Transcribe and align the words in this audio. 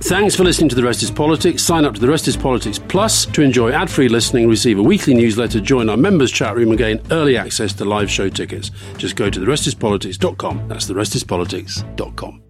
Thanks 0.00 0.36
for 0.36 0.44
listening 0.44 0.68
to 0.68 0.76
The 0.76 0.84
Rest 0.84 1.02
is 1.02 1.10
Politics. 1.10 1.60
Sign 1.60 1.84
up 1.84 1.92
to 1.94 2.00
The 2.00 2.08
Rest 2.08 2.28
is 2.28 2.36
Politics 2.36 2.78
Plus 2.78 3.26
to 3.26 3.42
enjoy 3.42 3.72
ad 3.72 3.90
free 3.90 4.08
listening, 4.08 4.48
receive 4.48 4.78
a 4.78 4.82
weekly 4.82 5.12
newsletter, 5.12 5.60
join 5.60 5.90
our 5.90 5.96
members' 5.96 6.30
chat 6.30 6.54
room, 6.54 6.68
and 6.68 6.78
gain 6.78 7.02
early 7.10 7.36
access 7.36 7.72
to 7.74 7.84
live 7.84 8.08
show 8.08 8.28
tickets. 8.28 8.70
Just 8.96 9.16
go 9.16 9.28
to 9.28 9.40
therestispolitics.com. 9.40 10.68
That's 10.68 10.88
therestispolitics.com. 10.88 12.42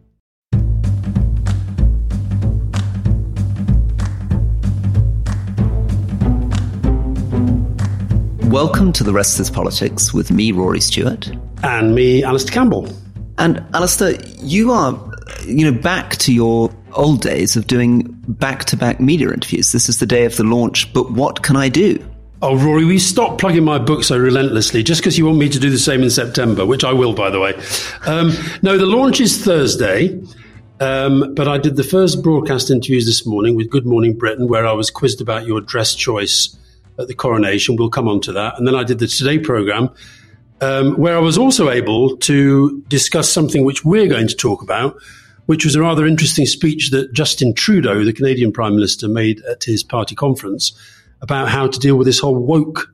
Welcome 8.50 8.92
to 8.92 9.04
The 9.04 9.12
Rest 9.12 9.40
is 9.40 9.50
Politics 9.50 10.12
with 10.12 10.30
me, 10.30 10.52
Rory 10.52 10.80
Stewart. 10.80 11.30
And 11.62 11.94
me, 11.94 12.22
Alastair 12.22 12.52
Campbell. 12.52 12.92
And 13.38 13.64
Alastair, 13.72 14.20
you 14.40 14.70
are, 14.72 15.07
you 15.48 15.70
know, 15.70 15.78
back 15.78 16.16
to 16.16 16.32
your 16.32 16.70
old 16.92 17.20
days 17.20 17.56
of 17.56 17.66
doing 17.66 18.02
back 18.28 18.64
to 18.66 18.76
back 18.76 19.00
media 19.00 19.30
interviews. 19.30 19.72
This 19.72 19.88
is 19.88 19.98
the 19.98 20.06
day 20.06 20.24
of 20.24 20.36
the 20.36 20.44
launch, 20.44 20.92
but 20.92 21.10
what 21.12 21.42
can 21.42 21.56
I 21.56 21.68
do? 21.68 22.04
Oh, 22.40 22.56
Rory, 22.56 22.84
we 22.84 23.00
stop 23.00 23.38
plugging 23.38 23.64
my 23.64 23.78
book 23.78 24.04
so 24.04 24.16
relentlessly 24.16 24.84
just 24.84 25.00
because 25.00 25.18
you 25.18 25.26
want 25.26 25.38
me 25.38 25.48
to 25.48 25.58
do 25.58 25.70
the 25.70 25.78
same 25.78 26.02
in 26.02 26.10
September, 26.10 26.64
which 26.64 26.84
I 26.84 26.92
will, 26.92 27.12
by 27.12 27.30
the 27.30 27.40
way. 27.40 27.54
Um, 28.06 28.30
no, 28.62 28.78
the 28.78 28.86
launch 28.86 29.20
is 29.20 29.44
Thursday. 29.44 30.20
Um, 30.80 31.34
but 31.34 31.48
I 31.48 31.58
did 31.58 31.74
the 31.74 31.82
first 31.82 32.22
broadcast 32.22 32.70
interviews 32.70 33.04
this 33.04 33.26
morning 33.26 33.56
with 33.56 33.68
Good 33.68 33.84
Morning 33.84 34.16
Britain, 34.16 34.46
where 34.46 34.64
I 34.64 34.72
was 34.72 34.90
quizzed 34.90 35.20
about 35.20 35.44
your 35.44 35.60
dress 35.60 35.94
choice 35.94 36.56
at 36.98 37.08
the 37.08 37.14
coronation. 37.14 37.74
We'll 37.74 37.90
come 37.90 38.08
on 38.08 38.20
to 38.22 38.32
that. 38.34 38.56
And 38.56 38.66
then 38.66 38.76
I 38.76 38.84
did 38.84 39.00
the 39.00 39.08
Today 39.08 39.40
programme, 39.40 39.90
um, 40.60 40.94
where 40.94 41.16
I 41.16 41.20
was 41.20 41.36
also 41.36 41.70
able 41.70 42.16
to 42.18 42.80
discuss 42.88 43.28
something 43.28 43.64
which 43.64 43.84
we're 43.84 44.06
going 44.06 44.28
to 44.28 44.36
talk 44.36 44.62
about, 44.62 44.96
which 45.48 45.64
was 45.64 45.74
a 45.74 45.80
rather 45.80 46.06
interesting 46.06 46.44
speech 46.44 46.90
that 46.90 47.10
Justin 47.14 47.54
Trudeau, 47.54 48.04
the 48.04 48.12
Canadian 48.12 48.52
Prime 48.52 48.74
Minister, 48.74 49.08
made 49.08 49.40
at 49.46 49.64
his 49.64 49.82
party 49.82 50.14
conference 50.14 50.78
about 51.22 51.48
how 51.48 51.66
to 51.66 51.78
deal 51.78 51.96
with 51.96 52.06
this 52.06 52.18
whole 52.18 52.36
woke 52.36 52.92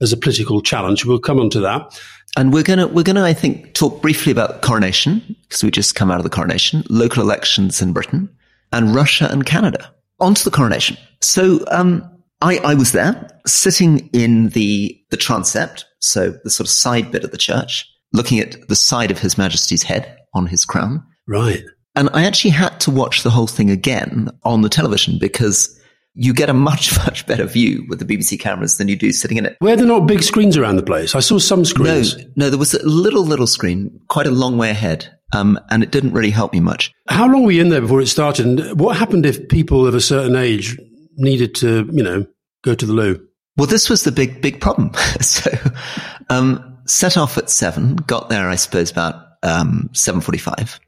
as 0.00 0.12
a 0.12 0.16
political 0.16 0.60
challenge. 0.60 1.04
We'll 1.04 1.20
come 1.20 1.38
on 1.38 1.48
to 1.50 1.60
that. 1.60 1.96
And 2.36 2.52
we're 2.52 2.64
gonna 2.64 2.88
we're 2.88 3.04
gonna 3.04 3.22
I 3.22 3.32
think 3.32 3.74
talk 3.74 4.02
briefly 4.02 4.32
about 4.32 4.62
coronation 4.62 5.36
because 5.42 5.62
we 5.62 5.70
just 5.70 5.94
come 5.94 6.10
out 6.10 6.16
of 6.16 6.24
the 6.24 6.30
coronation, 6.30 6.82
local 6.90 7.22
elections 7.22 7.80
in 7.80 7.92
Britain, 7.92 8.28
and 8.72 8.96
Russia 8.96 9.28
and 9.30 9.46
Canada. 9.46 9.88
On 10.18 10.34
to 10.34 10.44
the 10.44 10.50
coronation. 10.50 10.96
So 11.20 11.64
um, 11.70 12.04
I, 12.40 12.58
I 12.58 12.74
was 12.74 12.90
there 12.90 13.28
sitting 13.46 14.10
in 14.12 14.48
the 14.48 15.00
the 15.12 15.16
transept, 15.16 15.84
so 16.00 16.32
the 16.42 16.50
sort 16.50 16.66
of 16.66 16.72
side 16.72 17.12
bit 17.12 17.22
of 17.22 17.30
the 17.30 17.38
church, 17.38 17.88
looking 18.12 18.40
at 18.40 18.66
the 18.66 18.74
side 18.74 19.12
of 19.12 19.20
His 19.20 19.38
Majesty's 19.38 19.84
head 19.84 20.18
on 20.34 20.48
his 20.48 20.64
crown. 20.64 21.06
Right. 21.28 21.62
And 21.94 22.08
I 22.12 22.24
actually 22.24 22.50
had 22.50 22.80
to 22.80 22.90
watch 22.90 23.22
the 23.22 23.30
whole 23.30 23.46
thing 23.46 23.70
again 23.70 24.28
on 24.44 24.62
the 24.62 24.68
television 24.68 25.18
because 25.18 25.78
you 26.14 26.34
get 26.34 26.50
a 26.50 26.54
much, 26.54 26.96
much 27.04 27.26
better 27.26 27.44
view 27.44 27.84
with 27.88 27.98
the 27.98 28.04
BBC 28.04 28.38
cameras 28.38 28.78
than 28.78 28.88
you 28.88 28.96
do 28.96 29.12
sitting 29.12 29.36
in 29.36 29.46
it. 29.46 29.56
Were 29.60 29.76
there 29.76 29.86
not 29.86 30.06
big 30.06 30.22
screens 30.22 30.56
around 30.56 30.76
the 30.76 30.82
place? 30.82 31.14
I 31.14 31.20
saw 31.20 31.38
some 31.38 31.64
screens. 31.64 32.16
No, 32.16 32.24
no, 32.36 32.50
there 32.50 32.58
was 32.58 32.74
a 32.74 32.86
little, 32.86 33.24
little 33.24 33.46
screen, 33.46 34.00
quite 34.08 34.26
a 34.26 34.30
long 34.30 34.56
way 34.56 34.70
ahead. 34.70 35.08
Um, 35.34 35.58
and 35.70 35.82
it 35.82 35.90
didn't 35.90 36.12
really 36.12 36.30
help 36.30 36.52
me 36.52 36.60
much. 36.60 36.92
How 37.08 37.26
long 37.26 37.44
were 37.44 37.52
you 37.52 37.62
in 37.62 37.70
there 37.70 37.80
before 37.80 38.02
it 38.02 38.08
started? 38.08 38.44
And 38.44 38.78
what 38.78 38.98
happened 38.98 39.24
if 39.24 39.48
people 39.48 39.86
of 39.86 39.94
a 39.94 40.00
certain 40.00 40.36
age 40.36 40.78
needed 41.16 41.54
to, 41.56 41.88
you 41.90 42.02
know, 42.02 42.26
go 42.62 42.74
to 42.74 42.84
the 42.84 42.92
loo? 42.92 43.26
Well, 43.56 43.66
this 43.66 43.88
was 43.88 44.04
the 44.04 44.12
big, 44.12 44.42
big 44.42 44.60
problem. 44.60 44.92
so, 45.22 45.50
um, 46.28 46.78
set 46.86 47.16
off 47.16 47.38
at 47.38 47.48
seven, 47.48 47.96
got 47.96 48.28
there, 48.28 48.50
I 48.50 48.56
suppose, 48.56 48.90
about, 48.90 49.14
um, 49.42 49.88
745 49.94 50.78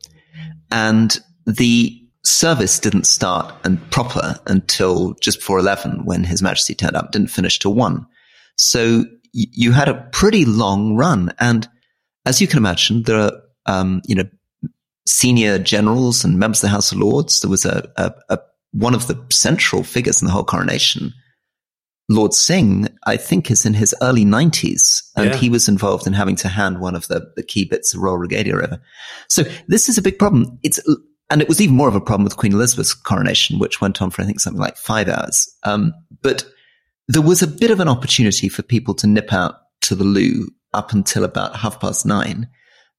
and 0.75 1.21
the 1.47 2.03
service 2.25 2.81
didn't 2.81 3.07
start 3.07 3.55
and 3.65 3.81
proper 3.93 4.35
until 4.47 5.15
just 5.21 5.39
before 5.39 5.61
11 5.61 6.05
when 6.05 6.25
His 6.25 6.43
Majesty 6.43 6.75
turned 6.75 6.97
up, 6.97 7.13
didn't 7.13 7.31
finish 7.31 7.61
till 7.61 7.75
one. 7.75 8.07
So 8.57 9.05
y- 9.33 9.47
you 9.53 9.71
had 9.71 9.89
a 9.89 10.09
pretty 10.13 10.45
long 10.45 10.97
run. 10.97 11.33
And 11.39 11.69
as 12.27 12.41
you 12.41 12.49
can 12.49 12.59
imagine, 12.59 13.05
there 13.05 13.21
are, 13.21 13.33
um, 13.67 14.03
you 14.07 14.17
know, 14.17 14.25
senior 15.07 15.61
generals 15.61 16.25
and 16.25 16.41
members 16.41 16.59
of 16.59 16.63
the 16.63 16.69
House 16.75 16.91
of 16.91 16.99
Lords. 16.99 17.41
There 17.41 17.51
was 17.51 17.65
a, 17.65 17.89
a, 17.97 18.13
a 18.31 18.39
one 18.73 18.95
of 18.95 19.07
the 19.07 19.25
central 19.31 19.85
figures 19.85 20.21
in 20.21 20.27
the 20.27 20.33
whole 20.33 20.45
coronation. 20.45 21.15
Lord 22.09 22.35
Singh, 22.35 22.89
I 23.07 23.17
think, 23.17 23.51
is 23.51 23.65
in 23.65 23.75
his 23.75 23.95
early 24.03 24.25
90s, 24.25 25.03
and 25.17 25.31
Yeah. 25.31 25.37
he 25.37 25.49
was 25.49 25.69
involved 25.69 26.07
in 26.07 26.13
having 26.13 26.37
to 26.37 26.49
hand 26.49 26.81
one 26.81 26.95
of 26.95 27.09
the, 27.09 27.33
the 27.37 27.43
key 27.43 27.65
bits 27.65 27.95
of 27.95 28.01
Royal 28.01 28.19
Regalia 28.19 28.57
over. 28.57 28.81
So 29.29 29.45
this 29.69 29.89
is 29.89 29.97
a 29.97 30.03
big 30.03 30.19
problem. 30.19 30.59
It's 30.63 30.81
and 31.31 31.41
it 31.41 31.49
was 31.49 31.61
even 31.61 31.75
more 31.75 31.89
of 31.89 31.95
a 31.95 32.01
problem 32.03 32.25
with 32.25 32.37
Queen 32.37 32.53
Elizabeth's 32.53 32.93
coronation, 32.93 33.59
which 33.59 33.81
went 33.81 34.03
on 34.03 34.11
for 34.11 34.21
I 34.21 34.27
think 34.27 34.41
something 34.41 34.61
like 34.61 34.77
five 34.77 35.09
hours. 35.09 35.49
Um, 35.63 35.95
but 36.23 36.45
there 37.09 37.23
was 37.23 37.43
a 37.43 37.47
bit 37.47 37.71
of 37.71 37.81
an 37.81 37.89
opportunity 37.89 38.49
for 38.51 38.63
people 38.63 38.95
to 38.97 39.07
nip 39.07 39.33
out 39.33 39.55
to 39.83 39.95
the 39.95 40.05
loo 40.05 40.49
up 40.75 40.93
until 40.93 41.25
about 41.25 41.57
half 41.57 41.81
past 41.81 42.05
nine. 42.05 42.49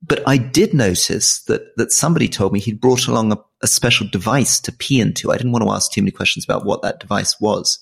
But 0.02 0.24
I 0.28 0.38
did 0.38 0.74
notice 0.74 1.44
that 1.44 1.62
that 1.78 1.92
somebody 1.92 2.28
told 2.28 2.54
me 2.54 2.60
he'd 2.60 2.82
brought 2.82 3.08
along 3.08 3.32
a, 3.32 3.38
a 3.62 3.68
special 3.68 4.08
device 4.08 4.60
to 4.62 4.72
pee 4.72 5.00
into. 5.00 5.32
I 5.32 5.38
didn't 5.38 5.52
want 5.52 5.64
to 5.64 5.72
ask 5.72 5.92
too 5.92 6.02
many 6.02 6.12
questions 6.12 6.44
about 6.44 6.66
what 6.66 6.82
that 6.82 7.00
device 7.00 7.40
was 7.40 7.80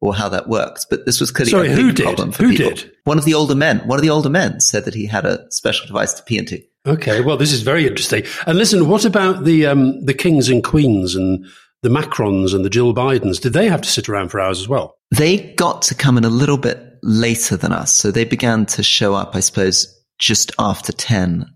or 0.00 0.14
how 0.14 0.28
that 0.28 0.48
works, 0.48 0.84
but 0.88 1.06
this 1.06 1.20
was 1.20 1.30
clearly 1.30 1.50
Sorry, 1.50 1.66
a 1.72 1.76
big 1.76 1.84
who 1.84 1.92
did? 1.92 2.02
problem 2.04 2.32
for 2.32 2.42
Who 2.44 2.50
people. 2.50 2.70
did? 2.70 2.92
One 3.04 3.18
of 3.18 3.24
the 3.24 3.34
older 3.34 3.54
men. 3.54 3.78
One 3.86 3.98
of 3.98 4.02
the 4.02 4.10
older 4.10 4.28
men 4.30 4.60
said 4.60 4.84
that 4.84 4.94
he 4.94 5.06
had 5.06 5.24
a 5.24 5.50
special 5.50 5.86
device 5.86 6.12
to 6.14 6.22
pee 6.22 6.38
into. 6.38 6.62
Okay, 6.86 7.20
well, 7.22 7.36
this 7.38 7.52
is 7.52 7.62
very 7.62 7.86
interesting. 7.86 8.24
And 8.46 8.58
listen, 8.58 8.88
what 8.88 9.04
about 9.06 9.44
the 9.44 9.66
um, 9.66 10.04
the 10.04 10.12
kings 10.14 10.48
and 10.50 10.62
queens 10.62 11.14
and 11.14 11.46
the 11.82 11.88
Macrons 11.88 12.54
and 12.54 12.64
the 12.64 12.70
Jill 12.70 12.92
Bidens? 12.94 13.40
Did 13.40 13.54
they 13.54 13.68
have 13.68 13.80
to 13.82 13.88
sit 13.88 14.08
around 14.08 14.28
for 14.30 14.40
hours 14.40 14.60
as 14.60 14.68
well? 14.68 14.96
They 15.10 15.54
got 15.54 15.80
to 15.82 15.94
come 15.94 16.18
in 16.18 16.24
a 16.24 16.28
little 16.30 16.58
bit 16.58 16.78
later 17.02 17.56
than 17.56 17.72
us. 17.72 17.92
So 17.94 18.10
they 18.10 18.24
began 18.24 18.66
to 18.66 18.82
show 18.82 19.14
up, 19.14 19.34
I 19.34 19.40
suppose, 19.40 19.86
just 20.18 20.52
after 20.58 20.92
10. 20.92 21.46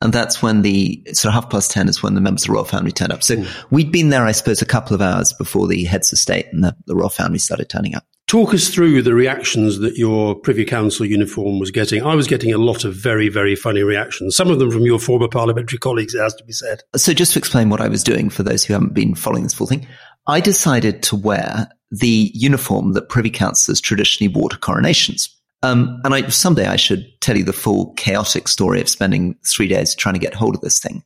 And 0.00 0.12
that's 0.12 0.42
when 0.42 0.62
the, 0.62 1.02
sort 1.12 1.34
of 1.34 1.42
half 1.42 1.50
past 1.50 1.72
10 1.72 1.88
is 1.88 2.02
when 2.02 2.14
the 2.14 2.20
members 2.20 2.42
of 2.42 2.48
the 2.48 2.52
royal 2.54 2.64
family 2.64 2.92
turned 2.92 3.12
up. 3.12 3.22
So 3.22 3.36
hmm. 3.36 3.74
we'd 3.74 3.90
been 3.90 4.10
there, 4.10 4.24
I 4.24 4.32
suppose, 4.32 4.62
a 4.62 4.66
couple 4.66 4.94
of 4.94 5.02
hours 5.02 5.32
before 5.32 5.66
the 5.66 5.84
heads 5.84 6.12
of 6.12 6.18
state 6.18 6.46
and 6.52 6.62
the, 6.62 6.76
the 6.86 6.94
royal 6.94 7.08
family 7.08 7.38
started 7.38 7.68
turning 7.68 7.94
up. 7.94 8.04
Talk 8.28 8.52
us 8.52 8.68
through 8.68 9.02
the 9.02 9.14
reactions 9.14 9.78
that 9.78 9.96
your 9.96 10.34
Privy 10.34 10.66
Council 10.66 11.06
uniform 11.06 11.58
was 11.58 11.70
getting. 11.70 12.04
I 12.04 12.14
was 12.14 12.26
getting 12.26 12.52
a 12.52 12.58
lot 12.58 12.84
of 12.84 12.94
very, 12.94 13.30
very 13.30 13.56
funny 13.56 13.82
reactions. 13.82 14.36
Some 14.36 14.50
of 14.50 14.58
them 14.58 14.70
from 14.70 14.82
your 14.82 14.98
former 14.98 15.28
parliamentary 15.28 15.78
colleagues, 15.78 16.14
it 16.14 16.20
has 16.20 16.34
to 16.34 16.44
be 16.44 16.52
said. 16.52 16.82
So 16.94 17.14
just 17.14 17.32
to 17.32 17.38
explain 17.38 17.70
what 17.70 17.80
I 17.80 17.88
was 17.88 18.04
doing 18.04 18.28
for 18.28 18.42
those 18.42 18.62
who 18.62 18.74
haven't 18.74 18.92
been 18.92 19.14
following 19.14 19.44
this 19.44 19.54
full 19.54 19.66
thing, 19.66 19.86
I 20.26 20.40
decided 20.40 21.02
to 21.04 21.16
wear 21.16 21.68
the 21.90 22.30
uniform 22.34 22.92
that 22.92 23.08
privy 23.08 23.30
councillors 23.30 23.80
traditionally 23.80 24.32
wore 24.32 24.50
to 24.50 24.58
coronations. 24.58 25.34
Um, 25.62 26.00
and 26.04 26.14
I, 26.14 26.28
someday 26.28 26.66
I 26.66 26.76
should 26.76 27.20
tell 27.20 27.36
you 27.36 27.44
the 27.44 27.52
full 27.52 27.92
chaotic 27.94 28.46
story 28.48 28.80
of 28.80 28.88
spending 28.88 29.36
three 29.46 29.68
days 29.68 29.94
trying 29.94 30.14
to 30.14 30.20
get 30.20 30.34
hold 30.34 30.54
of 30.54 30.60
this 30.60 30.78
thing. 30.78 31.02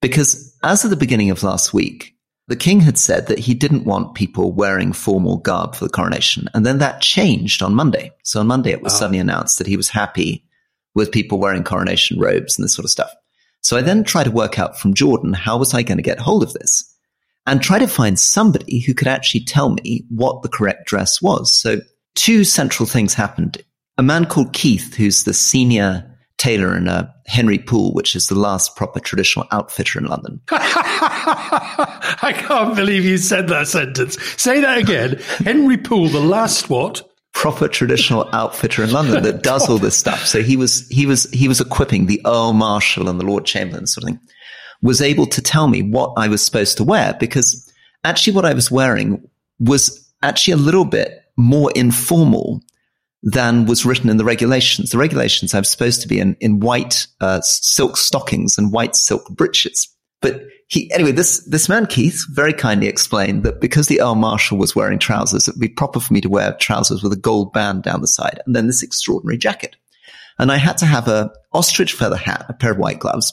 Because 0.00 0.56
as 0.62 0.84
of 0.84 0.90
the 0.90 0.96
beginning 0.96 1.30
of 1.30 1.42
last 1.42 1.74
week, 1.74 2.14
the 2.46 2.56
king 2.56 2.80
had 2.80 2.96
said 2.96 3.26
that 3.26 3.40
he 3.40 3.54
didn't 3.54 3.84
want 3.84 4.14
people 4.14 4.52
wearing 4.52 4.92
formal 4.92 5.38
garb 5.38 5.74
for 5.74 5.84
the 5.84 5.90
coronation. 5.90 6.48
And 6.54 6.64
then 6.64 6.78
that 6.78 7.02
changed 7.02 7.62
on 7.62 7.74
Monday. 7.74 8.12
So 8.22 8.40
on 8.40 8.46
Monday, 8.46 8.70
it 8.70 8.82
was 8.82 8.94
Ah. 8.94 8.98
suddenly 8.98 9.18
announced 9.18 9.58
that 9.58 9.66
he 9.66 9.76
was 9.76 9.88
happy 9.88 10.44
with 10.94 11.12
people 11.12 11.38
wearing 11.38 11.64
coronation 11.64 12.18
robes 12.18 12.56
and 12.56 12.64
this 12.64 12.74
sort 12.74 12.84
of 12.84 12.90
stuff. 12.90 13.10
So 13.60 13.76
I 13.76 13.82
then 13.82 14.04
tried 14.04 14.24
to 14.24 14.30
work 14.30 14.58
out 14.58 14.78
from 14.78 14.94
Jordan, 14.94 15.32
how 15.32 15.58
was 15.58 15.74
I 15.74 15.82
going 15.82 15.98
to 15.98 16.02
get 16.02 16.20
hold 16.20 16.42
of 16.42 16.52
this? 16.52 16.84
And 17.46 17.60
try 17.60 17.78
to 17.78 17.88
find 17.88 18.18
somebody 18.18 18.80
who 18.80 18.94
could 18.94 19.08
actually 19.08 19.44
tell 19.44 19.70
me 19.70 20.04
what 20.08 20.42
the 20.42 20.48
correct 20.48 20.86
dress 20.86 21.20
was. 21.20 21.52
So 21.52 21.80
two 22.14 22.44
central 22.44 22.86
things 22.86 23.14
happened. 23.14 23.62
A 23.98 24.02
man 24.02 24.26
called 24.26 24.52
Keith, 24.52 24.94
who's 24.94 25.24
the 25.24 25.34
senior 25.34 26.04
tailor 26.38 26.76
in 26.76 26.88
uh, 26.88 27.12
Henry 27.26 27.58
Poole, 27.58 27.92
which 27.92 28.14
is 28.14 28.28
the 28.28 28.38
last 28.38 28.76
proper 28.76 29.00
traditional 29.00 29.46
outfitter 29.50 29.98
in 29.98 30.06
London. 30.06 30.40
I 30.50 32.32
can't 32.36 32.76
believe 32.76 33.04
you 33.04 33.18
said 33.18 33.48
that 33.48 33.66
sentence. 33.66 34.16
Say 34.40 34.60
that 34.60 34.78
again. 34.78 35.20
Henry 35.44 35.76
Poole, 35.76 36.08
the 36.08 36.20
last 36.20 36.70
what? 36.70 37.02
proper 37.34 37.68
traditional 37.68 38.28
outfitter 38.32 38.82
in 38.82 38.90
London 38.90 39.22
that 39.22 39.44
does 39.44 39.68
all 39.68 39.78
this 39.78 39.96
stuff. 39.96 40.26
So 40.26 40.42
he 40.42 40.56
was 40.56 40.88
he 40.88 41.06
was 41.06 41.30
he 41.30 41.46
was 41.46 41.60
equipping 41.60 42.06
the 42.06 42.20
Earl 42.26 42.52
Marshal 42.52 43.08
and 43.08 43.20
the 43.20 43.24
Lord 43.24 43.44
Chamberlain 43.44 43.86
sort 43.86 44.02
of 44.04 44.08
thing. 44.08 44.20
Was 44.82 45.00
able 45.00 45.26
to 45.26 45.40
tell 45.40 45.68
me 45.68 45.82
what 45.82 46.14
I 46.16 46.26
was 46.26 46.44
supposed 46.44 46.76
to 46.78 46.84
wear 46.84 47.16
because 47.20 47.72
actually 48.02 48.32
what 48.34 48.44
I 48.44 48.54
was 48.54 48.72
wearing 48.72 49.22
was 49.60 50.12
actually 50.20 50.54
a 50.54 50.56
little 50.56 50.84
bit 50.84 51.22
more 51.36 51.70
informal 51.76 52.60
than 53.22 53.66
was 53.66 53.84
written 53.84 54.10
in 54.10 54.16
the 54.16 54.24
regulations. 54.24 54.90
The 54.90 54.98
regulations 54.98 55.54
I 55.54 55.58
was 55.58 55.70
supposed 55.70 56.02
to 56.02 56.08
be 56.08 56.20
in 56.20 56.36
in 56.40 56.60
white 56.60 57.06
uh, 57.20 57.40
silk 57.42 57.96
stockings 57.96 58.58
and 58.58 58.72
white 58.72 58.94
silk 58.94 59.28
breeches. 59.30 59.88
But 60.20 60.42
he, 60.68 60.92
anyway, 60.92 61.12
this, 61.12 61.44
this 61.46 61.68
man, 61.68 61.86
Keith, 61.86 62.26
very 62.30 62.52
kindly 62.52 62.88
explained 62.88 63.44
that 63.44 63.60
because 63.60 63.86
the 63.86 64.00
Earl 64.00 64.16
Marshal 64.16 64.58
was 64.58 64.76
wearing 64.76 64.98
trousers, 64.98 65.48
it 65.48 65.54
would 65.54 65.60
be 65.60 65.68
proper 65.68 66.00
for 66.00 66.12
me 66.12 66.20
to 66.20 66.28
wear 66.28 66.54
trousers 66.54 67.02
with 67.02 67.12
a 67.12 67.16
gold 67.16 67.52
band 67.52 67.84
down 67.84 68.00
the 68.00 68.08
side 68.08 68.40
and 68.44 68.54
then 68.54 68.66
this 68.66 68.82
extraordinary 68.82 69.38
jacket. 69.38 69.76
And 70.38 70.52
I 70.52 70.56
had 70.56 70.76
to 70.78 70.86
have 70.86 71.08
a 71.08 71.30
ostrich 71.52 71.94
feather 71.94 72.16
hat, 72.16 72.46
a 72.48 72.52
pair 72.52 72.72
of 72.72 72.78
white 72.78 72.98
gloves, 72.98 73.32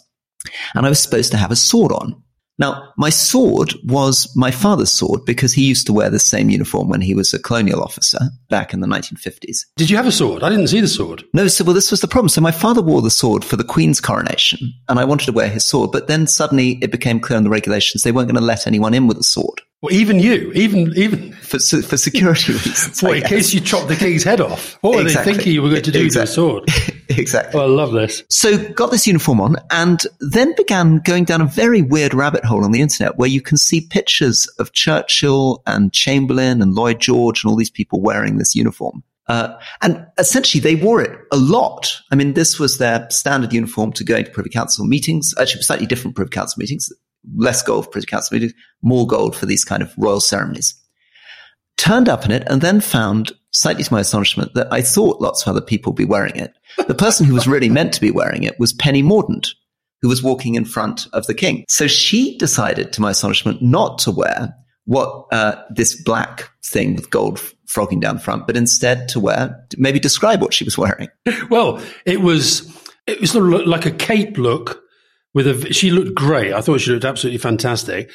and 0.74 0.86
I 0.86 0.90
was 0.90 1.00
supposed 1.00 1.32
to 1.32 1.38
have 1.38 1.52
a 1.52 1.56
sword 1.56 1.92
on. 1.92 2.24
Now, 2.58 2.94
my 2.98 3.10
sword 3.10 3.74
was 3.84 4.32
my 4.36 4.52
father's 4.52 4.92
sword 4.92 5.26
because 5.26 5.54
he 5.54 5.68
used 5.68 5.86
to 5.88 5.94
wear 5.94 6.10
the 6.10 6.20
same 6.20 6.50
uniform 6.50 6.88
when 6.88 7.02
he 7.02 7.14
was 7.14 7.34
a 7.34 7.40
colonial 7.40 7.82
officer 7.82 8.20
back 8.50 8.74
in 8.74 8.80
the 8.80 8.88
1950s. 8.88 9.66
Did 9.76 9.90
you 9.90 9.98
have 9.98 10.08
a 10.08 10.12
sword? 10.12 10.42
I 10.42 10.50
didn't 10.50 10.68
see 10.68 10.80
the 10.80 10.88
sword. 10.88 11.24
No, 11.34 11.48
so 11.48 11.66
well, 11.66 11.74
this 11.74 11.92
was 11.92 12.02
the 12.02 12.08
problem. 12.08 12.30
So 12.30 12.42
my 12.42 12.52
father 12.52 12.82
wore 12.82 13.02
the 13.02 13.12
sword 13.12 13.44
for 13.44 13.58
the 13.58 13.64
Queen's 13.64 14.00
coronation, 14.00 14.74
and 14.88 15.00
I 15.00 15.06
wanted 15.06 15.26
to 15.26 15.34
wear 15.34 15.50
his 15.50 15.66
sword, 15.66 15.92
but 15.92 16.08
then 16.08 16.28
suddenly 16.28 16.80
it 16.82 16.92
became 16.92 17.20
clear 17.20 17.38
in 17.38 17.44
the 17.44 17.50
regulations 17.50 18.04
they 18.04 18.12
weren't 18.12 18.30
going 18.30 18.40
to 18.40 18.46
let 18.46 18.68
anyone 18.68 18.94
in 18.94 19.08
with 19.08 19.18
a 19.18 19.24
sword. 19.24 19.62
Well, 19.86 19.94
even 19.94 20.18
you, 20.18 20.52
even 20.56 20.92
even 20.96 21.32
for 21.34 21.60
for 21.60 21.96
security 21.96 22.54
reasons. 22.54 23.04
Well, 23.04 23.14
in 23.14 23.22
case 23.22 23.54
you 23.54 23.60
chop 23.60 23.88
the 23.88 23.96
king's 23.96 24.24
head 24.24 24.42
off, 24.42 24.80
what 24.82 24.96
were 24.96 25.02
exactly. 25.04 25.34
they 25.34 25.38
thinking 25.38 25.54
you 25.54 25.62
were 25.62 25.70
going 25.70 25.84
to 25.84 25.92
do 25.92 26.04
exactly. 26.04 26.44
with 26.44 26.66
the 26.66 26.76
sword? 26.82 27.10
exactly. 27.20 27.60
Well, 27.60 27.70
I 27.70 27.72
love 27.72 27.92
this. 27.92 28.24
So 28.28 28.58
got 28.74 28.90
this 28.90 29.06
uniform 29.06 29.40
on, 29.42 29.58
and 29.70 30.02
then 30.22 30.56
began 30.56 31.02
going 31.06 31.26
down 31.26 31.42
a 31.42 31.46
very 31.46 31.84
weird 31.84 32.16
rabbit 32.16 32.44
hole 32.44 32.66
on 32.66 32.72
the 32.72 32.82
internet 32.82 33.20
where 33.20 33.30
you 33.30 33.42
can 33.42 33.58
see 33.58 33.80
pictures 33.80 34.48
of 34.58 34.72
Churchill 34.72 35.62
and 35.68 35.94
Chamberlain 35.94 36.64
and 36.64 36.74
Lloyd 36.74 37.00
George 37.00 37.44
and 37.44 37.52
all 37.52 37.56
these 37.56 37.70
people 37.70 38.02
wearing 38.02 38.38
this 38.40 38.56
uniform. 38.56 39.04
Uh, 39.28 39.56
and 39.84 40.04
essentially, 40.18 40.62
they 40.62 40.74
wore 40.74 41.00
it 41.04 41.16
a 41.32 41.38
lot. 41.38 41.96
I 42.12 42.16
mean, 42.16 42.34
this 42.34 42.58
was 42.58 42.80
their 42.80 43.08
standard 43.12 43.54
uniform 43.54 43.92
to 43.94 44.04
go 44.04 44.16
into 44.16 44.32
Privy 44.32 44.50
Council 44.50 44.84
meetings. 44.88 45.36
Actually, 45.40 45.62
slightly 45.62 45.86
different 45.86 46.16
Privy 46.16 46.32
Council 46.32 46.60
meetings 46.60 46.92
less 47.36 47.62
gold 47.62 47.86
for 47.86 47.92
Privy 47.92 48.08
Council 48.08 48.36
meetings, 48.36 48.54
more 48.82 49.08
gold 49.08 49.36
for 49.36 49.46
these 49.46 49.66
kind 49.66 49.82
of 49.82 49.94
royal 49.98 50.20
ceremonies. 50.20 50.80
Turned 51.78 52.08
up 52.08 52.26
in 52.26 52.32
it 52.32 52.44
and 52.48 52.62
then 52.62 52.80
found, 52.82 53.32
slightly 53.52 53.84
to 53.84 53.94
my 53.94 54.00
astonishment, 54.00 54.54
that 54.54 54.72
I 54.72 54.82
thought 54.82 55.22
lots 55.22 55.42
of 55.42 55.50
other 55.50 55.62
people 55.62 55.92
would 55.92 55.98
be 55.98 56.06
wearing 56.06 56.36
it. 56.36 56.54
The 56.88 56.96
person 56.96 57.26
who 57.26 57.34
was 57.34 57.48
really 57.48 57.70
meant 57.70 57.94
to 57.94 58.02
be 58.02 58.12
wearing 58.12 58.44
it 58.44 58.60
was 58.60 58.74
Penny 58.74 59.04
Mordaunt, 59.04 59.50
who 60.02 60.10
was 60.10 60.24
walking 60.24 60.56
in 60.56 60.66
front 60.66 61.08
of 61.14 61.26
the 61.26 61.34
king. 61.34 61.66
So 61.68 61.88
she 61.88 62.38
decided, 62.38 62.94
to 62.94 63.02
my 63.02 63.12
astonishment, 63.12 63.62
not 63.62 63.98
to 64.00 64.12
wear 64.12 64.56
what 64.86 65.26
uh, 65.32 65.62
this 65.70 66.02
black 66.04 66.50
thing 66.64 66.96
with 66.96 67.10
gold 67.10 67.40
frogging 67.68 68.00
down 68.00 68.20
front, 68.20 68.46
but 68.48 68.56
instead 68.56 69.10
to 69.10 69.20
wear, 69.20 69.66
maybe 69.78 70.00
describe 70.00 70.42
what 70.42 70.54
she 70.54 70.64
was 70.64 70.78
wearing. 70.78 71.10
Well, 71.50 71.82
it 72.06 72.22
was 72.22 72.72
it 73.08 73.20
was 73.20 73.32
sort 73.32 73.52
of 73.52 73.68
like 73.68 73.86
a 73.86 73.92
cape 73.92 74.38
look 74.38 74.84
with 75.36 75.46
a 75.48 75.74
she 75.74 75.92
looked 75.92 76.16
great. 76.16 76.54
I 76.54 76.62
thought 76.62 76.82
she 76.82 76.92
looked 76.92 77.06
absolutely 77.06 77.38
fantastic. 77.38 78.10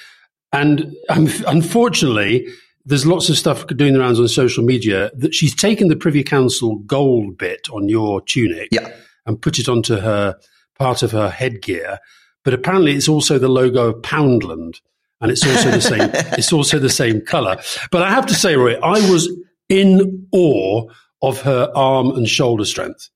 And 0.52 0.96
um, 1.08 1.28
unfortunately, 1.46 2.48
there's 2.84 3.06
lots 3.06 3.28
of 3.28 3.38
stuff 3.38 3.64
doing 3.68 3.92
the 3.92 4.00
rounds 4.00 4.18
on 4.18 4.26
social 4.26 4.64
media 4.64 5.12
that 5.14 5.32
she's 5.32 5.54
taken 5.54 5.86
the 5.86 5.96
Privy 5.96 6.24
Council 6.24 6.76
gold 6.78 7.38
bit 7.38 7.68
on 7.70 7.88
your 7.88 8.20
tunic 8.22 8.68
yeah. 8.72 8.92
and 9.26 9.40
put 9.40 9.60
it 9.60 9.68
onto 9.68 9.96
her 9.96 10.36
part 10.76 11.04
of 11.04 11.12
her 11.12 11.30
headgear. 11.30 12.00
But 12.42 12.54
apparently, 12.54 12.96
it's 12.96 13.08
also 13.08 13.38
the 13.38 13.48
logo 13.48 13.90
of 13.90 14.02
Poundland, 14.02 14.80
and 15.20 15.30
it's 15.30 15.46
also 15.46 15.70
the 15.70 15.80
same. 15.80 16.10
it's 16.38 16.52
also 16.52 16.78
the 16.78 16.88
same 16.88 17.20
color. 17.20 17.58
But 17.92 18.02
I 18.02 18.10
have 18.10 18.26
to 18.26 18.34
say, 18.34 18.56
Roy, 18.56 18.76
I 18.80 19.10
was 19.10 19.30
in 19.68 20.26
awe 20.32 20.90
of 21.22 21.42
her 21.42 21.70
arm 21.76 22.10
and 22.12 22.26
shoulder 22.26 22.64
strength. 22.64 23.10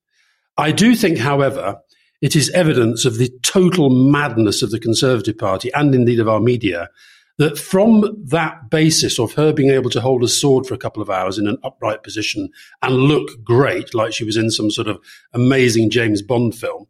I 0.57 0.71
do 0.71 0.95
think, 0.95 1.17
however, 1.17 1.79
it 2.21 2.35
is 2.35 2.49
evidence 2.51 3.05
of 3.05 3.17
the 3.17 3.29
total 3.43 3.89
madness 3.89 4.61
of 4.61 4.71
the 4.71 4.79
Conservative 4.79 5.37
Party 5.37 5.71
and 5.73 5.93
indeed 5.93 6.19
of 6.19 6.27
our 6.27 6.39
media 6.39 6.89
that 7.37 7.57
from 7.57 8.23
that 8.25 8.69
basis 8.69 9.19
of 9.19 9.33
her 9.33 9.51
being 9.51 9.69
able 9.69 9.89
to 9.89 9.99
hold 9.99 10.23
a 10.23 10.27
sword 10.27 10.65
for 10.65 10.73
a 10.73 10.77
couple 10.77 11.01
of 11.01 11.09
hours 11.09 11.37
in 11.37 11.47
an 11.47 11.57
upright 11.63 12.01
position 12.01 12.49
and 12.81 12.95
look 12.95 13.43
great, 13.43 13.93
like 13.93 14.13
she 14.13 14.23
was 14.23 14.37
in 14.37 14.49
some 14.49 14.71
sort 14.71 14.87
of 14.87 14.97
amazing 15.33 15.89
James 15.89 16.21
Bond 16.21 16.55
film, 16.55 16.87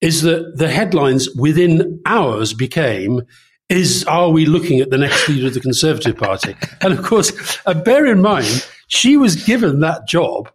is 0.00 0.22
that 0.22 0.58
the 0.58 0.68
headlines 0.68 1.28
within 1.36 2.00
hours 2.04 2.52
became 2.52 3.22
is 3.68 4.04
are 4.04 4.28
we 4.28 4.44
looking 4.44 4.80
at 4.80 4.90
the 4.90 4.98
next 4.98 5.28
leader 5.28 5.46
of 5.46 5.54
the 5.54 5.60
Conservative 5.60 6.16
Party? 6.16 6.54
And 6.82 6.92
of 6.92 7.02
course, 7.02 7.58
uh, 7.64 7.72
bear 7.72 8.04
in 8.04 8.20
mind, 8.20 8.68
she 8.88 9.16
was 9.16 9.36
given 9.44 9.80
that 9.80 10.06
job 10.06 10.50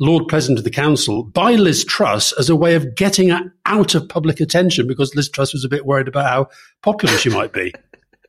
Lord 0.00 0.28
President 0.28 0.58
of 0.58 0.64
the 0.64 0.70
Council 0.70 1.24
by 1.24 1.52
Liz 1.52 1.84
Truss 1.84 2.32
as 2.32 2.48
a 2.48 2.56
way 2.56 2.74
of 2.74 2.94
getting 2.94 3.30
her 3.30 3.52
out 3.66 3.94
of 3.94 4.08
public 4.08 4.40
attention 4.40 4.86
because 4.86 5.14
Liz 5.14 5.28
Truss 5.28 5.52
was 5.52 5.64
a 5.64 5.68
bit 5.68 5.86
worried 5.86 6.08
about 6.08 6.26
how 6.26 6.48
popular 6.82 7.16
she 7.16 7.30
might 7.30 7.52
be. 7.52 7.74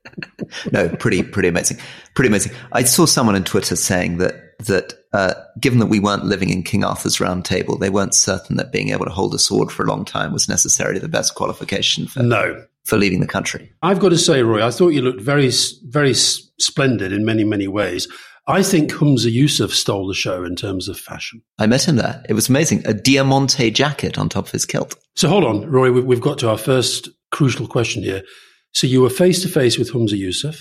no, 0.72 0.90
pretty 0.90 1.24
pretty 1.24 1.50
amazing, 1.50 1.78
pretty 2.16 2.30
amazing. 2.30 2.54
I 2.72 2.84
saw 2.84 3.06
someone 3.06 3.36
on 3.36 3.44
Twitter 3.44 3.76
saying 3.76 4.18
that 4.18 4.58
that 4.60 4.94
uh, 5.14 5.34
given 5.60 5.80
that 5.80 5.88
we 5.88 6.00
weren't 6.00 6.26
living 6.26 6.50
in 6.50 6.64
King 6.64 6.84
Arthur's 6.84 7.20
Round 7.20 7.46
Table, 7.46 7.78
they 7.78 7.90
weren't 7.90 8.14
certain 8.14 8.58
that 8.58 8.72
being 8.72 8.90
able 8.90 9.06
to 9.06 9.12
hold 9.12 9.34
a 9.34 9.40
sword 9.40 9.72
for 9.72 9.84
a 9.84 9.88
long 9.88 10.06
time 10.06 10.34
was 10.34 10.50
necessarily 10.50 11.00
the 11.00 11.08
best 11.08 11.36
qualification 11.36 12.08
for 12.08 12.24
no 12.24 12.66
for 12.86 12.98
leaving 12.98 13.20
the 13.20 13.28
country. 13.28 13.72
I've 13.82 14.00
got 14.00 14.10
to 14.10 14.18
say, 14.18 14.42
Roy, 14.42 14.66
I 14.66 14.72
thought 14.72 14.90
you 14.90 15.02
looked 15.02 15.22
very 15.22 15.52
very 15.84 16.14
splendid 16.14 17.12
in 17.12 17.26
many 17.26 17.44
many 17.44 17.68
ways. 17.68 18.08
I 18.50 18.64
think 18.64 18.92
Humza 18.92 19.32
Yousaf 19.32 19.70
stole 19.70 20.08
the 20.08 20.16
show 20.16 20.44
in 20.44 20.56
terms 20.56 20.90
of 20.90 21.00
fashion. 21.00 21.44
I 21.60 21.68
met 21.68 21.88
him 21.88 21.98
there. 21.98 22.24
It 22.28 22.34
was 22.34 22.50
amazing. 22.50 22.82
A 22.88 22.96
Diamante 22.96 23.70
jacket 23.70 24.18
on 24.18 24.28
top 24.28 24.48
of 24.48 24.52
his 24.52 24.66
kilt. 24.66 24.96
So 25.16 25.30
hold 25.30 25.44
on, 25.44 25.70
Roy, 25.70 25.92
we've 25.92 26.20
got 26.20 26.40
to 26.40 26.50
our 26.50 26.58
first 26.58 27.10
crucial 27.32 27.68
question 27.68 28.02
here. 28.02 28.24
So 28.72 28.88
you 28.88 29.02
were 29.02 29.12
face 29.12 29.44
to 29.44 29.48
face 29.48 29.78
with 29.78 29.94
Humza 29.94 30.20
Yousaf, 30.20 30.60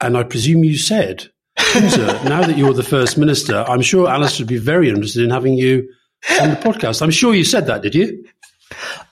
and 0.00 0.18
I 0.18 0.24
presume 0.24 0.64
you 0.64 0.76
said, 0.76 1.28
Humza, 1.56 2.24
now 2.28 2.42
that 2.42 2.58
you're 2.58 2.74
the 2.74 2.82
first 2.82 3.16
minister, 3.16 3.64
I'm 3.68 3.82
sure 3.82 4.08
Alice 4.08 4.40
would 4.40 4.48
be 4.48 4.58
very 4.58 4.88
interested 4.88 5.22
in 5.22 5.30
having 5.30 5.54
you 5.54 5.88
on 6.40 6.50
the 6.50 6.56
podcast. 6.56 7.02
I'm 7.02 7.12
sure 7.12 7.36
you 7.36 7.44
said 7.44 7.66
that, 7.66 7.82
did 7.82 7.94
you? 7.94 8.24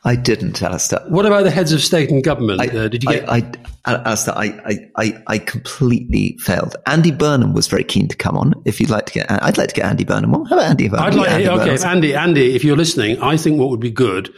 I 0.05 0.17
didn't, 0.17 0.63
Alastair. 0.63 1.01
What 1.09 1.27
about 1.27 1.45
the 1.45 1.51
heads 1.51 1.73
of 1.73 1.81
state 1.81 2.11
and 2.11 2.23
government? 2.23 2.61
I, 2.61 2.67
uh, 2.67 2.89
did 2.89 3.05
you 3.05 3.11
get? 3.11 3.29
I, 3.29 3.51
I, 3.85 3.95
Alastair, 3.95 4.35
I, 4.37 4.91
I, 4.97 5.23
I 5.27 5.39
completely 5.39 6.37
failed. 6.41 6.77
Andy 6.87 7.11
Burnham 7.11 7.53
was 7.53 7.67
very 7.67 7.85
keen 7.85 8.09
to 8.09 8.17
come 8.17 8.37
on. 8.37 8.55
If 8.65 8.81
you'd 8.81 8.91
like 8.91 9.07
to 9.07 9.13
get, 9.13 9.31
I'd 9.31 9.59
like 9.59 9.69
to 9.69 9.75
get 9.75 9.87
Andy 9.87 10.05
Burnham 10.05 10.35
on. 10.35 10.47
How 10.47 10.57
about 10.57 10.71
Andy? 10.71 10.91
I'd 10.91 11.15
like, 11.15 11.31
Andy 11.31 11.49
okay, 11.49 11.65
Burnham. 11.67 11.89
Andy, 11.89 12.15
Andy, 12.15 12.55
if 12.55 12.65
you're 12.65 12.77
listening, 12.77 13.21
I 13.21 13.37
think 13.37 13.59
what 13.59 13.71
would 13.71 13.81
be 13.81 13.91
good 13.91 14.33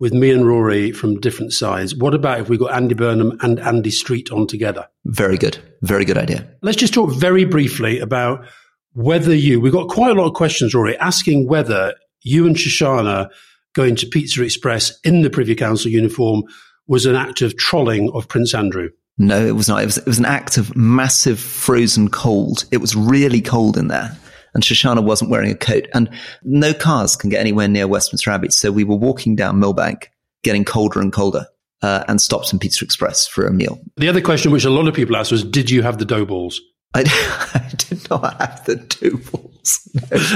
with 0.00 0.12
me 0.12 0.30
and 0.30 0.46
Rory 0.46 0.92
from 0.92 1.20
different 1.20 1.52
sides. 1.52 1.94
What 1.94 2.14
about 2.14 2.40
if 2.40 2.48
we 2.48 2.58
got 2.58 2.74
Andy 2.74 2.94
Burnham 2.94 3.38
and 3.40 3.60
Andy 3.60 3.90
Street 3.90 4.30
on 4.30 4.46
together? 4.46 4.86
Very 5.04 5.38
good, 5.38 5.58
very 5.82 6.04
good 6.04 6.18
idea. 6.18 6.48
Let's 6.62 6.76
just 6.76 6.94
talk 6.94 7.12
very 7.12 7.44
briefly 7.44 8.00
about 8.00 8.44
whether 8.92 9.34
you. 9.34 9.60
We've 9.60 9.72
got 9.72 9.88
quite 9.88 10.10
a 10.10 10.20
lot 10.20 10.26
of 10.26 10.34
questions, 10.34 10.74
Rory, 10.74 10.96
asking 10.98 11.48
whether 11.48 11.94
you 12.22 12.46
and 12.46 12.56
Shoshana 12.56 13.30
going 13.74 13.96
to 13.96 14.06
Pizza 14.06 14.42
Express 14.42 14.98
in 15.04 15.22
the 15.22 15.30
Privy 15.30 15.54
Council 15.54 15.90
uniform 15.90 16.44
was 16.86 17.06
an 17.06 17.14
act 17.14 17.42
of 17.42 17.56
trolling 17.56 18.10
of 18.14 18.28
Prince 18.28 18.54
Andrew. 18.54 18.90
No, 19.18 19.44
it 19.44 19.52
was 19.52 19.68
not. 19.68 19.82
It 19.82 19.86
was, 19.86 19.98
it 19.98 20.06
was 20.06 20.18
an 20.18 20.24
act 20.24 20.56
of 20.56 20.74
massive 20.74 21.38
frozen 21.38 22.08
cold. 22.08 22.64
It 22.70 22.78
was 22.78 22.96
really 22.96 23.40
cold 23.40 23.76
in 23.76 23.88
there. 23.88 24.16
And 24.54 24.62
Shoshana 24.62 25.04
wasn't 25.04 25.30
wearing 25.30 25.50
a 25.50 25.56
coat. 25.56 25.86
And 25.94 26.08
no 26.42 26.74
cars 26.74 27.16
can 27.16 27.30
get 27.30 27.40
anywhere 27.40 27.68
near 27.68 27.88
Westminster 27.88 28.30
Abbey. 28.30 28.50
So 28.50 28.70
we 28.70 28.84
were 28.84 28.96
walking 28.96 29.36
down 29.36 29.60
Millbank, 29.60 30.06
getting 30.42 30.64
colder 30.64 31.00
and 31.00 31.12
colder, 31.12 31.46
uh, 31.82 32.04
and 32.08 32.20
stopped 32.20 32.52
in 32.52 32.58
Pizza 32.58 32.84
Express 32.84 33.26
for 33.26 33.46
a 33.46 33.52
meal. 33.52 33.80
The 33.96 34.08
other 34.08 34.20
question, 34.20 34.52
which 34.52 34.64
a 34.64 34.70
lot 34.70 34.88
of 34.88 34.94
people 34.94 35.16
asked, 35.16 35.32
was 35.32 35.44
Did 35.44 35.70
you 35.70 35.82
have 35.82 35.98
the 35.98 36.04
dough 36.04 36.24
balls? 36.24 36.60
I, 36.94 37.00
I 37.54 37.74
did 37.76 38.08
not 38.08 38.40
have 38.40 38.64
the 38.64 38.76
dough 38.76 39.18
balls. 39.30 39.88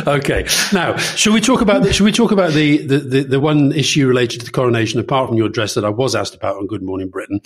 okay. 0.06 0.46
Now, 0.72 0.96
should 0.96 1.32
we 1.32 1.40
talk 1.40 1.60
about 1.60 1.82
the, 1.82 1.92
should 1.92 2.04
we 2.04 2.12
talk 2.12 2.32
about 2.32 2.52
the, 2.52 2.78
the, 2.78 2.98
the, 2.98 3.22
the, 3.22 3.40
one 3.40 3.72
issue 3.72 4.06
related 4.06 4.40
to 4.40 4.46
the 4.46 4.52
coronation, 4.52 5.00
apart 5.00 5.28
from 5.28 5.36
your 5.36 5.46
address 5.46 5.74
that 5.74 5.84
I 5.84 5.90
was 5.90 6.14
asked 6.14 6.34
about 6.34 6.56
on 6.56 6.66
Good 6.66 6.82
Morning 6.82 7.08
Britain, 7.08 7.40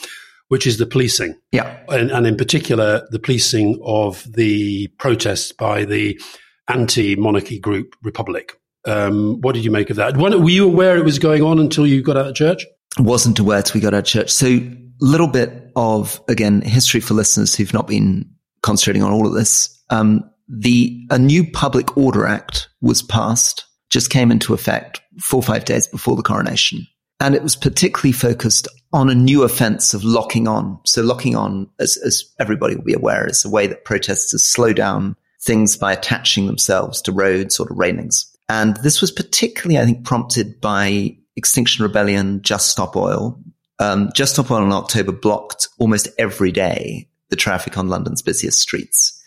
which 0.49 0.66
is 0.66 0.78
the 0.78 0.87
policing. 0.87 1.38
Yeah. 1.50 1.81
And, 1.88 2.11
and 2.11 2.26
in 2.26 2.37
particular, 2.37 3.07
the 3.11 3.19
policing 3.19 3.81
of 3.85 4.26
the 4.33 4.88
protests 4.99 5.52
by 5.52 5.85
the 5.85 6.21
anti-monarchy 6.69 7.59
group 7.59 7.95
Republic. 8.02 8.59
Um, 8.87 9.40
what 9.40 9.54
did 9.54 9.64
you 9.64 9.71
make 9.71 9.90
of 9.90 9.97
that? 9.97 10.16
Were 10.16 10.49
you 10.49 10.66
aware 10.66 10.97
it 10.97 11.04
was 11.04 11.19
going 11.19 11.42
on 11.42 11.59
until 11.59 11.87
you 11.87 12.02
got 12.02 12.16
out 12.16 12.28
of 12.28 12.35
church? 12.35 12.64
Wasn't 12.99 13.38
aware 13.38 13.59
until 13.59 13.75
we 13.75 13.81
got 13.81 13.95
out 13.95 14.00
of 14.00 14.04
church. 14.04 14.31
So, 14.31 14.47
a 14.49 14.76
little 15.00 15.26
bit 15.26 15.71
of 15.75 16.21
again 16.28 16.62
history 16.62 17.00
for 17.00 17.14
listeners 17.14 17.54
who've 17.54 17.73
not 17.73 17.87
been 17.87 18.31
concentrating 18.62 19.02
on 19.02 19.12
all 19.12 19.26
of 19.26 19.35
this. 19.35 19.83
Um, 19.90 20.28
the 20.49 21.07
a 21.11 21.19
new 21.19 21.50
Public 21.50 21.97
Order 21.97 22.26
Act 22.26 22.69
was 22.81 23.02
passed, 23.02 23.64
just 23.90 24.11
came 24.11 24.31
into 24.31 24.54
effect 24.54 25.00
four 25.21 25.38
or 25.38 25.42
five 25.42 25.64
days 25.64 25.87
before 25.87 26.16
the 26.16 26.23
coronation. 26.23 26.87
And 27.21 27.35
it 27.35 27.42
was 27.42 27.54
particularly 27.54 28.12
focused 28.12 28.66
on 28.92 29.09
a 29.09 29.14
new 29.14 29.45
offense 29.45 29.95
of 29.95 30.02
locking 30.02 30.49
on. 30.49 30.81
So 30.85 31.02
locking 31.02 31.37
on, 31.37 31.71
as, 31.78 31.97
as 32.04 32.25
everybody 32.40 32.75
will 32.75 32.83
be 32.83 32.95
aware, 32.95 33.26
is 33.28 33.45
a 33.45 33.50
way 33.50 33.69
that 33.69 33.85
protesters 33.85 34.42
slow 34.42 34.73
down 34.73 35.16
things 35.40 35.76
by 35.76 35.92
attaching 35.92 36.47
themselves 36.47 37.00
to 37.02 37.12
roads 37.12 37.61
or 37.61 37.69
to 37.69 37.75
railings. 37.75 38.28
And 38.49 38.76
this 38.78 39.00
was 39.00 39.12
particularly, 39.12 39.78
I 39.78 39.85
think, 39.85 40.04
prompted 40.04 40.61
by 40.61 41.16
Extinction 41.37 41.85
Rebellion, 41.85 42.42
Just 42.42 42.71
Stop 42.71 42.97
Oil. 42.97 43.40
Um, 43.78 44.11
Just 44.14 44.35
Stop 44.35 44.50
Oil 44.50 44.64
in 44.64 44.73
October 44.73 45.12
blocked 45.12 45.69
almost 45.78 46.09
every 46.19 46.50
day 46.50 47.09
the 47.33 47.37
traffic 47.37 47.79
on 47.79 47.89
London's 47.89 48.21
busiest 48.21 48.61
streets. 48.61 49.19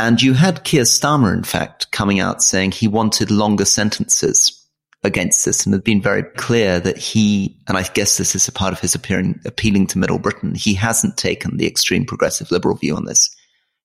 And 0.00 0.20
you 0.20 0.34
had 0.34 0.64
Keir 0.64 0.82
Starmer, 0.82 1.32
in 1.32 1.44
fact, 1.44 1.90
coming 1.92 2.18
out 2.18 2.42
saying 2.42 2.72
he 2.72 2.88
wanted 2.88 3.30
longer 3.30 3.64
sentences 3.64 4.54
against 5.04 5.44
this 5.44 5.64
and 5.64 5.72
had 5.72 5.84
been 5.84 6.02
very 6.02 6.24
clear 6.24 6.80
that 6.80 6.98
he, 6.98 7.56
and 7.68 7.78
I 7.78 7.84
guess 7.84 8.16
this 8.16 8.34
is 8.34 8.48
a 8.48 8.52
part 8.52 8.72
of 8.72 8.80
his 8.80 8.96
appearing, 8.96 9.38
appealing 9.44 9.86
to 9.88 9.98
middle 9.98 10.18
Britain, 10.18 10.56
he 10.56 10.74
hasn't 10.74 11.16
taken 11.16 11.56
the 11.56 11.66
extreme 11.68 12.04
progressive 12.04 12.50
liberal 12.50 12.74
view 12.74 12.96
on 12.96 13.04
this. 13.04 13.34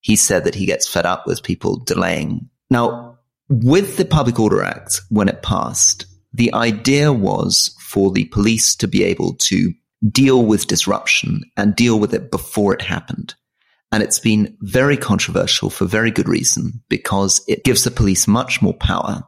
He 0.01 0.15
said 0.15 0.45
that 0.45 0.55
he 0.55 0.65
gets 0.65 0.87
fed 0.87 1.05
up 1.05 1.27
with 1.27 1.43
people 1.43 1.77
delaying. 1.77 2.49
Now, 2.71 3.19
with 3.49 3.97
the 3.97 4.05
Public 4.05 4.39
Order 4.39 4.63
Act, 4.63 5.01
when 5.09 5.29
it 5.29 5.43
passed, 5.43 6.07
the 6.33 6.51
idea 6.55 7.13
was 7.13 7.75
for 7.79 8.11
the 8.11 8.25
police 8.25 8.75
to 8.77 8.87
be 8.87 9.03
able 9.03 9.35
to 9.35 9.71
deal 10.09 10.43
with 10.43 10.67
disruption 10.67 11.43
and 11.55 11.75
deal 11.75 11.99
with 11.99 12.13
it 12.13 12.31
before 12.31 12.73
it 12.73 12.81
happened. 12.81 13.35
And 13.93 14.01
it's 14.01 14.17
been 14.17 14.57
very 14.59 14.97
controversial 14.97 15.69
for 15.69 15.85
very 15.85 16.09
good 16.09 16.27
reason 16.27 16.81
because 16.89 17.45
it 17.47 17.63
gives 17.63 17.83
the 17.83 17.91
police 17.91 18.27
much 18.27 18.59
more 18.59 18.73
power 18.73 19.21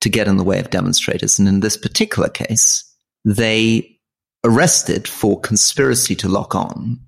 to 0.00 0.08
get 0.08 0.26
in 0.26 0.36
the 0.36 0.42
way 0.42 0.58
of 0.58 0.70
demonstrators. 0.70 1.38
And 1.38 1.46
in 1.46 1.60
this 1.60 1.76
particular 1.76 2.28
case, 2.28 2.92
they 3.24 4.00
arrested 4.42 5.06
for 5.06 5.40
conspiracy 5.40 6.16
to 6.16 6.28
lock 6.28 6.56
on 6.56 6.98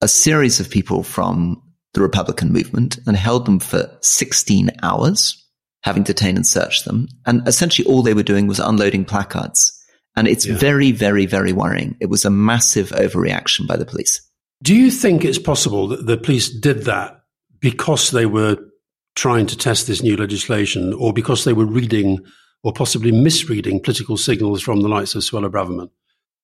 a 0.00 0.06
series 0.06 0.60
of 0.60 0.70
people 0.70 1.02
from 1.02 1.60
the 1.94 2.02
Republican 2.02 2.52
movement 2.52 3.00
and 3.04 3.16
held 3.16 3.44
them 3.44 3.58
for 3.58 3.90
16 4.02 4.70
hours, 4.84 5.44
having 5.82 6.04
detained 6.04 6.38
and 6.38 6.46
searched 6.46 6.84
them. 6.84 7.08
And 7.26 7.48
essentially 7.48 7.88
all 7.88 8.04
they 8.04 8.14
were 8.14 8.22
doing 8.22 8.46
was 8.46 8.60
unloading 8.60 9.06
placards. 9.06 9.76
And 10.14 10.28
it's 10.28 10.46
yeah. 10.46 10.56
very, 10.56 10.92
very, 10.92 11.26
very 11.26 11.52
worrying. 11.52 11.96
It 11.98 12.10
was 12.10 12.24
a 12.24 12.30
massive 12.30 12.90
overreaction 12.90 13.66
by 13.66 13.76
the 13.76 13.86
police. 13.86 14.20
Do 14.62 14.74
you 14.74 14.90
think 14.90 15.24
it's 15.24 15.38
possible 15.38 15.88
that 15.88 16.06
the 16.06 16.16
police 16.16 16.48
did 16.50 16.84
that 16.84 17.20
because 17.60 18.10
they 18.10 18.26
were 18.26 18.56
trying 19.14 19.46
to 19.46 19.56
test 19.56 19.86
this 19.86 20.02
new 20.02 20.16
legislation 20.16 20.92
or 20.92 21.12
because 21.12 21.44
they 21.44 21.52
were 21.52 21.66
reading 21.66 22.18
or 22.62 22.72
possibly 22.72 23.12
misreading 23.12 23.80
political 23.80 24.16
signals 24.16 24.62
from 24.62 24.80
the 24.80 24.88
likes 24.88 25.14
of 25.14 25.22
Suella 25.22 25.50
Braverman? 25.50 25.90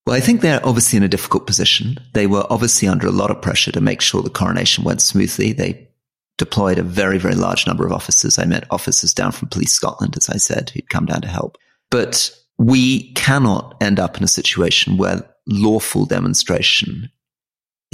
Well, 0.06 0.16
I 0.16 0.20
think 0.20 0.40
they're 0.40 0.64
obviously 0.66 0.96
in 0.98 1.02
a 1.02 1.08
difficult 1.08 1.46
position. 1.46 1.98
They 2.12 2.26
were 2.26 2.46
obviously 2.50 2.88
under 2.88 3.06
a 3.06 3.12
lot 3.12 3.30
of 3.30 3.40
pressure 3.40 3.72
to 3.72 3.80
make 3.80 4.00
sure 4.00 4.22
the 4.22 4.30
coronation 4.30 4.84
went 4.84 5.00
smoothly. 5.00 5.52
They 5.52 5.88
deployed 6.36 6.78
a 6.78 6.82
very, 6.82 7.18
very 7.18 7.34
large 7.34 7.66
number 7.66 7.86
of 7.86 7.92
officers. 7.92 8.38
I 8.38 8.44
met 8.44 8.66
officers 8.70 9.14
down 9.14 9.32
from 9.32 9.48
Police 9.48 9.72
Scotland, 9.72 10.16
as 10.16 10.28
I 10.28 10.36
said, 10.36 10.70
who'd 10.70 10.90
come 10.90 11.06
down 11.06 11.22
to 11.22 11.28
help. 11.28 11.56
But 11.90 12.30
we 12.58 13.12
cannot 13.14 13.76
end 13.80 13.98
up 13.98 14.16
in 14.18 14.24
a 14.24 14.28
situation 14.28 14.98
where 14.98 15.22
lawful 15.46 16.06
demonstration 16.06 17.10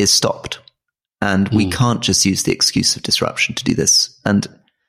is 0.00 0.12
stopped. 0.12 0.60
And 1.22 1.48
we 1.50 1.66
mm. 1.66 1.72
can't 1.72 2.00
just 2.00 2.24
use 2.24 2.44
the 2.44 2.52
excuse 2.52 2.96
of 2.96 3.02
disruption 3.02 3.54
to 3.54 3.64
do 3.64 3.74
this. 3.74 4.18
And, 4.24 4.46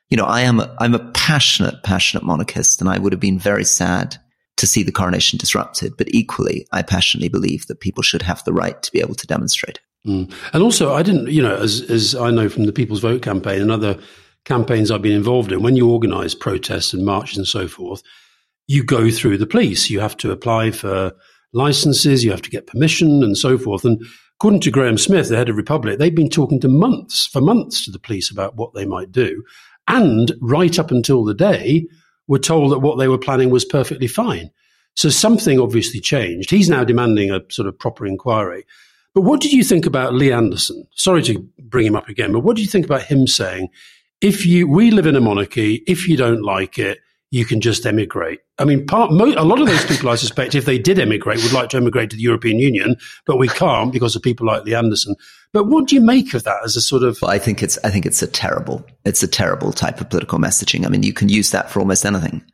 you 0.08 0.16
know, 0.16 0.24
I 0.24 0.40
am, 0.42 0.60
a, 0.60 0.74
I'm 0.80 0.94
a 0.94 1.10
passionate, 1.12 1.82
passionate 1.82 2.24
monarchist 2.24 2.80
and 2.80 2.88
I 2.88 2.98
would 2.98 3.12
have 3.12 3.20
been 3.20 3.38
very 3.38 3.64
sad 3.64 4.16
to 4.56 4.66
see 4.66 4.82
the 4.82 4.92
coronation 4.92 5.38
disrupted. 5.38 5.94
But 5.98 6.08
equally, 6.14 6.66
I 6.72 6.82
passionately 6.82 7.28
believe 7.28 7.66
that 7.66 7.80
people 7.80 8.02
should 8.02 8.22
have 8.22 8.42
the 8.44 8.52
right 8.52 8.82
to 8.82 8.92
be 8.92 9.00
able 9.00 9.14
to 9.16 9.26
demonstrate. 9.26 9.80
Mm. 10.06 10.32
And 10.52 10.62
also, 10.62 10.94
I 10.94 11.02
didn't, 11.02 11.28
you 11.28 11.42
know, 11.42 11.56
as, 11.56 11.82
as 11.90 12.14
I 12.14 12.30
know 12.30 12.48
from 12.48 12.64
the 12.64 12.72
People's 12.72 13.00
Vote 13.00 13.22
campaign 13.22 13.60
and 13.60 13.70
other 13.70 13.98
campaigns 14.44 14.90
I've 14.90 15.02
been 15.02 15.12
involved 15.12 15.52
in, 15.52 15.62
when 15.62 15.76
you 15.76 15.90
organize 15.90 16.34
protests 16.34 16.92
and 16.92 17.04
marches 17.04 17.38
and 17.38 17.46
so 17.46 17.68
forth, 17.68 18.02
you 18.66 18.82
go 18.82 19.10
through 19.10 19.38
the 19.38 19.46
police. 19.46 19.90
You 19.90 20.00
have 20.00 20.16
to 20.18 20.32
apply 20.32 20.70
for 20.70 21.12
licenses, 21.52 22.24
you 22.24 22.30
have 22.30 22.42
to 22.42 22.50
get 22.50 22.66
permission 22.66 23.22
and 23.22 23.36
so 23.36 23.58
forth. 23.58 23.84
And 23.84 24.02
according 24.42 24.58
to 24.60 24.72
Graham 24.72 24.98
Smith, 24.98 25.28
the 25.28 25.36
head 25.36 25.48
of 25.48 25.56
Republic, 25.56 26.00
they'd 26.00 26.16
been 26.16 26.28
talking 26.28 26.58
to 26.58 26.66
months, 26.66 27.28
for 27.28 27.40
months 27.40 27.84
to 27.84 27.92
the 27.92 27.98
police 28.00 28.28
about 28.28 28.56
what 28.56 28.74
they 28.74 28.84
might 28.84 29.12
do. 29.12 29.44
And 29.86 30.32
right 30.40 30.80
up 30.80 30.90
until 30.90 31.24
the 31.24 31.32
day, 31.32 31.86
were 32.26 32.40
told 32.40 32.72
that 32.72 32.80
what 32.80 32.98
they 32.98 33.06
were 33.06 33.18
planning 33.18 33.50
was 33.50 33.64
perfectly 33.64 34.08
fine. 34.08 34.50
So 34.96 35.10
something 35.10 35.60
obviously 35.60 36.00
changed. 36.00 36.50
He's 36.50 36.68
now 36.68 36.82
demanding 36.82 37.30
a 37.30 37.40
sort 37.50 37.68
of 37.68 37.78
proper 37.78 38.04
inquiry. 38.04 38.66
But 39.14 39.20
what 39.20 39.40
did 39.40 39.52
you 39.52 39.62
think 39.62 39.86
about 39.86 40.12
Lee 40.12 40.32
Anderson? 40.32 40.88
Sorry 40.96 41.22
to 41.22 41.38
bring 41.60 41.86
him 41.86 41.94
up 41.94 42.08
again, 42.08 42.32
but 42.32 42.40
what 42.40 42.56
do 42.56 42.62
you 42.62 42.68
think 42.68 42.84
about 42.84 43.02
him 43.02 43.28
saying, 43.28 43.68
if 44.20 44.44
you, 44.44 44.66
we 44.66 44.90
live 44.90 45.06
in 45.06 45.14
a 45.14 45.20
monarchy, 45.20 45.84
if 45.86 46.08
you 46.08 46.16
don't 46.16 46.42
like 46.42 46.80
it, 46.80 46.98
you 47.32 47.46
can 47.46 47.62
just 47.62 47.86
emigrate. 47.86 48.40
I 48.58 48.66
mean, 48.66 48.86
part, 48.86 49.10
mo- 49.10 49.34
a 49.38 49.42
lot 49.42 49.58
of 49.58 49.66
those 49.66 49.86
people, 49.86 50.10
I 50.10 50.16
suspect, 50.16 50.54
if 50.54 50.66
they 50.66 50.78
did 50.78 50.98
emigrate, 50.98 51.42
would 51.42 51.54
like 51.54 51.70
to 51.70 51.78
emigrate 51.78 52.10
to 52.10 52.16
the 52.16 52.22
European 52.22 52.58
Union, 52.58 52.96
but 53.24 53.38
we 53.38 53.48
can't 53.48 53.90
because 53.90 54.14
of 54.14 54.22
people 54.22 54.46
like 54.46 54.64
Lee 54.64 54.74
Anderson. 54.74 55.16
But 55.54 55.64
what 55.64 55.88
do 55.88 55.94
you 55.94 56.02
make 56.02 56.34
of 56.34 56.44
that 56.44 56.60
as 56.62 56.76
a 56.76 56.82
sort 56.82 57.02
of? 57.02 57.18
Well, 57.22 57.30
I 57.30 57.38
think 57.38 57.62
it's 57.62 57.78
I 57.84 57.90
think 57.90 58.04
it's 58.04 58.22
a 58.22 58.26
terrible 58.26 58.84
it's 59.06 59.22
a 59.22 59.28
terrible 59.28 59.72
type 59.72 59.98
of 59.98 60.10
political 60.10 60.38
messaging. 60.38 60.84
I 60.84 60.90
mean, 60.90 61.02
you 61.02 61.14
can 61.14 61.30
use 61.30 61.52
that 61.52 61.70
for 61.70 61.80
almost 61.80 62.04
anything. 62.04 62.44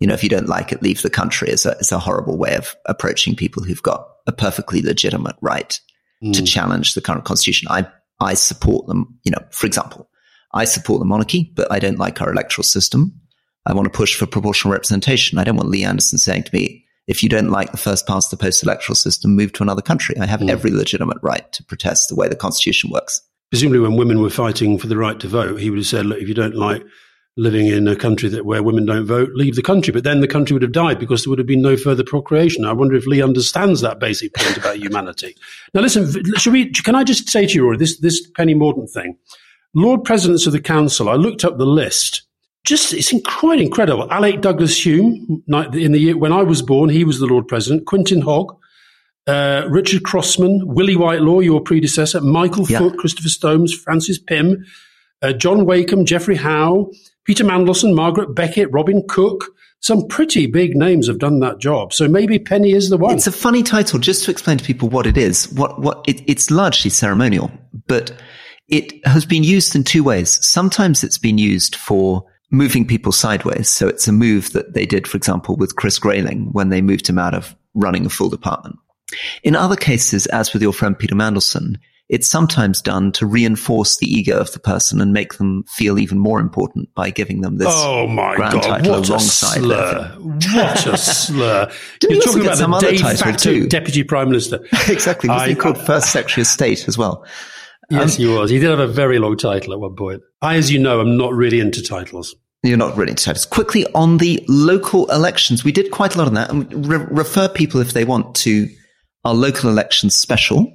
You 0.00 0.08
know, 0.08 0.14
if 0.14 0.24
you 0.24 0.28
don't 0.28 0.48
like 0.48 0.72
it, 0.72 0.82
leave 0.82 1.02
the 1.02 1.10
country. 1.10 1.48
It's 1.50 1.64
a 1.64 1.70
it's 1.78 1.92
a 1.92 2.00
horrible 2.00 2.36
way 2.36 2.56
of 2.56 2.74
approaching 2.86 3.36
people 3.36 3.62
who've 3.62 3.82
got 3.82 4.04
a 4.26 4.32
perfectly 4.32 4.82
legitimate 4.82 5.36
right 5.42 5.78
mm. 6.22 6.32
to 6.32 6.42
challenge 6.42 6.94
the 6.94 7.00
current 7.00 7.24
constitution. 7.24 7.68
I 7.70 7.86
I 8.20 8.34
support 8.34 8.88
them. 8.88 9.16
You 9.22 9.30
know, 9.30 9.46
for 9.50 9.68
example, 9.68 10.08
I 10.52 10.64
support 10.64 10.98
the 10.98 11.06
monarchy, 11.06 11.52
but 11.54 11.70
I 11.70 11.78
don't 11.78 12.00
like 12.00 12.20
our 12.20 12.32
electoral 12.32 12.64
system. 12.64 13.20
I 13.66 13.72
want 13.72 13.86
to 13.86 13.96
push 13.96 14.14
for 14.14 14.26
proportional 14.26 14.72
representation. 14.72 15.38
I 15.38 15.44
don't 15.44 15.56
want 15.56 15.70
Lee 15.70 15.84
Anderson 15.84 16.18
saying 16.18 16.44
to 16.44 16.54
me, 16.54 16.84
if 17.06 17.22
you 17.22 17.28
don't 17.28 17.50
like 17.50 17.70
the 17.70 17.76
first 17.76 18.06
past 18.06 18.30
the 18.30 18.36
post 18.36 18.62
electoral 18.62 18.94
system, 18.94 19.36
move 19.36 19.52
to 19.54 19.62
another 19.62 19.82
country. 19.82 20.16
I 20.18 20.26
have 20.26 20.40
mm. 20.40 20.50
every 20.50 20.70
legitimate 20.70 21.18
right 21.22 21.50
to 21.52 21.64
protest 21.64 22.08
the 22.08 22.14
way 22.14 22.28
the 22.28 22.36
constitution 22.36 22.90
works. 22.90 23.20
Presumably, 23.50 23.80
when 23.80 23.96
women 23.96 24.20
were 24.20 24.30
fighting 24.30 24.78
for 24.78 24.86
the 24.86 24.96
right 24.96 25.20
to 25.20 25.28
vote, 25.28 25.60
he 25.60 25.70
would 25.70 25.78
have 25.78 25.86
said, 25.86 26.06
look, 26.06 26.20
if 26.20 26.28
you 26.28 26.34
don't 26.34 26.56
like 26.56 26.82
living 27.36 27.66
in 27.66 27.88
a 27.88 27.96
country 27.96 28.28
that 28.28 28.46
where 28.46 28.62
women 28.62 28.86
don't 28.86 29.06
vote, 29.06 29.30
leave 29.34 29.56
the 29.56 29.62
country. 29.62 29.92
But 29.92 30.04
then 30.04 30.20
the 30.20 30.28
country 30.28 30.54
would 30.54 30.62
have 30.62 30.72
died 30.72 30.98
because 30.98 31.24
there 31.24 31.30
would 31.30 31.38
have 31.38 31.48
been 31.48 31.62
no 31.62 31.76
further 31.76 32.04
procreation. 32.04 32.64
I 32.64 32.72
wonder 32.72 32.94
if 32.94 33.06
Lee 33.06 33.22
understands 33.22 33.80
that 33.80 33.98
basic 33.98 34.34
point 34.34 34.56
about 34.56 34.78
humanity. 34.78 35.36
Now, 35.74 35.80
listen, 35.80 36.08
should 36.36 36.52
we, 36.52 36.70
can 36.70 36.94
I 36.94 37.02
just 37.02 37.28
say 37.28 37.46
to 37.46 37.52
you, 37.52 37.64
Rory, 37.64 37.76
this, 37.76 37.98
this 37.98 38.30
Penny 38.36 38.54
Mordaunt 38.54 38.90
thing? 38.90 39.16
Lord 39.74 40.04
Presidents 40.04 40.46
of 40.46 40.52
the 40.52 40.60
Council, 40.60 41.08
I 41.08 41.14
looked 41.14 41.44
up 41.44 41.58
the 41.58 41.66
list 41.66 42.22
just 42.64 42.92
it's 42.92 43.12
quite 43.26 43.60
incredible. 43.60 44.10
Alec 44.10 44.40
Douglas-Home, 44.40 45.42
in 45.74 45.92
the 45.92 45.98
year 45.98 46.16
when 46.16 46.32
I 46.32 46.42
was 46.42 46.62
born, 46.62 46.88
he 46.88 47.04
was 47.04 47.20
the 47.20 47.26
Lord 47.26 47.46
President. 47.46 47.86
Quintin 47.86 48.22
Hogg, 48.22 48.56
uh, 49.26 49.66
Richard 49.68 50.02
Crossman, 50.02 50.62
Willie 50.66 50.96
Whitelaw, 50.96 51.40
your 51.40 51.60
predecessor, 51.60 52.20
Michael 52.20 52.66
yeah. 52.68 52.78
Foot, 52.78 52.98
Christopher 52.98 53.28
Soames, 53.28 53.74
Francis 53.74 54.18
Pym, 54.18 54.64
uh, 55.22 55.32
John 55.32 55.66
Wakeham, 55.66 56.04
Geoffrey 56.04 56.36
Howe, 56.36 56.90
Peter 57.24 57.44
Mandelson, 57.44 57.94
Margaret 57.94 58.34
Beckett, 58.34 58.72
Robin 58.72 59.02
Cook. 59.08 59.50
Some 59.80 60.08
pretty 60.08 60.46
big 60.46 60.74
names 60.74 61.08
have 61.08 61.18
done 61.18 61.40
that 61.40 61.58
job. 61.58 61.92
So 61.92 62.08
maybe 62.08 62.38
Penny 62.38 62.72
is 62.72 62.88
the 62.88 62.96
one. 62.96 63.14
It's 63.14 63.26
a 63.26 63.32
funny 63.32 63.62
title. 63.62 63.98
Just 63.98 64.24
to 64.24 64.30
explain 64.30 64.56
to 64.56 64.64
people 64.64 64.88
what 64.88 65.06
it 65.06 65.18
is, 65.18 65.52
what 65.52 65.78
what 65.78 66.02
it, 66.08 66.22
it's 66.26 66.50
largely 66.50 66.90
ceremonial, 66.90 67.50
but 67.86 68.10
it 68.68 69.06
has 69.06 69.26
been 69.26 69.44
used 69.44 69.76
in 69.76 69.84
two 69.84 70.02
ways. 70.02 70.38
Sometimes 70.46 71.04
it's 71.04 71.18
been 71.18 71.36
used 71.36 71.76
for 71.76 72.24
moving 72.50 72.86
people 72.86 73.12
sideways. 73.12 73.68
So 73.68 73.88
it's 73.88 74.08
a 74.08 74.12
move 74.12 74.52
that 74.52 74.74
they 74.74 74.86
did, 74.86 75.08
for 75.08 75.16
example, 75.16 75.56
with 75.56 75.76
Chris 75.76 75.98
Grayling 75.98 76.52
when 76.52 76.68
they 76.68 76.82
moved 76.82 77.08
him 77.08 77.18
out 77.18 77.34
of 77.34 77.54
running 77.74 78.06
a 78.06 78.10
full 78.10 78.28
department. 78.28 78.76
In 79.42 79.54
other 79.54 79.76
cases, 79.76 80.26
as 80.26 80.52
with 80.52 80.62
your 80.62 80.72
friend 80.72 80.98
Peter 80.98 81.14
Mandelson, 81.14 81.76
it's 82.08 82.28
sometimes 82.28 82.82
done 82.82 83.12
to 83.12 83.26
reinforce 83.26 83.96
the 83.96 84.06
ego 84.06 84.38
of 84.38 84.52
the 84.52 84.58
person 84.58 85.00
and 85.00 85.12
make 85.12 85.34
them 85.34 85.64
feel 85.68 85.98
even 85.98 86.18
more 86.18 86.38
important 86.38 86.94
by 86.94 87.10
giving 87.10 87.40
them 87.40 87.56
this 87.56 87.68
oh 87.70 88.06
my 88.06 88.36
grand 88.36 88.52
God, 88.52 88.62
title 88.62 88.92
what 88.92 89.08
alongside 89.08 89.58
a 89.58 89.60
slur. 89.60 90.16
What 90.18 90.86
a 90.86 90.96
slur. 90.98 91.72
You're 92.02 92.20
talking 92.20 92.44
about 92.44 92.82
the 92.82 92.90
de 92.90 92.98
facto 92.98 93.32
too. 93.32 93.68
deputy 93.68 94.04
prime 94.04 94.28
minister. 94.28 94.56
exactly. 94.88 95.30
Was 95.30 95.48
he 95.48 95.54
called 95.54 95.78
first 95.78 96.12
secretary 96.12 96.42
of 96.42 96.46
state 96.46 96.86
as 96.88 96.98
well? 96.98 97.24
Yes, 97.90 98.18
um, 98.18 98.24
he 98.24 98.26
was. 98.26 98.50
He 98.50 98.58
did 98.58 98.70
have 98.70 98.78
a 98.78 98.86
very 98.86 99.18
long 99.18 99.36
title 99.36 99.72
at 99.72 99.80
one 99.80 99.96
point. 99.96 100.22
I, 100.42 100.56
as 100.56 100.70
you 100.70 100.78
know, 100.78 101.00
am 101.00 101.16
not 101.16 101.32
really 101.32 101.60
into 101.60 101.82
titles. 101.82 102.34
You're 102.62 102.78
not 102.78 102.96
really 102.96 103.10
into 103.10 103.24
titles. 103.24 103.46
Quickly 103.46 103.86
on 103.94 104.18
the 104.18 104.42
local 104.48 105.10
elections, 105.10 105.64
we 105.64 105.72
did 105.72 105.90
quite 105.90 106.14
a 106.14 106.18
lot 106.18 106.26
on 106.26 106.34
that, 106.34 106.50
and 106.50 106.86
re- 106.86 107.06
refer 107.10 107.48
people 107.48 107.80
if 107.80 107.92
they 107.92 108.04
want 108.04 108.34
to 108.36 108.68
our 109.24 109.34
local 109.34 109.70
elections 109.70 110.16
special, 110.16 110.70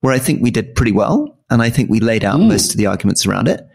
where 0.00 0.12
I 0.12 0.18
think 0.18 0.42
we 0.42 0.50
did 0.50 0.74
pretty 0.74 0.92
well, 0.92 1.38
and 1.50 1.62
I 1.62 1.70
think 1.70 1.90
we 1.90 2.00
laid 2.00 2.24
out 2.24 2.38
mm. 2.38 2.48
most 2.48 2.72
of 2.72 2.76
the 2.76 2.86
arguments 2.86 3.26
around 3.26 3.48
it. 3.48 3.66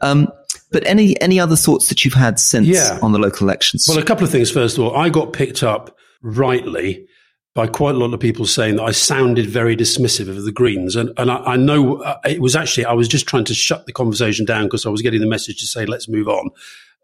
Um, 0.00 0.28
but 0.70 0.86
any 0.86 1.20
any 1.20 1.38
other 1.38 1.56
thoughts 1.56 1.88
that 1.88 2.04
you've 2.04 2.14
had 2.14 2.38
since 2.38 2.66
yeah. 2.66 2.98
on 3.02 3.12
the 3.12 3.18
local 3.18 3.46
elections? 3.46 3.86
Well, 3.88 3.98
a 3.98 4.04
couple 4.04 4.24
of 4.24 4.30
things. 4.30 4.50
First 4.50 4.76
of 4.76 4.84
all, 4.84 4.96
I 4.96 5.08
got 5.08 5.32
picked 5.32 5.62
up 5.62 5.96
rightly 6.22 7.06
by 7.54 7.68
quite 7.68 7.94
a 7.94 7.98
lot 7.98 8.12
of 8.12 8.18
people 8.18 8.46
saying 8.46 8.76
that 8.76 8.82
I 8.82 8.90
sounded 8.90 9.46
very 9.46 9.76
dismissive 9.76 10.28
of 10.28 10.42
the 10.44 10.52
Greens. 10.52 10.96
And, 10.96 11.12
and 11.16 11.30
I, 11.30 11.36
I 11.36 11.56
know 11.56 12.02
uh, 12.02 12.18
it 12.24 12.40
was 12.40 12.56
actually, 12.56 12.84
I 12.84 12.92
was 12.92 13.06
just 13.06 13.28
trying 13.28 13.44
to 13.44 13.54
shut 13.54 13.86
the 13.86 13.92
conversation 13.92 14.44
down 14.44 14.64
because 14.64 14.84
I 14.84 14.90
was 14.90 15.02
getting 15.02 15.20
the 15.20 15.26
message 15.28 15.60
to 15.60 15.66
say, 15.66 15.86
let's 15.86 16.08
move 16.08 16.28
on. 16.28 16.50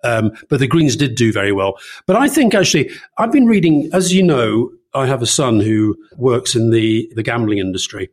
Um, 0.03 0.33
but 0.49 0.59
the 0.59 0.67
Greens 0.67 0.97
did 0.97 1.15
do 1.15 1.33
very 1.33 1.53
well. 1.53 1.79
But 2.07 2.17
I 2.17 2.27
think 2.27 2.55
actually, 2.55 2.91
I've 3.17 3.31
been 3.31 3.47
reading, 3.47 3.91
as 3.93 4.13
you 4.13 4.23
know, 4.25 4.71
I 4.93 5.07
have 5.07 5.23
a 5.23 5.27
son 5.27 5.61
who 5.61 5.97
works 6.17 6.57
in 6.57 6.71
the, 6.71 7.11
the 7.15 7.23
gambling 7.23 7.59
industry 7.59 8.11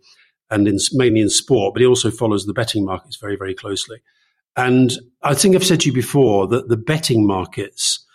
and 0.52 0.68
in, 0.68 0.78
mainly 0.94 1.22
in 1.22 1.30
sport, 1.30 1.74
but 1.74 1.82
he 1.82 1.88
also 1.88 2.12
follows 2.12 2.46
the 2.46 2.54
betting 2.54 2.86
markets 2.86 3.16
very, 3.16 3.36
very 3.36 3.56
closely. 3.56 4.02
And 4.56 4.92
I 5.24 5.34
think 5.34 5.56
I've 5.56 5.66
said 5.66 5.82
to 5.82 5.88
you 5.88 5.94
before 5.94 6.48
that 6.48 6.68
the 6.68 6.78
betting 6.78 7.26
markets 7.26 8.06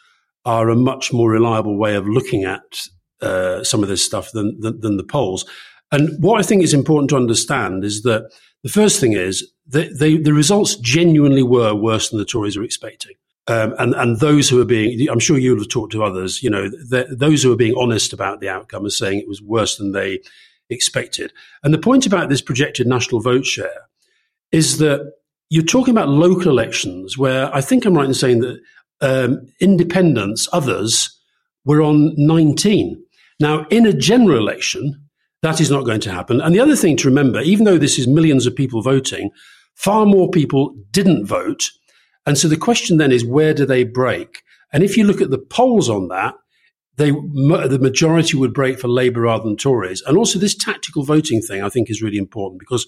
are 0.44 0.68
a 0.68 0.76
much 0.76 1.12
more 1.12 1.30
reliable 1.30 1.76
way 1.76 1.94
of 1.96 2.06
looking 2.06 2.44
at 2.44 2.86
uh, 3.22 3.64
some 3.64 3.82
of 3.82 3.88
this 3.88 4.04
stuff 4.04 4.32
than, 4.32 4.60
than, 4.60 4.80
than 4.80 4.96
the 4.96 5.04
polls. 5.04 5.44
And 5.90 6.10
what 6.22 6.40
I 6.40 6.42
think 6.42 6.62
is 6.62 6.74
important 6.74 7.10
to 7.10 7.16
understand 7.16 7.84
is 7.84 8.02
that 8.02 8.30
the 8.62 8.68
first 8.68 9.00
thing 9.00 9.12
is 9.12 9.46
that 9.68 9.98
they, 9.98 10.16
the 10.16 10.32
results 10.32 10.76
genuinely 10.76 11.42
were 11.42 11.74
worse 11.74 12.10
than 12.10 12.18
the 12.18 12.24
Tories 12.24 12.56
were 12.56 12.64
expecting. 12.64 13.14
Um, 13.48 13.74
and 13.78 13.94
and 13.94 14.20
those 14.20 14.48
who 14.48 14.60
are 14.60 14.64
being, 14.64 15.08
I'm 15.08 15.18
sure 15.18 15.36
you'll 15.36 15.58
have 15.58 15.68
talked 15.68 15.92
to 15.92 16.04
others. 16.04 16.42
You 16.42 16.50
know, 16.50 16.70
those 17.10 17.42
who 17.42 17.52
are 17.52 17.56
being 17.56 17.74
honest 17.76 18.12
about 18.12 18.40
the 18.40 18.48
outcome 18.48 18.86
are 18.86 18.90
saying 18.90 19.18
it 19.18 19.28
was 19.28 19.42
worse 19.42 19.76
than 19.76 19.90
they 19.92 20.20
expected. 20.70 21.32
And 21.64 21.74
the 21.74 21.78
point 21.78 22.06
about 22.06 22.28
this 22.28 22.40
projected 22.40 22.86
national 22.86 23.20
vote 23.20 23.44
share 23.44 23.88
is 24.52 24.78
that 24.78 25.12
you're 25.50 25.64
talking 25.64 25.92
about 25.92 26.08
local 26.08 26.50
elections 26.50 27.18
where 27.18 27.54
I 27.54 27.60
think 27.60 27.84
I'm 27.84 27.94
right 27.94 28.06
in 28.06 28.14
saying 28.14 28.40
that 28.40 28.60
um, 29.00 29.46
independents, 29.60 30.48
others, 30.52 31.18
were 31.64 31.82
on 31.82 32.14
19. 32.16 33.02
Now, 33.42 33.66
in 33.70 33.86
a 33.86 33.92
general 33.92 34.38
election, 34.38 35.08
that 35.42 35.60
is 35.60 35.68
not 35.68 35.84
going 35.84 36.00
to 36.02 36.12
happen. 36.12 36.40
And 36.40 36.54
the 36.54 36.60
other 36.60 36.76
thing 36.76 36.96
to 36.98 37.08
remember, 37.08 37.40
even 37.40 37.64
though 37.64 37.76
this 37.76 37.98
is 37.98 38.06
millions 38.06 38.46
of 38.46 38.54
people 38.54 38.82
voting, 38.82 39.32
far 39.74 40.06
more 40.06 40.30
people 40.30 40.76
didn't 40.92 41.26
vote. 41.26 41.64
And 42.24 42.38
so 42.38 42.46
the 42.46 42.56
question 42.56 42.98
then 42.98 43.10
is, 43.10 43.24
where 43.24 43.52
do 43.52 43.66
they 43.66 43.82
break? 43.82 44.42
And 44.72 44.84
if 44.84 44.96
you 44.96 45.02
look 45.02 45.20
at 45.20 45.30
the 45.30 45.38
polls 45.38 45.90
on 45.90 46.06
that, 46.06 46.36
they, 46.98 47.10
the 47.10 47.80
majority 47.80 48.36
would 48.36 48.54
break 48.54 48.78
for 48.78 48.86
Labour 48.86 49.22
rather 49.22 49.42
than 49.42 49.56
Tories. 49.56 50.02
And 50.06 50.16
also 50.16 50.38
this 50.38 50.54
tactical 50.54 51.02
voting 51.02 51.42
thing, 51.42 51.64
I 51.64 51.68
think 51.68 51.90
is 51.90 52.00
really 52.00 52.18
important 52.18 52.60
because, 52.60 52.86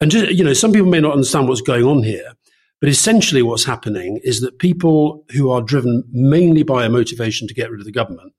and 0.00 0.08
just, 0.08 0.30
you 0.30 0.44
know, 0.44 0.52
some 0.52 0.70
people 0.70 0.88
may 0.88 1.00
not 1.00 1.14
understand 1.14 1.48
what's 1.48 1.62
going 1.62 1.84
on 1.84 2.04
here, 2.04 2.34
but 2.80 2.88
essentially 2.88 3.42
what's 3.42 3.64
happening 3.64 4.20
is 4.22 4.40
that 4.40 4.60
people 4.60 5.24
who 5.32 5.50
are 5.50 5.62
driven 5.62 6.04
mainly 6.12 6.62
by 6.62 6.84
a 6.84 6.88
motivation 6.88 7.48
to 7.48 7.54
get 7.54 7.72
rid 7.72 7.80
of 7.80 7.86
the 7.86 7.90
government 7.90 8.33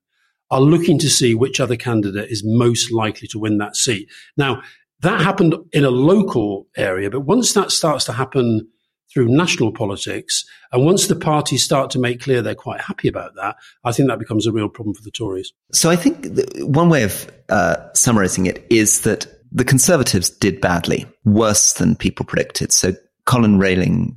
are 0.51 0.61
looking 0.61 0.99
to 0.99 1.09
see 1.09 1.33
which 1.33 1.59
other 1.59 1.75
candidate 1.75 2.29
is 2.29 2.43
most 2.45 2.91
likely 2.91 3.27
to 3.29 3.39
win 3.39 3.57
that 3.57 3.75
seat. 3.75 4.09
Now, 4.37 4.61
that 5.01 5.21
happened 5.21 5.55
in 5.71 5.83
a 5.83 5.89
local 5.89 6.67
area, 6.77 7.09
but 7.09 7.21
once 7.21 7.53
that 7.53 7.71
starts 7.71 8.05
to 8.05 8.13
happen 8.13 8.67
through 9.13 9.27
national 9.27 9.71
politics, 9.71 10.45
and 10.71 10.85
once 10.85 11.07
the 11.07 11.15
parties 11.15 11.63
start 11.63 11.89
to 11.91 11.99
make 11.99 12.21
clear 12.21 12.41
they're 12.41 12.55
quite 12.55 12.81
happy 12.81 13.07
about 13.07 13.35
that, 13.35 13.55
I 13.83 13.91
think 13.91 14.09
that 14.09 14.19
becomes 14.19 14.45
a 14.45 14.51
real 14.51 14.67
problem 14.69 14.93
for 14.93 15.03
the 15.03 15.11
Tories. 15.11 15.53
So 15.71 15.89
I 15.89 15.95
think 15.95 16.27
one 16.59 16.89
way 16.89 17.03
of 17.03 17.31
uh, 17.49 17.77
summarizing 17.93 18.45
it 18.45 18.65
is 18.69 19.01
that 19.01 19.27
the 19.51 19.63
Conservatives 19.63 20.29
did 20.29 20.59
badly, 20.59 21.05
worse 21.23 21.73
than 21.73 21.95
people 21.95 22.25
predicted. 22.25 22.71
So 22.73 22.93
Colin 23.25 23.57
Rallings 23.57 24.13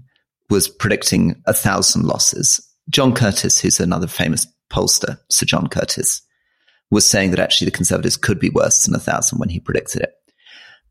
was 0.50 0.68
predicting 0.68 1.40
a 1.46 1.52
thousand 1.52 2.04
losses. 2.04 2.60
John 2.90 3.14
Curtice, 3.14 3.58
who's 3.58 3.80
another 3.80 4.06
famous 4.06 4.46
pollster, 4.70 5.18
Sir 5.30 5.46
John 5.46 5.66
Curtice, 5.68 6.22
was 6.90 7.08
saying 7.08 7.30
that 7.30 7.40
actually 7.40 7.66
the 7.66 7.76
Conservatives 7.76 8.16
could 8.16 8.38
be 8.38 8.50
worse 8.50 8.84
than 8.84 8.94
a 8.94 9.00
thousand 9.00 9.38
when 9.38 9.48
he 9.48 9.60
predicted 9.60 10.02
it. 10.02 10.12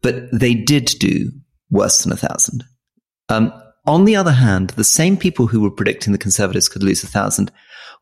But 0.01 0.31
they 0.31 0.53
did 0.53 0.85
do 0.99 1.31
worse 1.69 2.03
than 2.03 2.13
a 2.13 2.17
thousand. 2.17 2.63
Um, 3.29 3.51
on 3.85 4.05
the 4.05 4.15
other 4.15 4.31
hand, 4.31 4.71
the 4.71 4.83
same 4.83 5.17
people 5.17 5.47
who 5.47 5.61
were 5.61 5.71
predicting 5.71 6.11
the 6.11 6.19
Conservatives 6.19 6.69
could 6.69 6.83
lose 6.83 7.03
a 7.03 7.07
thousand 7.07 7.51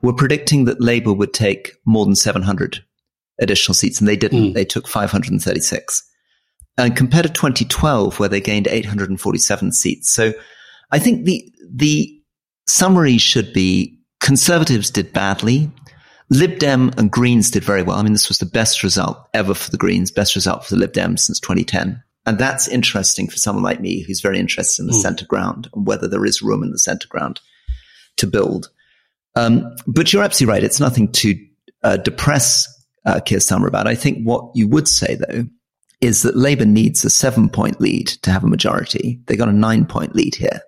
were 0.01 0.13
predicting 0.13 0.65
that 0.65 0.81
Labour 0.81 1.13
would 1.13 1.33
take 1.33 1.73
more 1.85 2.05
than 2.05 2.15
700 2.15 2.83
additional 3.39 3.73
seats, 3.73 3.99
and 3.99 4.07
they 4.07 4.15
didn't. 4.15 4.51
Mm. 4.51 4.53
They 4.53 4.65
took 4.65 4.87
536. 4.87 6.03
And 6.77 6.95
compared 6.95 7.25
to 7.25 7.31
2012, 7.31 8.19
where 8.19 8.29
they 8.29 8.41
gained 8.41 8.67
847 8.67 9.71
seats. 9.71 10.11
So 10.11 10.33
I 10.91 10.99
think 10.99 11.25
the, 11.25 11.49
the 11.73 12.11
summary 12.67 13.17
should 13.17 13.53
be 13.53 13.94
Conservatives 14.25 14.89
did 14.89 15.13
badly. 15.13 15.71
Lib 16.31 16.57
Dem 16.57 16.91
and 16.97 17.11
Greens 17.11 17.51
did 17.51 17.63
very 17.63 17.83
well. 17.83 17.97
I 17.97 18.01
mean, 18.01 18.13
this 18.13 18.27
was 18.27 18.39
the 18.39 18.47
best 18.47 18.81
result 18.81 19.19
ever 19.35 19.53
for 19.53 19.69
the 19.69 19.77
Greens, 19.77 20.09
best 20.09 20.33
result 20.33 20.65
for 20.65 20.73
the 20.73 20.79
Lib 20.79 20.93
Dems 20.93 21.19
since 21.19 21.39
2010. 21.39 22.01
And 22.25 22.39
that's 22.39 22.67
interesting 22.67 23.27
for 23.27 23.37
someone 23.37 23.63
like 23.63 23.79
me 23.79 24.01
who's 24.01 24.21
very 24.21 24.39
interested 24.39 24.81
in 24.81 24.87
the 24.87 24.93
mm. 24.93 25.01
center 25.01 25.27
ground 25.27 25.69
and 25.75 25.85
whether 25.85 26.07
there 26.07 26.25
is 26.25 26.41
room 26.41 26.63
in 26.63 26.71
the 26.71 26.79
center 26.79 27.07
ground 27.07 27.39
to 28.17 28.25
build. 28.25 28.71
Um, 29.35 29.75
but 29.85 30.11
you're 30.11 30.23
absolutely 30.23 30.53
right. 30.53 30.63
It's 30.63 30.79
nothing 30.79 31.11
to 31.11 31.35
uh, 31.83 31.97
depress 31.97 32.67
uh, 33.05 33.19
Keir 33.19 33.37
Starmer 33.37 33.67
about. 33.67 33.85
I 33.85 33.93
think 33.93 34.23
what 34.23 34.49
you 34.55 34.67
would 34.67 34.87
say, 34.87 35.13
though, 35.13 35.45
is 36.01 36.23
that 36.23 36.35
Labour 36.35 36.65
needs 36.65 37.05
a 37.05 37.11
seven 37.11 37.47
point 37.47 37.79
lead 37.79 38.07
to 38.07 38.31
have 38.31 38.43
a 38.43 38.47
majority. 38.47 39.21
They 39.27 39.35
got 39.35 39.49
a 39.49 39.53
nine 39.53 39.85
point 39.85 40.15
lead 40.15 40.33
here. 40.33 40.61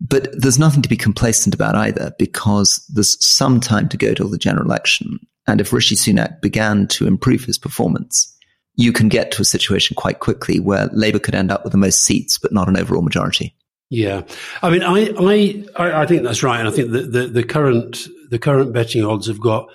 But 0.00 0.28
there's 0.32 0.58
nothing 0.58 0.82
to 0.82 0.88
be 0.88 0.96
complacent 0.96 1.54
about 1.54 1.74
either 1.74 2.14
because 2.18 2.84
there's 2.92 3.24
some 3.24 3.60
time 3.60 3.88
to 3.88 3.96
go 3.96 4.12
till 4.12 4.28
the 4.28 4.38
general 4.38 4.66
election. 4.66 5.18
And 5.46 5.60
if 5.60 5.72
Rishi 5.72 5.94
Sunak 5.94 6.40
began 6.40 6.86
to 6.88 7.06
improve 7.06 7.44
his 7.44 7.58
performance, 7.58 8.36
you 8.74 8.92
can 8.92 9.08
get 9.08 9.30
to 9.32 9.42
a 9.42 9.44
situation 9.44 9.94
quite 9.96 10.20
quickly 10.20 10.60
where 10.60 10.88
Labour 10.92 11.18
could 11.18 11.34
end 11.34 11.50
up 11.50 11.64
with 11.64 11.72
the 11.72 11.78
most 11.78 12.02
seats, 12.02 12.38
but 12.38 12.52
not 12.52 12.68
an 12.68 12.76
overall 12.76 13.02
majority. 13.02 13.54
Yeah, 13.88 14.22
I 14.62 14.70
mean, 14.70 14.82
I 14.82 15.64
I, 15.76 16.02
I 16.02 16.06
think 16.06 16.24
that's 16.24 16.42
right, 16.42 16.58
and 16.58 16.68
I 16.68 16.72
think 16.72 16.90
that 16.90 17.12
the, 17.12 17.26
the 17.28 17.44
current 17.44 18.08
the 18.30 18.38
current 18.38 18.72
betting 18.72 19.04
odds 19.04 19.28
have 19.28 19.40
got 19.40 19.68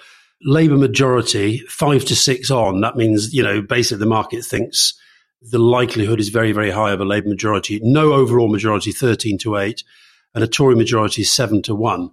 Labour 0.43 0.77
majority 0.77 1.59
five 1.69 2.03
to 2.05 2.15
six 2.15 2.51
on. 2.51 2.81
That 2.81 2.97
means 2.97 3.33
you 3.33 3.41
know 3.41 3.61
basically 3.61 3.99
the 3.99 4.07
market 4.07 4.43
thinks 4.43 4.93
the 5.41 5.59
likelihood 5.59 6.19
is 6.19 6.27
very 6.27 6.51
very 6.51 6.71
high 6.71 6.91
of 6.91 6.99
a 6.99 7.05
Labour 7.05 7.29
majority. 7.29 7.79
No 7.81 8.11
overall 8.11 8.49
majority, 8.49 8.91
thirteen 8.91 9.37
to 9.39 9.55
eight 9.55 9.83
and 10.33 10.43
a 10.43 10.47
Tory 10.47 10.75
majority 10.75 11.23
seven 11.23 11.61
to 11.63 11.75
one. 11.75 12.11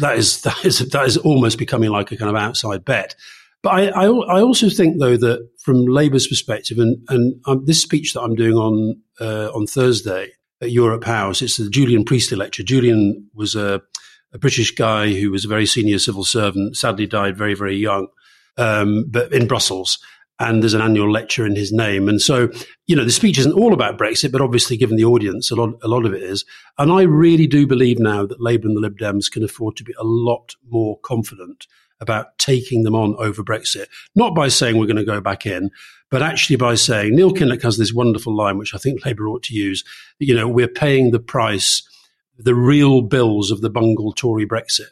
That 0.00 0.16
is 0.16 0.42
that 0.42 0.64
is 0.64 0.78
that 0.90 1.06
is 1.06 1.16
almost 1.16 1.58
becoming 1.58 1.90
like 1.90 2.12
a 2.12 2.16
kind 2.16 2.30
of 2.30 2.36
outside 2.36 2.84
bet. 2.84 3.14
But 3.62 3.70
I, 3.70 3.86
I, 3.88 4.04
I 4.06 4.40
also 4.42 4.68
think 4.68 4.98
though 4.98 5.16
that 5.16 5.48
from 5.62 5.86
Labour's 5.86 6.28
perspective, 6.28 6.78
and 6.78 6.98
and 7.08 7.40
um, 7.46 7.64
this 7.64 7.80
speech 7.80 8.12
that 8.12 8.20
I'm 8.20 8.34
doing 8.34 8.56
on 8.56 9.00
uh, 9.20 9.50
on 9.54 9.66
Thursday 9.66 10.32
at 10.60 10.70
Europe 10.70 11.04
House, 11.04 11.40
it's 11.40 11.56
the 11.56 11.70
Julian 11.70 12.04
Priestley 12.04 12.36
lecture. 12.36 12.62
Julian 12.62 13.30
was 13.34 13.54
a, 13.54 13.80
a 14.32 14.38
British 14.38 14.74
guy 14.74 15.12
who 15.12 15.30
was 15.30 15.44
a 15.44 15.48
very 15.48 15.66
senior 15.66 15.98
civil 15.98 16.24
servant, 16.24 16.76
sadly 16.76 17.06
died 17.06 17.38
very 17.38 17.54
very 17.54 17.76
young, 17.76 18.08
um, 18.58 19.06
but 19.08 19.32
in 19.32 19.46
Brussels 19.46 19.98
and 20.40 20.62
there's 20.62 20.74
an 20.74 20.80
annual 20.80 21.10
lecture 21.10 21.46
in 21.46 21.54
his 21.54 21.72
name. 21.72 22.08
And 22.08 22.20
so, 22.20 22.50
you 22.86 22.96
know, 22.96 23.04
the 23.04 23.10
speech 23.10 23.38
isn't 23.38 23.52
all 23.52 23.72
about 23.72 23.98
Brexit, 23.98 24.32
but 24.32 24.40
obviously, 24.40 24.76
given 24.76 24.96
the 24.96 25.04
audience, 25.04 25.50
a 25.50 25.54
lot, 25.54 25.74
a 25.82 25.88
lot 25.88 26.04
of 26.04 26.12
it 26.12 26.22
is. 26.22 26.44
And 26.78 26.90
I 26.90 27.02
really 27.02 27.46
do 27.46 27.66
believe 27.66 27.98
now 27.98 28.26
that 28.26 28.40
Labour 28.40 28.66
and 28.66 28.76
the 28.76 28.80
Lib 28.80 28.98
Dems 28.98 29.30
can 29.30 29.44
afford 29.44 29.76
to 29.76 29.84
be 29.84 29.94
a 29.98 30.04
lot 30.04 30.54
more 30.68 30.98
confident 31.00 31.66
about 32.00 32.36
taking 32.38 32.82
them 32.82 32.94
on 32.94 33.14
over 33.18 33.42
Brexit, 33.42 33.86
not 34.14 34.34
by 34.34 34.48
saying 34.48 34.76
we're 34.76 34.86
going 34.86 34.96
to 34.96 35.04
go 35.04 35.20
back 35.20 35.46
in, 35.46 35.70
but 36.10 36.22
actually 36.22 36.56
by 36.56 36.74
saying 36.74 37.14
Neil 37.14 37.32
Kinnock 37.32 37.62
has 37.62 37.78
this 37.78 37.94
wonderful 37.94 38.34
line, 38.34 38.58
which 38.58 38.74
I 38.74 38.78
think 38.78 39.04
Labour 39.04 39.28
ought 39.28 39.44
to 39.44 39.54
use. 39.54 39.84
You 40.18 40.34
know, 40.34 40.48
we're 40.48 40.68
paying 40.68 41.12
the 41.12 41.20
price, 41.20 41.88
the 42.36 42.54
real 42.54 43.02
bills 43.02 43.50
of 43.50 43.60
the 43.60 43.70
bungled 43.70 44.16
Tory 44.16 44.46
Brexit. 44.46 44.90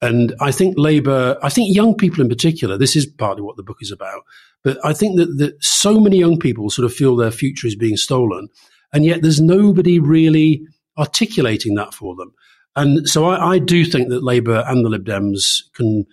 And 0.00 0.34
I 0.40 0.52
think 0.52 0.76
Labour, 0.78 1.36
I 1.42 1.48
think 1.48 1.74
young 1.74 1.94
people 1.94 2.20
in 2.20 2.28
particular, 2.28 2.78
this 2.78 2.94
is 2.94 3.06
partly 3.06 3.42
what 3.42 3.56
the 3.56 3.64
book 3.64 3.78
is 3.80 3.90
about, 3.90 4.22
but 4.62 4.78
I 4.84 4.92
think 4.92 5.18
that, 5.18 5.38
that 5.38 5.62
so 5.62 5.98
many 5.98 6.18
young 6.18 6.38
people 6.38 6.70
sort 6.70 6.86
of 6.86 6.94
feel 6.94 7.16
their 7.16 7.30
future 7.30 7.66
is 7.66 7.74
being 7.74 7.96
stolen. 7.96 8.48
And 8.92 9.04
yet 9.04 9.22
there's 9.22 9.40
nobody 9.40 9.98
really 9.98 10.62
articulating 10.96 11.74
that 11.74 11.94
for 11.94 12.14
them. 12.16 12.32
And 12.76 13.08
so 13.08 13.26
I, 13.26 13.54
I 13.54 13.58
do 13.58 13.84
think 13.84 14.08
that 14.08 14.22
Labour 14.22 14.64
and 14.66 14.84
the 14.84 14.88
Lib 14.88 15.04
Dems 15.04 15.62
can 15.74 16.06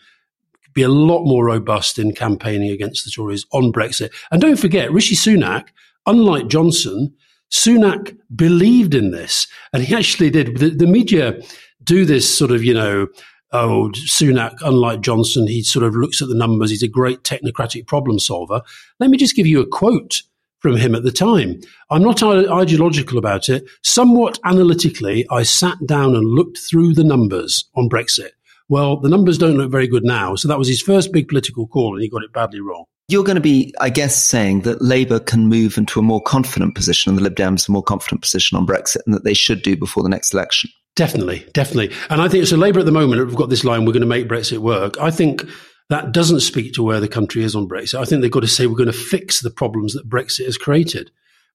be 0.74 0.82
a 0.82 0.90
lot 0.90 1.24
more 1.24 1.46
robust 1.46 1.98
in 2.00 2.14
campaigning 2.14 2.72
against 2.72 3.06
the 3.06 3.12
Tories 3.12 3.46
on 3.52 3.72
Brexit. 3.72 4.14
And 4.32 4.42
don't 4.42 4.60
forget, 4.60 4.92
Rishi 4.92 5.16
Sunak, 5.16 5.68
unlike 6.06 6.48
Johnson, 6.48 7.14
Sunak 7.52 8.18
believed 8.36 8.94
in 8.94 9.12
this. 9.12 9.48
And 9.74 9.84
he 9.84 9.96
actually 9.96 10.30
did. 10.30 10.58
The, 10.58 10.70
the 10.72 10.88
media 10.88 11.40
do 11.84 12.04
this 12.04 12.28
sort 12.36 12.52
of, 12.52 12.64
you 12.64 12.74
know, 12.74 13.08
oh, 13.52 13.90
Sunak, 13.94 14.56
unlike 14.62 15.02
Johnson, 15.02 15.48
he 15.48 15.64
sort 15.64 15.86
of 15.86 15.96
looks 15.96 16.22
at 16.22 16.28
the 16.28 16.36
numbers. 16.36 16.70
He's 16.70 16.84
a 16.84 16.88
great 16.88 17.24
technocratic 17.24 17.88
problem 17.88 18.20
solver. 18.20 18.62
Let 19.00 19.10
me 19.10 19.18
just 19.18 19.36
give 19.36 19.48
you 19.48 19.62
a 19.62 19.68
quote 19.68 20.22
from 20.60 20.78
him 20.78 20.96
at 20.96 21.04
the 21.04 21.12
time. 21.12 21.62
I'm 21.90 22.02
not 22.02 22.24
ideological 22.24 23.18
about 23.18 23.50
it. 23.50 23.66
Somewhat 23.84 24.40
analytically, 24.46 25.26
I 25.30 25.44
sat 25.44 25.78
down 25.86 26.16
and 26.16 26.26
looked 26.26 26.58
through 26.58 26.94
the 26.94 27.04
numbers 27.04 27.66
on 27.76 27.88
Brexit. 27.88 28.32
Well, 28.68 28.98
the 28.98 29.10
numbers 29.10 29.38
don't 29.38 29.58
look 29.58 29.70
very 29.70 29.88
good 29.88 30.04
now. 30.04 30.36
So 30.36 30.48
that 30.48 30.58
was 30.58 30.68
his 30.68 30.82
first 30.82 31.12
big 31.12 31.28
political 31.28 31.68
call, 31.68 31.94
and 31.94 32.02
he 32.02 32.10
got 32.10 32.24
it 32.24 32.34
badly 32.34 32.62
wrong. 32.62 32.86
You're 33.08 33.24
going 33.24 33.36
to 33.36 33.42
be, 33.42 33.76
I 33.80 33.92
guess, 33.92 34.16
saying 34.16 34.62
that 34.62 34.82
Labour 34.82 35.20
can 35.20 35.48
move 35.48 35.78
into 35.78 36.00
a 36.00 36.04
more 36.04 36.22
confident 36.22 36.74
position 36.74 37.12
and 37.12 37.20
the 37.20 37.24
Lib 37.24 37.36
Dems 37.36 37.70
a 37.70 37.72
more 37.72 37.84
confident 37.84 38.24
position 38.24 38.58
on 38.58 38.66
Brexit 38.66 39.02
and 39.06 39.14
that 39.14 39.24
they 39.24 39.36
should 39.36 39.62
do 39.62 39.78
before 39.78 40.02
the 40.02 40.10
next 40.10 40.34
election. 40.34 40.72
Definitely, 40.96 41.46
definitely. 41.54 41.96
And 42.10 42.22
I 42.22 42.30
think 42.30 42.44
it's 42.44 42.52
so. 42.52 42.56
A 42.56 42.58
Labour 42.58 42.80
at 42.80 42.86
the 42.86 42.92
moment, 42.92 43.26
we've 43.26 43.36
got 43.36 43.50
this 43.50 43.66
line: 43.66 43.86
we're 43.86 43.92
going 43.94 44.02
to 44.02 44.08
make 44.08 44.28
Brexit 44.28 44.60
work. 44.60 45.00
I 45.00 45.12
think 45.12 45.44
that 45.90 46.14
doesn't 46.14 46.40
speak 46.40 46.74
to 46.74 46.84
where 46.84 47.00
the 47.00 47.08
country 47.08 47.44
is 47.44 47.56
on 47.56 47.68
Brexit. 47.68 48.00
I 48.00 48.06
think 48.06 48.22
they've 48.22 48.32
got 48.32 48.42
to 48.42 48.48
say 48.48 48.66
we're 48.66 48.76
going 48.76 48.88
to 48.88 48.94
fix 48.94 49.42
the 49.42 49.52
problems 49.52 49.94
that 49.94 50.10
Brexit 50.10 50.46
has 50.46 50.58
created. 50.58 51.12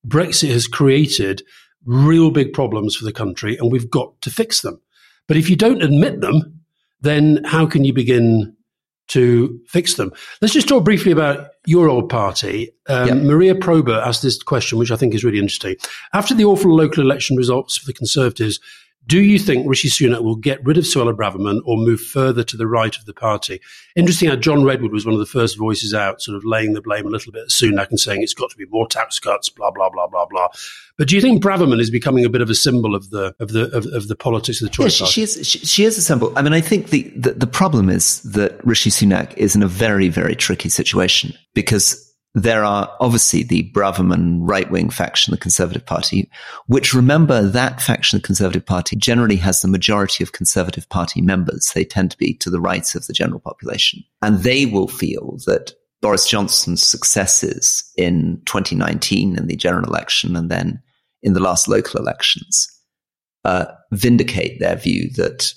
Brexit 0.06 0.50
has 0.50 0.66
created 0.66 1.42
real 1.84 2.30
big 2.30 2.52
problems 2.52 2.96
for 2.96 3.04
the 3.04 3.12
country, 3.12 3.56
and 3.56 3.72
we've 3.72 3.90
got 3.90 4.20
to 4.22 4.30
fix 4.30 4.60
them. 4.60 4.80
But 5.26 5.36
if 5.36 5.48
you 5.48 5.56
don't 5.56 5.82
admit 5.82 6.20
them, 6.20 6.60
then 7.00 7.42
how 7.44 7.66
can 7.66 7.84
you 7.84 7.92
begin 7.92 8.56
to 9.08 9.58
fix 9.66 9.94
them? 9.94 10.12
Let's 10.40 10.54
just 10.54 10.68
talk 10.68 10.84
briefly 10.84 11.12
about 11.12 11.48
your 11.66 11.88
old 11.88 12.08
party. 12.08 12.70
Um, 12.88 13.08
yep. 13.08 13.16
Maria 13.18 13.54
Prober 13.54 13.94
asked 13.94 14.22
this 14.22 14.42
question, 14.42 14.78
which 14.78 14.90
I 14.90 14.96
think 14.96 15.14
is 15.14 15.24
really 15.24 15.38
interesting. 15.38 15.76
After 16.12 16.34
the 16.34 16.44
awful 16.44 16.74
local 16.74 17.02
election 17.02 17.36
results 17.36 17.76
for 17.78 17.86
the 17.86 17.92
Conservatives, 17.92 18.60
do 19.06 19.20
you 19.20 19.38
think 19.38 19.68
Rishi 19.68 19.88
Sunak 19.88 20.22
will 20.22 20.36
get 20.36 20.64
rid 20.64 20.78
of 20.78 20.84
Suella 20.84 21.16
Braverman 21.16 21.62
or 21.64 21.76
move 21.76 22.00
further 22.00 22.44
to 22.44 22.56
the 22.56 22.66
right 22.66 22.94
of 22.96 23.06
the 23.06 23.14
party? 23.14 23.60
Interesting 23.96 24.28
how 24.28 24.36
John 24.36 24.62
Redwood 24.62 24.92
was 24.92 25.04
one 25.04 25.14
of 25.14 25.20
the 25.20 25.26
first 25.26 25.58
voices 25.58 25.94
out, 25.94 26.20
sort 26.20 26.36
of 26.36 26.44
laying 26.44 26.74
the 26.74 26.80
blame 26.80 27.06
a 27.06 27.10
little 27.10 27.32
bit 27.32 27.42
at 27.42 27.48
Sunak 27.48 27.88
and 27.88 27.98
saying 27.98 28.22
it's 28.22 28.34
got 28.34 28.50
to 28.50 28.56
be 28.56 28.66
more 28.66 28.86
tax 28.86 29.18
cuts, 29.18 29.48
blah 29.48 29.70
blah 29.70 29.88
blah 29.88 30.06
blah 30.06 30.26
blah. 30.26 30.48
But 30.98 31.08
do 31.08 31.16
you 31.16 31.22
think 31.22 31.42
Braverman 31.42 31.80
is 31.80 31.90
becoming 31.90 32.24
a 32.24 32.28
bit 32.28 32.42
of 32.42 32.50
a 32.50 32.54
symbol 32.54 32.94
of 32.94 33.10
the 33.10 33.34
of 33.40 33.52
the 33.52 33.74
of, 33.76 33.86
of 33.86 34.08
the 34.08 34.16
politics 34.16 34.60
of 34.60 34.68
the 34.68 34.74
Tory 34.74 34.90
yeah, 34.90 34.90
she, 34.90 35.06
she, 35.06 35.22
is 35.22 35.48
she, 35.48 35.58
she, 35.60 35.84
is 35.84 35.96
a 35.96 36.02
symbol. 36.02 36.32
I 36.36 36.42
mean, 36.42 36.52
I 36.52 36.60
think 36.60 36.90
the, 36.90 37.02
the 37.16 37.32
the 37.32 37.46
problem 37.46 37.88
is 37.88 38.22
that 38.22 38.64
Rishi 38.64 38.90
Sunak 38.90 39.36
is 39.36 39.56
in 39.56 39.62
a 39.62 39.68
very 39.68 40.08
very 40.08 40.36
tricky 40.36 40.68
situation 40.68 41.32
because 41.54 42.09
there 42.34 42.64
are 42.64 42.94
obviously 43.00 43.42
the 43.42 43.70
Braverman 43.72 44.38
right 44.40 44.70
wing 44.70 44.90
faction, 44.90 45.32
the 45.32 45.38
Conservative 45.38 45.84
Party, 45.84 46.30
which 46.66 46.94
remember 46.94 47.42
that 47.42 47.80
faction, 47.80 48.16
of 48.16 48.22
the 48.22 48.26
Conservative 48.26 48.64
Party, 48.64 48.96
generally 48.96 49.36
has 49.36 49.60
the 49.60 49.68
majority 49.68 50.22
of 50.22 50.32
Conservative 50.32 50.88
Party 50.88 51.20
members. 51.20 51.72
They 51.74 51.84
tend 51.84 52.12
to 52.12 52.18
be 52.18 52.34
to 52.34 52.50
the 52.50 52.60
right 52.60 52.94
of 52.94 53.06
the 53.06 53.12
general 53.12 53.40
population. 53.40 54.04
And 54.22 54.40
they 54.40 54.66
will 54.66 54.86
feel 54.86 55.38
that 55.46 55.72
Boris 56.00 56.28
Johnson's 56.28 56.82
successes 56.82 57.84
in 57.96 58.40
2019 58.46 59.36
in 59.36 59.46
the 59.46 59.56
general 59.56 59.84
election 59.84 60.36
and 60.36 60.50
then 60.50 60.80
in 61.22 61.34
the 61.34 61.40
last 61.40 61.68
local 61.68 62.00
elections 62.00 62.66
uh, 63.44 63.66
vindicate 63.92 64.60
their 64.60 64.76
view 64.76 65.10
that 65.16 65.52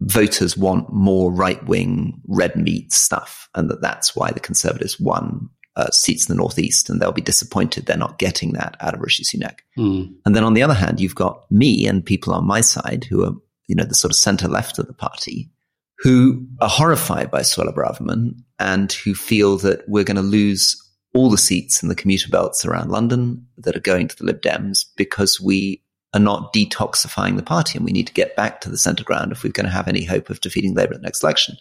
voters 0.00 0.56
want 0.56 0.92
more 0.92 1.32
right 1.32 1.64
wing 1.66 2.20
red 2.26 2.54
meat 2.56 2.92
stuff 2.92 3.48
and 3.54 3.70
that 3.70 3.80
that's 3.80 4.14
why 4.14 4.30
the 4.30 4.40
Conservatives 4.40 5.00
won 5.00 5.48
uh, 5.76 5.90
seats 5.90 6.28
in 6.28 6.34
the 6.34 6.38
Northeast, 6.38 6.88
and 6.88 7.00
they'll 7.00 7.12
be 7.12 7.20
disappointed 7.20 7.86
they're 7.86 7.96
not 7.96 8.18
getting 8.18 8.52
that 8.54 8.76
out 8.80 8.94
of 8.94 9.00
Rishi 9.00 9.24
Sunak. 9.24 9.58
Mm. 9.78 10.14
And 10.24 10.34
then 10.34 10.44
on 10.44 10.54
the 10.54 10.62
other 10.62 10.74
hand, 10.74 11.00
you've 11.00 11.14
got 11.14 11.50
me 11.50 11.86
and 11.86 12.04
people 12.04 12.32
on 12.32 12.46
my 12.46 12.60
side 12.60 13.04
who 13.04 13.24
are, 13.24 13.32
you 13.66 13.74
know, 13.74 13.84
the 13.84 13.94
sort 13.94 14.10
of 14.10 14.16
center 14.16 14.48
left 14.48 14.78
of 14.78 14.86
the 14.86 14.94
party 14.94 15.50
who 15.98 16.46
are 16.60 16.68
horrified 16.68 17.30
by 17.30 17.40
Suella 17.40 17.74
Braverman 17.74 18.42
and 18.58 18.92
who 18.92 19.14
feel 19.14 19.56
that 19.58 19.88
we're 19.88 20.04
going 20.04 20.16
to 20.16 20.22
lose 20.22 20.82
all 21.14 21.30
the 21.30 21.38
seats 21.38 21.82
in 21.82 21.88
the 21.88 21.94
commuter 21.94 22.28
belts 22.28 22.64
around 22.64 22.90
London 22.90 23.46
that 23.58 23.74
are 23.74 23.80
going 23.80 24.06
to 24.08 24.16
the 24.16 24.24
Lib 24.24 24.42
Dems 24.42 24.84
because 24.96 25.40
we 25.40 25.82
are 26.12 26.20
not 26.20 26.52
detoxifying 26.52 27.36
the 27.36 27.42
party 27.42 27.78
and 27.78 27.84
we 27.84 27.92
need 27.92 28.06
to 28.06 28.12
get 28.12 28.36
back 28.36 28.60
to 28.60 28.70
the 28.70 28.78
center 28.78 29.04
ground 29.04 29.32
if 29.32 29.42
we're 29.42 29.52
going 29.52 29.66
to 29.66 29.72
have 29.72 29.88
any 29.88 30.04
hope 30.04 30.30
of 30.30 30.40
defeating 30.40 30.74
Labour 30.74 30.94
at 30.94 31.00
the 31.00 31.04
next 31.04 31.22
election. 31.22 31.56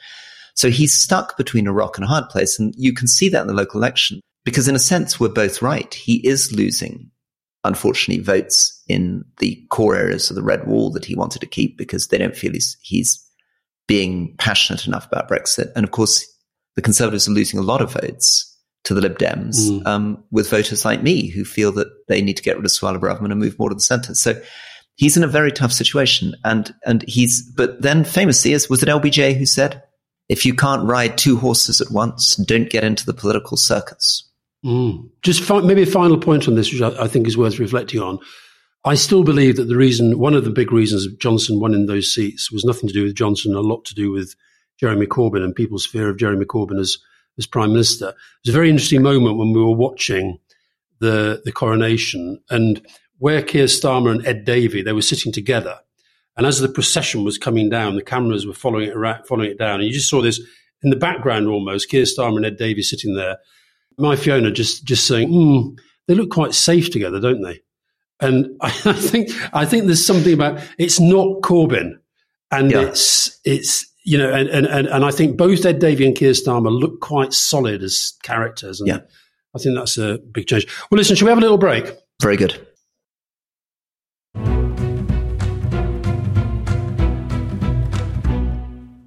So 0.55 0.69
he's 0.69 0.93
stuck 0.93 1.37
between 1.37 1.67
a 1.67 1.73
rock 1.73 1.97
and 1.97 2.05
a 2.05 2.07
hard 2.07 2.29
place. 2.29 2.59
And 2.59 2.73
you 2.77 2.93
can 2.93 3.07
see 3.07 3.29
that 3.29 3.41
in 3.41 3.47
the 3.47 3.53
local 3.53 3.79
election 3.79 4.21
because 4.45 4.67
in 4.67 4.75
a 4.75 4.79
sense, 4.79 5.19
we're 5.19 5.29
both 5.29 5.61
right. 5.61 5.93
He 5.93 6.25
is 6.25 6.51
losing, 6.53 7.11
unfortunately, 7.63 8.23
votes 8.23 8.83
in 8.87 9.25
the 9.39 9.61
core 9.69 9.95
areas 9.95 10.29
of 10.29 10.35
the 10.35 10.43
red 10.43 10.65
wall 10.65 10.91
that 10.91 11.05
he 11.05 11.15
wanted 11.15 11.39
to 11.39 11.47
keep 11.47 11.77
because 11.77 12.07
they 12.07 12.17
don't 12.17 12.35
feel 12.35 12.53
he's, 12.53 12.77
he's 12.81 13.21
being 13.87 14.35
passionate 14.37 14.87
enough 14.87 15.07
about 15.07 15.29
Brexit. 15.29 15.71
And 15.75 15.83
of 15.83 15.91
course, 15.91 16.25
the 16.75 16.81
Conservatives 16.81 17.27
are 17.27 17.31
losing 17.31 17.59
a 17.59 17.63
lot 17.63 17.81
of 17.81 17.93
votes 17.93 18.51
to 18.85 18.93
the 18.93 19.01
Lib 19.01 19.17
Dems 19.17 19.55
mm. 19.55 19.85
um, 19.85 20.23
with 20.31 20.49
voters 20.49 20.85
like 20.85 21.01
me 21.01 21.27
who 21.27 21.43
feel 21.43 21.71
that 21.73 21.87
they 22.07 22.21
need 22.21 22.37
to 22.37 22.43
get 22.43 22.55
rid 22.55 22.65
of 22.65 22.71
Suella 22.71 22.99
Braverman 22.99 23.31
and 23.31 23.39
move 23.39 23.57
more 23.57 23.69
to 23.69 23.75
the 23.75 23.81
centre. 23.81 24.13
So 24.13 24.39
he's 24.95 25.17
in 25.17 25.23
a 25.23 25.27
very 25.27 25.51
tough 25.51 25.71
situation. 25.71 26.35
And 26.43 26.73
and 26.85 27.03
he's 27.07 27.41
but 27.41 27.81
then 27.81 28.03
famously, 28.03 28.53
as 28.53 28.69
was 28.69 28.83
it 28.83 28.89
LBJ 28.89 29.37
who 29.37 29.45
said, 29.45 29.81
if 30.29 30.45
you 30.45 30.53
can't 30.53 30.87
ride 30.87 31.17
two 31.17 31.37
horses 31.37 31.81
at 31.81 31.91
once, 31.91 32.35
don't 32.35 32.69
get 32.69 32.83
into 32.83 33.05
the 33.05 33.13
political 33.13 33.57
circus. 33.57 34.23
Mm. 34.65 35.09
Just 35.21 35.43
fi- 35.43 35.61
maybe 35.61 35.83
a 35.83 35.87
final 35.87 36.17
point 36.17 36.47
on 36.47 36.55
this, 36.55 36.71
which 36.71 36.81
I, 36.81 37.03
I, 37.03 37.07
think 37.07 37.27
is 37.27 37.37
worth 37.37 37.59
reflecting 37.59 38.01
on. 38.01 38.17
I 38.83 38.95
still 38.95 39.23
believe 39.23 39.57
that 39.57 39.65
the 39.65 39.75
reason, 39.75 40.17
one 40.17 40.33
of 40.33 40.43
the 40.43 40.49
big 40.49 40.71
reasons 40.71 41.07
Johnson 41.17 41.59
won 41.59 41.75
in 41.75 41.85
those 41.85 42.11
seats 42.11 42.51
was 42.51 42.65
nothing 42.65 42.87
to 42.87 42.93
do 42.93 43.03
with 43.03 43.15
Johnson, 43.15 43.53
a 43.53 43.59
lot 43.59 43.85
to 43.85 43.93
do 43.93 44.11
with 44.11 44.35
Jeremy 44.79 45.05
Corbyn 45.05 45.43
and 45.43 45.55
people's 45.55 45.85
fear 45.85 46.09
of 46.09 46.17
Jeremy 46.17 46.45
Corbyn 46.45 46.79
as, 46.79 46.97
as 47.37 47.45
prime 47.45 47.71
minister. 47.71 48.09
It 48.09 48.15
was 48.45 48.49
a 48.49 48.57
very 48.57 48.69
interesting 48.69 49.03
moment 49.03 49.37
when 49.37 49.53
we 49.53 49.61
were 49.61 49.75
watching 49.75 50.39
the, 50.99 51.41
the 51.45 51.51
coronation 51.51 52.41
and 52.49 52.83
where 53.19 53.43
Keir 53.43 53.65
Starmer 53.65 54.11
and 54.11 54.25
Ed 54.25 54.45
Davey, 54.45 54.81
they 54.81 54.93
were 54.93 55.01
sitting 55.01 55.31
together 55.31 55.79
and 56.37 56.45
as 56.45 56.59
the 56.59 56.69
procession 56.69 57.23
was 57.23 57.37
coming 57.37 57.69
down, 57.69 57.95
the 57.95 58.03
cameras 58.03 58.45
were 58.45 58.53
following 58.53 58.89
it 58.89 58.95
around, 58.95 59.25
following 59.25 59.51
it 59.51 59.57
down, 59.57 59.79
and 59.79 59.85
you 59.85 59.93
just 59.93 60.09
saw 60.09 60.21
this 60.21 60.41
in 60.83 60.89
the 60.89 60.95
background 60.95 61.47
almost. 61.47 61.89
Keir 61.89 62.03
Starmer 62.03 62.37
and 62.37 62.45
Ed 62.45 62.57
Davey 62.57 62.81
sitting 62.81 63.15
there. 63.15 63.37
My 63.97 64.15
Fiona 64.15 64.51
just 64.51 64.83
just 64.85 65.07
saying, 65.07 65.29
mm, 65.29 65.77
"They 66.07 66.15
look 66.15 66.29
quite 66.29 66.53
safe 66.53 66.91
together, 66.91 67.19
don't 67.19 67.41
they?" 67.41 67.61
And 68.19 68.47
I, 68.61 68.67
I, 68.85 68.93
think 68.93 69.29
I 69.53 69.65
think 69.65 69.85
there's 69.85 70.05
something 70.05 70.33
about 70.33 70.61
it's 70.77 70.99
not 70.99 71.41
Corbyn, 71.41 71.93
and 72.51 72.71
yeah. 72.71 72.81
it's 72.81 73.39
it's 73.45 73.85
you 74.03 74.17
know, 74.19 74.31
and, 74.31 74.47
and, 74.49 74.67
and, 74.67 74.87
and 74.87 75.03
I 75.03 75.11
think 75.11 75.35
both 75.35 75.65
Ed 75.65 75.79
Davey 75.79 76.05
and 76.05 76.15
Keir 76.15 76.31
Starmer 76.31 76.69
look 76.69 77.01
quite 77.01 77.33
solid 77.33 77.81
as 77.81 78.13
characters, 78.21 78.79
and 78.79 78.87
yeah. 78.87 78.99
I 79.55 79.59
think 79.59 79.75
that's 79.75 79.97
a 79.97 80.19
big 80.19 80.47
change. 80.47 80.67
Well, 80.91 80.97
listen, 80.97 81.15
should 81.15 81.25
we 81.25 81.29
have 81.29 81.39
a 81.39 81.41
little 81.41 81.57
break? 81.57 81.91
Very 82.21 82.37
good. 82.37 82.65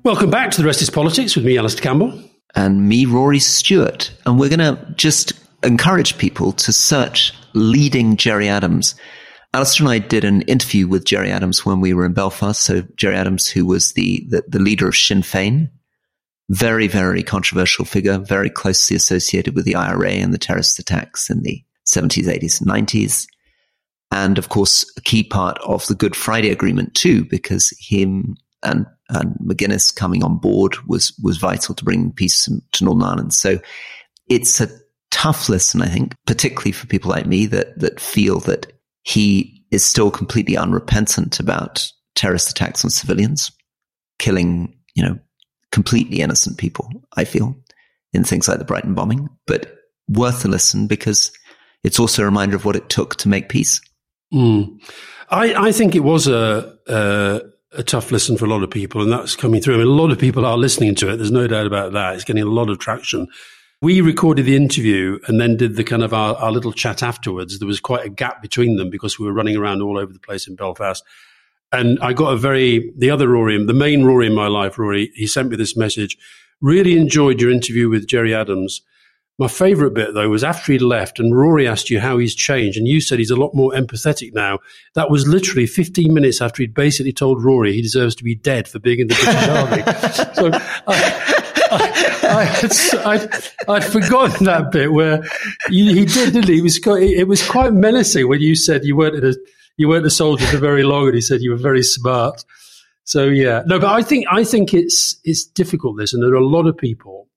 Welcome 0.08 0.30
back 0.30 0.50
to 0.52 0.62
The 0.62 0.66
Rest 0.66 0.80
is 0.80 0.88
Politics 0.88 1.36
with 1.36 1.44
me, 1.44 1.58
Alastair 1.58 1.82
Campbell. 1.82 2.18
And 2.54 2.88
me, 2.88 3.04
Rory 3.04 3.38
Stewart. 3.38 4.10
And 4.24 4.40
we're 4.40 4.48
going 4.48 4.58
to 4.60 4.94
just 4.96 5.34
encourage 5.62 6.16
people 6.16 6.52
to 6.52 6.72
search 6.72 7.34
leading 7.52 8.16
Gerry 8.16 8.48
Adams. 8.48 8.94
Alastair 9.52 9.84
and 9.84 9.92
I 9.92 9.98
did 9.98 10.24
an 10.24 10.40
interview 10.42 10.88
with 10.88 11.04
Gerry 11.04 11.30
Adams 11.30 11.66
when 11.66 11.82
we 11.82 11.92
were 11.92 12.06
in 12.06 12.14
Belfast. 12.14 12.58
So 12.58 12.84
Gerry 12.96 13.16
Adams, 13.16 13.48
who 13.48 13.66
was 13.66 13.92
the, 13.92 14.26
the, 14.30 14.44
the 14.48 14.58
leader 14.58 14.88
of 14.88 14.96
Sinn 14.96 15.20
Féin, 15.20 15.68
very, 16.48 16.86
very 16.86 17.22
controversial 17.22 17.84
figure, 17.84 18.16
very 18.16 18.48
closely 18.48 18.96
associated 18.96 19.54
with 19.54 19.66
the 19.66 19.74
IRA 19.74 20.12
and 20.12 20.32
the 20.32 20.38
terrorist 20.38 20.78
attacks 20.78 21.28
in 21.28 21.42
the 21.42 21.62
70s, 21.86 22.24
80s, 22.24 22.62
and 22.62 22.70
90s. 22.70 23.26
And 24.10 24.38
of 24.38 24.48
course, 24.48 24.90
a 24.96 25.02
key 25.02 25.22
part 25.22 25.58
of 25.66 25.86
the 25.86 25.94
Good 25.94 26.16
Friday 26.16 26.48
Agreement 26.48 26.94
too, 26.94 27.26
because 27.26 27.76
him 27.78 28.38
and 28.62 28.86
and 29.10 29.34
McGuinness 29.44 29.94
coming 29.94 30.22
on 30.22 30.38
board 30.38 30.76
was 30.86 31.12
was 31.22 31.38
vital 31.38 31.74
to 31.74 31.84
bring 31.84 32.12
peace 32.12 32.48
to 32.72 32.84
Northern 32.84 33.04
Ireland. 33.04 33.34
So 33.34 33.58
it's 34.28 34.60
a 34.60 34.68
tough 35.10 35.48
lesson, 35.48 35.82
I 35.82 35.86
think, 35.86 36.14
particularly 36.26 36.72
for 36.72 36.86
people 36.86 37.10
like 37.10 37.26
me 37.26 37.46
that 37.46 37.78
that 37.78 38.00
feel 38.00 38.40
that 38.40 38.72
he 39.02 39.64
is 39.70 39.84
still 39.84 40.10
completely 40.10 40.56
unrepentant 40.56 41.40
about 41.40 41.90
terrorist 42.14 42.50
attacks 42.50 42.84
on 42.84 42.90
civilians, 42.90 43.50
killing, 44.18 44.74
you 44.94 45.02
know, 45.02 45.18
completely 45.72 46.20
innocent 46.20 46.58
people, 46.58 46.88
I 47.16 47.24
feel, 47.24 47.56
in 48.12 48.24
things 48.24 48.48
like 48.48 48.58
the 48.58 48.64
Brighton 48.64 48.94
bombing, 48.94 49.28
but 49.46 49.74
worth 50.08 50.44
a 50.44 50.48
listen 50.48 50.86
because 50.86 51.30
it's 51.84 52.00
also 52.00 52.22
a 52.22 52.24
reminder 52.24 52.56
of 52.56 52.64
what 52.64 52.76
it 52.76 52.88
took 52.88 53.16
to 53.16 53.28
make 53.28 53.48
peace. 53.48 53.80
Mm. 54.32 54.80
I, 55.30 55.68
I 55.68 55.72
think 55.72 55.94
it 55.94 56.00
was 56.00 56.26
a, 56.26 56.76
a 56.86 57.40
a 57.72 57.82
tough 57.82 58.10
listen 58.10 58.36
for 58.36 58.46
a 58.46 58.48
lot 58.48 58.62
of 58.62 58.70
people, 58.70 59.02
and 59.02 59.12
that's 59.12 59.36
coming 59.36 59.60
through. 59.60 59.74
I 59.74 59.78
mean, 59.78 59.86
a 59.86 59.90
lot 59.90 60.10
of 60.10 60.18
people 60.18 60.46
are 60.46 60.56
listening 60.56 60.94
to 60.96 61.10
it. 61.10 61.16
There's 61.16 61.30
no 61.30 61.46
doubt 61.46 61.66
about 61.66 61.92
that. 61.92 62.14
It's 62.14 62.24
getting 62.24 62.42
a 62.42 62.46
lot 62.46 62.70
of 62.70 62.78
traction. 62.78 63.28
We 63.80 64.00
recorded 64.00 64.46
the 64.46 64.56
interview 64.56 65.20
and 65.28 65.40
then 65.40 65.56
did 65.56 65.76
the 65.76 65.84
kind 65.84 66.02
of 66.02 66.12
our, 66.12 66.34
our 66.36 66.50
little 66.50 66.72
chat 66.72 67.02
afterwards. 67.02 67.58
There 67.58 67.68
was 67.68 67.78
quite 67.78 68.04
a 68.04 68.10
gap 68.10 68.42
between 68.42 68.76
them 68.76 68.90
because 68.90 69.18
we 69.18 69.26
were 69.26 69.32
running 69.32 69.56
around 69.56 69.82
all 69.82 69.98
over 69.98 70.12
the 70.12 70.18
place 70.18 70.48
in 70.48 70.56
Belfast. 70.56 71.04
And 71.70 71.98
I 72.00 72.12
got 72.12 72.32
a 72.32 72.36
very, 72.36 72.92
the 72.96 73.10
other 73.10 73.28
Rory, 73.28 73.62
the 73.64 73.74
main 73.74 74.04
Rory 74.04 74.26
in 74.26 74.34
my 74.34 74.48
life, 74.48 74.78
Rory, 74.78 75.12
he 75.14 75.26
sent 75.26 75.50
me 75.50 75.56
this 75.56 75.76
message. 75.76 76.16
Really 76.60 76.96
enjoyed 76.96 77.40
your 77.40 77.52
interview 77.52 77.88
with 77.88 78.08
Gerry 78.08 78.34
Adams. 78.34 78.80
My 79.40 79.46
favourite 79.46 79.94
bit, 79.94 80.14
though, 80.14 80.28
was 80.28 80.42
after 80.42 80.72
he 80.72 80.80
left 80.80 81.20
and 81.20 81.36
Rory 81.36 81.68
asked 81.68 81.90
you 81.90 82.00
how 82.00 82.18
he's 82.18 82.34
changed, 82.34 82.76
and 82.76 82.88
you 82.88 83.00
said 83.00 83.20
he's 83.20 83.30
a 83.30 83.36
lot 83.36 83.54
more 83.54 83.70
empathetic 83.70 84.34
now. 84.34 84.58
That 84.94 85.10
was 85.10 85.28
literally 85.28 85.66
15 85.68 86.12
minutes 86.12 86.40
after 86.42 86.60
he'd 86.60 86.74
basically 86.74 87.12
told 87.12 87.44
Rory 87.44 87.72
he 87.72 87.80
deserves 87.80 88.16
to 88.16 88.24
be 88.24 88.34
dead 88.34 88.66
for 88.66 88.80
being 88.80 88.98
in 88.98 89.06
the 89.06 89.14
British 89.14 89.48
Army. 89.48 89.82
So 90.34 90.50
I, 90.88 91.28
I, 92.28 92.44
had, 92.44 92.72
I'd, 93.06 93.44
I'd, 93.68 93.84
forgotten 93.84 94.46
that 94.46 94.72
bit 94.72 94.92
where 94.92 95.22
you, 95.68 95.94
he 95.94 96.04
did, 96.04 96.32
didn't 96.32 96.48
he? 96.48 96.58
It 96.58 96.62
was, 96.62 96.80
quite, 96.80 97.02
it 97.04 97.28
was 97.28 97.48
quite 97.48 97.72
menacing 97.72 98.28
when 98.28 98.40
you 98.40 98.56
said 98.56 98.84
you 98.84 98.96
weren't, 98.96 99.24
a, 99.24 99.38
you 99.76 99.88
weren't 99.88 100.06
a 100.06 100.10
soldier 100.10 100.46
for 100.46 100.58
very 100.58 100.82
long, 100.82 101.06
and 101.06 101.14
he 101.14 101.20
said 101.20 101.42
you 101.42 101.52
were 101.52 101.56
very 101.56 101.84
smart. 101.84 102.44
So 103.04 103.26
yeah, 103.26 103.62
no, 103.66 103.78
but 103.78 103.88
I 103.88 104.02
think 104.02 104.26
I 104.30 104.44
think 104.44 104.74
it's 104.74 105.18
it's 105.24 105.46
difficult 105.46 105.96
this, 105.96 106.12
and 106.12 106.22
there 106.22 106.32
are 106.32 106.34
a 106.34 106.46
lot 106.46 106.66
of 106.66 106.76
people 106.76 107.27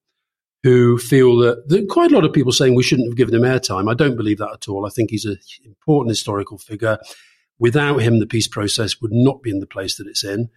who 0.64 0.98
feel 0.98 1.38
that, 1.38 1.68
that, 1.70 1.90
quite 1.90 2.12
a 2.12 2.14
lot 2.14 2.26
of 2.26 2.34
people 2.34 2.52
saying 2.52 2.76
we 2.76 2.84
shouldn't 2.84 3.10
have 3.10 3.18
given 3.18 3.34
him 3.34 3.42
airtime. 3.42 3.90
I 3.90 3.96
don't 3.96 4.16
believe 4.16 4.38
that 4.38 4.54
at 4.54 4.68
all. 4.68 4.86
I 4.86 4.90
think 4.90 5.10
he's 5.10 5.26
an 5.26 5.38
important 5.66 6.12
historical 6.12 6.58
figure. 6.58 6.98
Without 7.60 7.98
him, 7.98 8.20
the 8.20 8.28
peace 8.28 8.48
process 8.48 9.02
would 9.02 9.12
not 9.12 9.42
be 9.42 9.50
in 9.50 9.60
the 9.60 9.68
place 9.68 9.98
that 9.98 10.08
it's 10.08 10.24
in. 10.24 10.50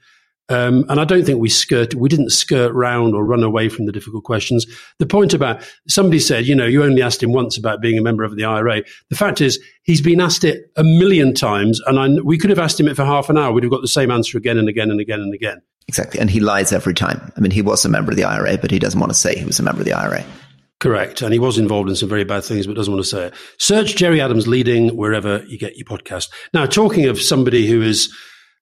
Um, 0.51 0.85
and 0.90 1.01
I 1.01 1.07
don't 1.07 1.25
think 1.25 1.40
we 1.40 1.49
skirt, 1.49 1.95
we 1.95 2.11
didn't 2.11 2.31
skirt 2.31 2.73
round 2.75 3.14
or 3.14 3.25
run 3.25 3.43
away 3.43 3.71
from 3.71 3.87
the 3.87 3.93
difficult 3.93 4.25
questions. 4.25 4.67
The 4.99 5.07
point 5.07 5.33
about 5.33 5.67
somebody 5.88 6.19
said, 6.19 6.47
you 6.47 6.55
know, 6.55 6.67
you 6.67 6.85
only 6.85 7.01
asked 7.01 7.23
him 7.23 7.33
once 7.33 7.57
about 7.57 7.81
being 7.81 7.97
a 7.97 8.03
member 8.03 8.25
of 8.25 8.37
the 8.37 8.45
IRA. 8.45 8.83
The 9.09 9.17
fact 9.17 9.40
is, 9.40 9.59
he's 9.85 10.03
been 10.03 10.21
asked 10.21 10.45
it 10.45 10.71
a 10.77 10.85
million 10.85 11.33
times, 11.33 11.81
and 11.87 11.99
I, 11.99 12.23
we 12.23 12.37
could 12.37 12.51
have 12.51 12.59
asked 12.59 12.79
him 12.79 12.88
it 12.88 12.97
for 12.97 13.07
half 13.07 13.31
an 13.31 13.38
hour. 13.38 13.53
We'd 13.53 13.64
have 13.64 13.73
got 13.73 13.81
the 13.81 13.88
same 13.88 14.11
answer 14.11 14.37
again 14.37 14.59
and 14.59 14.69
again 14.69 14.90
and 14.90 15.01
again 15.01 15.21
and 15.21 15.33
again. 15.33 15.62
Exactly. 15.88 16.20
And 16.20 16.31
he 16.31 16.40
lies 16.40 16.73
every 16.73 16.94
time. 16.94 17.33
I 17.37 17.40
mean, 17.40 17.51
he 17.51 17.62
was 17.62 17.85
a 17.85 17.88
member 17.88 18.11
of 18.11 18.16
the 18.16 18.25
IRA, 18.25 18.59
but 18.59 18.70
he 18.70 18.79
doesn't 18.79 18.99
want 18.99 19.11
to 19.11 19.18
say 19.18 19.37
he 19.37 19.44
was 19.44 19.59
a 19.59 19.62
member 19.62 19.81
of 19.81 19.87
the 19.87 19.92
IRA. 19.92 20.25
Correct. 20.81 21.23
And 21.23 21.33
he 21.33 21.38
was 21.38 21.59
involved 21.59 21.88
in 21.88 21.97
some 21.97 22.09
very 22.09 22.25
bad 22.25 22.44
things, 22.44 22.66
but 22.66 22.77
doesn't 22.77 22.92
want 22.92 23.05
to 23.05 23.09
say 23.09 23.27
it. 23.27 23.35
Search 23.59 23.97
Gerry 23.97 24.20
Adams 24.20 24.47
leading 24.47 24.97
wherever 24.97 25.42
you 25.44 25.59
get 25.59 25.77
your 25.77 25.87
podcast. 25.87 26.31
Now, 26.53 26.66
talking 26.66 27.07
of 27.07 27.20
somebody 27.20 27.66
who 27.66 27.81
is, 27.83 28.14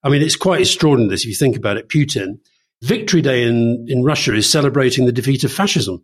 I 0.05 0.09
mean, 0.09 0.23
it's 0.23 0.37
quite 0.37 0.61
extraordinary 0.61 1.11
this 1.11 1.23
if 1.23 1.29
you 1.29 1.35
think 1.35 1.57
about 1.57 1.79
it. 1.79 1.89
Putin, 1.89 2.39
Victory 2.83 3.23
Day 3.23 3.45
in, 3.45 3.87
in 3.89 4.05
Russia 4.05 4.35
is 4.35 4.49
celebrating 4.49 5.07
the 5.07 5.13
defeat 5.13 5.45
of 5.45 5.53
fascism. 5.53 6.03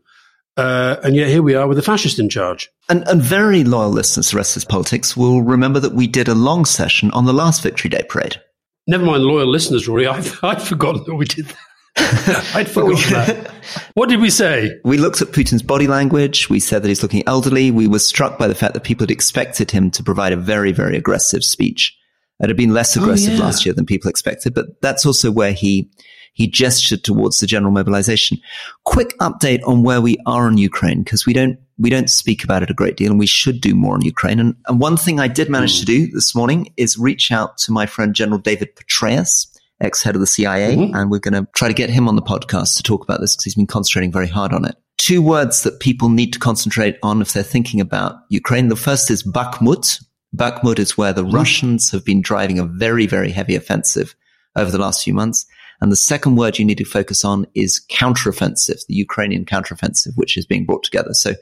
Uh, 0.56 0.96
and 1.04 1.14
yet 1.14 1.28
here 1.28 1.42
we 1.42 1.54
are 1.54 1.68
with 1.68 1.78
a 1.78 1.82
fascist 1.82 2.18
in 2.18 2.28
charge. 2.28 2.68
And, 2.88 3.06
and 3.06 3.22
very 3.22 3.62
loyal 3.62 3.90
listeners 3.90 4.30
to 4.30 4.36
Rest 4.36 4.56
is 4.56 4.64
Politics 4.64 5.16
will 5.16 5.42
remember 5.42 5.78
that 5.78 5.94
we 5.94 6.08
did 6.08 6.26
a 6.26 6.34
long 6.34 6.64
session 6.64 7.12
on 7.12 7.26
the 7.26 7.32
last 7.32 7.62
Victory 7.62 7.90
Day 7.90 8.02
parade. 8.08 8.40
Never 8.88 9.04
mind 9.04 9.22
loyal 9.22 9.46
listeners, 9.46 9.86
Rory. 9.86 10.06
I've, 10.08 10.42
I'd 10.42 10.62
forgotten 10.62 11.04
that 11.04 11.14
we 11.14 11.26
did 11.26 11.46
that. 11.46 12.50
I'd 12.54 12.68
forgotten 12.68 13.12
that. 13.12 13.52
What 13.94 14.08
did 14.08 14.20
we 14.20 14.30
say? 14.30 14.80
We 14.82 14.96
looked 14.96 15.20
at 15.20 15.28
Putin's 15.28 15.62
body 15.62 15.86
language. 15.86 16.48
We 16.48 16.58
said 16.58 16.82
that 16.82 16.88
he's 16.88 17.02
looking 17.02 17.22
elderly. 17.26 17.70
We 17.70 17.86
were 17.86 17.98
struck 17.98 18.38
by 18.38 18.48
the 18.48 18.54
fact 18.54 18.74
that 18.74 18.84
people 18.84 19.02
had 19.02 19.10
expected 19.10 19.70
him 19.70 19.90
to 19.92 20.02
provide 20.02 20.32
a 20.32 20.36
very, 20.36 20.72
very 20.72 20.96
aggressive 20.96 21.44
speech. 21.44 21.96
It 22.40 22.48
had 22.48 22.56
been 22.56 22.72
less 22.72 22.96
oh, 22.96 23.02
aggressive 23.02 23.34
oh, 23.34 23.36
yeah. 23.36 23.42
last 23.42 23.66
year 23.66 23.74
than 23.74 23.84
people 23.84 24.08
expected, 24.08 24.54
but 24.54 24.80
that's 24.80 25.04
also 25.04 25.30
where 25.30 25.52
he 25.52 25.90
he 26.32 26.46
gestured 26.46 27.02
towards 27.02 27.38
the 27.38 27.48
general 27.48 27.72
mobilization. 27.72 28.38
Quick 28.84 29.18
update 29.18 29.60
on 29.66 29.82
where 29.82 30.00
we 30.00 30.18
are 30.24 30.48
in 30.48 30.56
Ukraine, 30.56 31.02
because 31.02 31.26
we 31.26 31.32
don't 31.32 31.58
we 31.78 31.90
don't 31.90 32.10
speak 32.10 32.42
about 32.44 32.62
it 32.62 32.70
a 32.70 32.74
great 32.74 32.96
deal, 32.96 33.10
and 33.10 33.18
we 33.18 33.26
should 33.26 33.60
do 33.60 33.74
more 33.74 33.94
on 33.94 34.02
Ukraine. 34.02 34.40
And, 34.40 34.56
and 34.66 34.80
one 34.80 34.96
thing 34.96 35.20
I 35.20 35.28
did 35.28 35.48
manage 35.48 35.76
mm. 35.76 35.80
to 35.80 35.86
do 35.86 36.06
this 36.08 36.34
morning 36.34 36.72
is 36.76 36.98
reach 36.98 37.30
out 37.30 37.56
to 37.58 37.72
my 37.72 37.86
friend 37.86 38.14
General 38.14 38.38
David 38.38 38.74
Petraeus, 38.74 39.46
ex 39.80 40.02
head 40.02 40.14
of 40.16 40.20
the 40.20 40.26
CIA, 40.26 40.74
mm-hmm. 40.74 40.94
and 40.94 41.10
we're 41.10 41.20
going 41.20 41.34
to 41.34 41.48
try 41.54 41.68
to 41.68 41.74
get 41.74 41.90
him 41.90 42.08
on 42.08 42.16
the 42.16 42.22
podcast 42.22 42.76
to 42.76 42.82
talk 42.82 43.04
about 43.04 43.20
this 43.20 43.34
because 43.34 43.44
he's 43.44 43.54
been 43.54 43.66
concentrating 43.66 44.12
very 44.12 44.26
hard 44.26 44.52
on 44.52 44.64
it. 44.64 44.76
Two 44.96 45.22
words 45.22 45.62
that 45.62 45.78
people 45.78 46.08
need 46.08 46.32
to 46.32 46.38
concentrate 46.40 46.98
on 47.02 47.22
if 47.22 47.32
they're 47.32 47.44
thinking 47.44 47.80
about 47.80 48.16
Ukraine. 48.28 48.68
The 48.68 48.76
first 48.76 49.10
is 49.10 49.22
Bakhmut. 49.22 50.04
Bakhmut 50.36 50.80
is 50.80 50.98
where 50.98 51.12
the 51.12 51.22
mm-hmm. 51.22 51.36
Russians 51.36 51.92
have 51.92 52.04
been 52.04 52.20
driving 52.20 52.58
a 52.58 52.64
very, 52.64 53.06
very 53.06 53.30
heavy 53.30 53.54
offensive 53.54 54.16
over 54.56 54.70
the 54.70 54.78
last 54.78 55.04
few 55.04 55.14
months. 55.14 55.46
And 55.80 55.92
the 55.92 55.96
second 55.96 56.36
word 56.36 56.58
you 56.58 56.64
need 56.64 56.78
to 56.78 56.84
focus 56.84 57.24
on 57.24 57.46
is 57.54 57.80
counteroffensive, 57.88 58.84
the 58.86 58.94
Ukrainian 58.94 59.44
counteroffensive, 59.44 60.16
which 60.16 60.36
is 60.36 60.44
being 60.44 60.66
brought 60.66 60.82
together. 60.82 61.14
So 61.14 61.34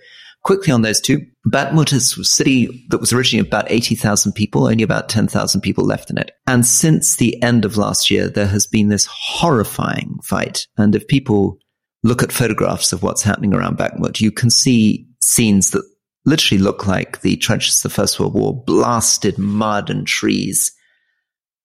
quickly 0.47 0.73
on 0.73 0.83
those 0.83 1.01
two, 1.01 1.27
Bakhmut 1.49 1.93
is 1.93 2.17
a 2.17 2.25
city 2.25 2.87
that 2.91 3.01
was 3.01 3.13
originally 3.13 3.47
about 3.47 3.71
80,000 3.71 4.33
people, 4.33 4.69
only 4.69 4.85
about 4.85 5.09
10,000 5.09 5.61
people 5.61 5.85
left 5.85 6.09
in 6.09 6.19
it. 6.19 6.31
And 6.47 6.65
since 6.65 7.17
the 7.17 7.43
end 7.43 7.65
of 7.65 7.77
last 7.77 8.13
year, 8.13 8.29
there 8.29 8.47
has 8.47 8.65
been 8.65 8.89
this 8.89 9.09
horrifying 9.11 10.21
fight. 10.23 10.69
And 10.79 10.95
if 10.95 11.09
people 11.09 11.59
look 12.05 12.23
at 12.23 12.31
photographs 12.31 12.93
of 12.93 13.03
what's 13.03 13.25
happening 13.25 13.55
around 13.55 13.77
Bakhmut, 13.77 14.21
you 14.21 14.31
can 14.31 14.49
see 14.49 15.09
scenes 15.21 15.73
that 15.73 15.85
literally 16.25 16.63
look 16.63 16.87
like 16.87 17.23
the 17.23 17.37
trenches 17.37 17.79
of 17.79 17.91
the 17.91 17.97
First 17.97 18.21
World 18.21 18.35
War, 18.35 18.63
blasted 18.65 19.39
mud 19.39 19.91
and 19.91 20.07
trees 20.07 20.71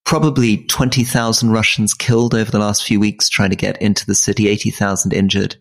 probably 0.05 0.65
20,000 0.65 1.51
Russians 1.51 1.93
killed 1.93 2.33
over 2.33 2.51
the 2.51 2.59
last 2.59 2.83
few 2.83 2.99
weeks 2.99 3.29
trying 3.29 3.51
to 3.51 3.55
get 3.55 3.81
into 3.81 4.05
the 4.05 4.15
city, 4.15 4.49
80,000 4.49 5.13
injured. 5.13 5.55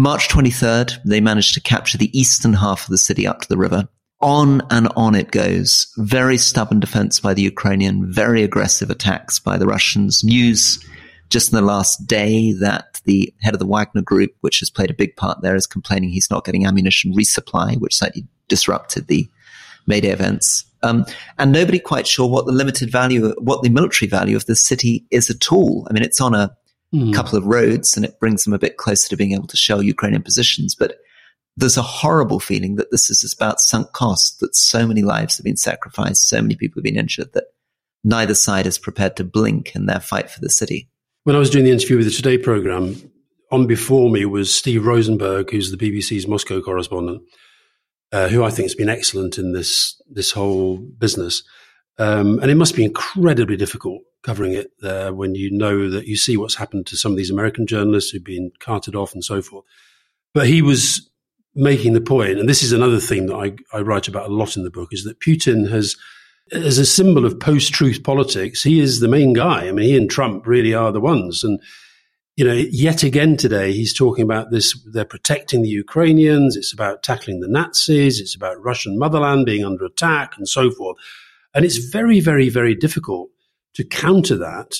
March 0.00 0.28
23rd, 0.28 1.02
they 1.04 1.20
managed 1.20 1.54
to 1.54 1.60
capture 1.60 1.98
the 1.98 2.16
eastern 2.16 2.52
half 2.52 2.84
of 2.84 2.90
the 2.90 2.96
city 2.96 3.26
up 3.26 3.40
to 3.40 3.48
the 3.48 3.58
river. 3.58 3.88
On 4.20 4.62
and 4.70 4.88
on 4.94 5.16
it 5.16 5.32
goes. 5.32 5.92
Very 5.96 6.38
stubborn 6.38 6.78
defense 6.78 7.18
by 7.18 7.34
the 7.34 7.42
Ukrainian, 7.42 8.12
very 8.12 8.44
aggressive 8.44 8.90
attacks 8.90 9.40
by 9.40 9.58
the 9.58 9.66
Russians. 9.66 10.22
News 10.22 10.78
just 11.30 11.52
in 11.52 11.56
the 11.56 11.62
last 11.62 12.06
day 12.06 12.52
that 12.52 13.00
the 13.06 13.34
head 13.42 13.54
of 13.54 13.58
the 13.58 13.66
Wagner 13.66 14.02
group, 14.02 14.30
which 14.40 14.60
has 14.60 14.70
played 14.70 14.90
a 14.90 14.94
big 14.94 15.16
part 15.16 15.42
there, 15.42 15.56
is 15.56 15.66
complaining 15.66 16.10
he's 16.10 16.30
not 16.30 16.44
getting 16.44 16.64
ammunition 16.64 17.12
resupply, 17.12 17.76
which 17.76 17.96
slightly 17.96 18.24
disrupted 18.46 19.08
the 19.08 19.28
May 19.88 20.00
Day 20.00 20.10
events. 20.10 20.64
Um, 20.84 21.06
and 21.38 21.50
nobody 21.50 21.80
quite 21.80 22.06
sure 22.06 22.28
what 22.28 22.46
the 22.46 22.52
limited 22.52 22.88
value, 22.88 23.34
what 23.40 23.62
the 23.62 23.68
military 23.68 24.08
value 24.08 24.36
of 24.36 24.46
the 24.46 24.54
city 24.54 25.06
is 25.10 25.28
at 25.28 25.50
all. 25.52 25.88
I 25.90 25.92
mean, 25.92 26.04
it's 26.04 26.20
on 26.20 26.36
a 26.36 26.56
mm. 26.94 27.14
couple 27.14 27.38
of 27.38 27.46
roads 27.46 27.96
and 27.96 28.04
it 28.04 28.18
brings 28.20 28.44
them 28.44 28.52
a 28.52 28.58
bit 28.58 28.76
closer 28.76 29.08
to 29.08 29.16
being 29.16 29.32
able 29.32 29.46
to 29.46 29.56
shell 29.56 29.82
Ukrainian 29.82 30.22
positions. 30.22 30.74
But 30.74 30.98
there's 31.56 31.76
a 31.76 31.82
horrible 31.82 32.40
feeling 32.40 32.76
that 32.76 32.90
this 32.90 33.10
is 33.10 33.32
about 33.32 33.60
sunk 33.60 33.92
cost, 33.92 34.40
that 34.40 34.54
so 34.54 34.86
many 34.86 35.02
lives 35.02 35.36
have 35.36 35.44
been 35.44 35.56
sacrificed, 35.56 36.28
so 36.28 36.40
many 36.40 36.54
people 36.54 36.80
have 36.80 36.84
been 36.84 36.98
injured 36.98 37.32
that 37.34 37.44
neither 38.04 38.34
side 38.34 38.66
is 38.66 38.78
prepared 38.78 39.16
to 39.16 39.24
blink 39.24 39.74
in 39.74 39.86
their 39.86 40.00
fight 40.00 40.30
for 40.30 40.40
the 40.40 40.50
city. 40.50 40.88
When 41.24 41.36
I 41.36 41.40
was 41.40 41.50
doing 41.50 41.64
the 41.64 41.72
interview 41.72 41.96
with 41.96 42.06
the 42.06 42.12
Today 42.12 42.38
program, 42.38 43.10
on 43.50 43.66
before 43.66 44.10
me 44.10 44.24
was 44.24 44.54
Steve 44.54 44.86
Rosenberg, 44.86 45.50
who's 45.50 45.70
the 45.70 45.76
BBC's 45.76 46.28
Moscow 46.28 46.60
correspondent 46.60 47.22
uh, 48.12 48.28
who 48.28 48.42
I 48.42 48.50
think 48.50 48.64
has 48.64 48.74
been 48.74 48.88
excellent 48.88 49.38
in 49.38 49.52
this 49.52 50.00
this 50.10 50.32
whole 50.32 50.76
business. 50.76 51.42
Um, 51.98 52.38
and 52.38 52.50
it 52.50 52.54
must 52.54 52.76
be 52.76 52.84
incredibly 52.84 53.56
difficult 53.56 54.02
covering 54.22 54.52
it 54.52 54.70
there 54.80 55.12
when 55.12 55.34
you 55.34 55.50
know 55.50 55.90
that 55.90 56.06
you 56.06 56.16
see 56.16 56.36
what's 56.36 56.56
happened 56.56 56.86
to 56.86 56.96
some 56.96 57.12
of 57.12 57.18
these 57.18 57.30
American 57.30 57.66
journalists 57.66 58.10
who've 58.10 58.22
been 58.22 58.52
carted 58.60 58.94
off 58.94 59.14
and 59.14 59.24
so 59.24 59.42
forth. 59.42 59.64
But 60.34 60.46
he 60.46 60.62
was 60.62 61.08
making 61.54 61.94
the 61.94 62.00
point, 62.00 62.38
and 62.38 62.48
this 62.48 62.62
is 62.62 62.72
another 62.72 63.00
theme 63.00 63.26
that 63.26 63.36
I, 63.36 63.76
I 63.76 63.80
write 63.80 64.06
about 64.06 64.30
a 64.30 64.32
lot 64.32 64.56
in 64.56 64.64
the 64.64 64.70
book, 64.70 64.90
is 64.92 65.04
that 65.04 65.20
Putin 65.20 65.70
has, 65.70 65.96
as 66.52 66.78
a 66.78 66.86
symbol 66.86 67.24
of 67.24 67.40
post-truth 67.40 68.02
politics, 68.04 68.62
he 68.62 68.80
is 68.80 69.00
the 69.00 69.08
main 69.08 69.32
guy. 69.32 69.66
I 69.66 69.72
mean, 69.72 69.86
he 69.86 69.96
and 69.96 70.10
Trump 70.10 70.46
really 70.46 70.74
are 70.74 70.92
the 70.92 71.00
ones. 71.00 71.42
And 71.42 71.60
you 72.36 72.44
know, 72.44 72.52
yet 72.52 73.02
again 73.02 73.36
today, 73.36 73.72
he's 73.72 73.92
talking 73.92 74.22
about 74.22 74.52
this. 74.52 74.80
They're 74.92 75.04
protecting 75.04 75.62
the 75.62 75.68
Ukrainians. 75.68 76.54
It's 76.54 76.72
about 76.72 77.02
tackling 77.02 77.40
the 77.40 77.48
Nazis. 77.48 78.20
It's 78.20 78.36
about 78.36 78.62
Russian 78.62 78.96
motherland 78.96 79.44
being 79.44 79.64
under 79.64 79.84
attack 79.84 80.34
and 80.38 80.48
so 80.48 80.70
forth. 80.70 80.96
And 81.58 81.64
it's 81.64 81.78
very, 81.78 82.20
very, 82.20 82.48
very 82.50 82.76
difficult 82.76 83.30
to 83.74 83.82
counter 83.82 84.36
that 84.36 84.76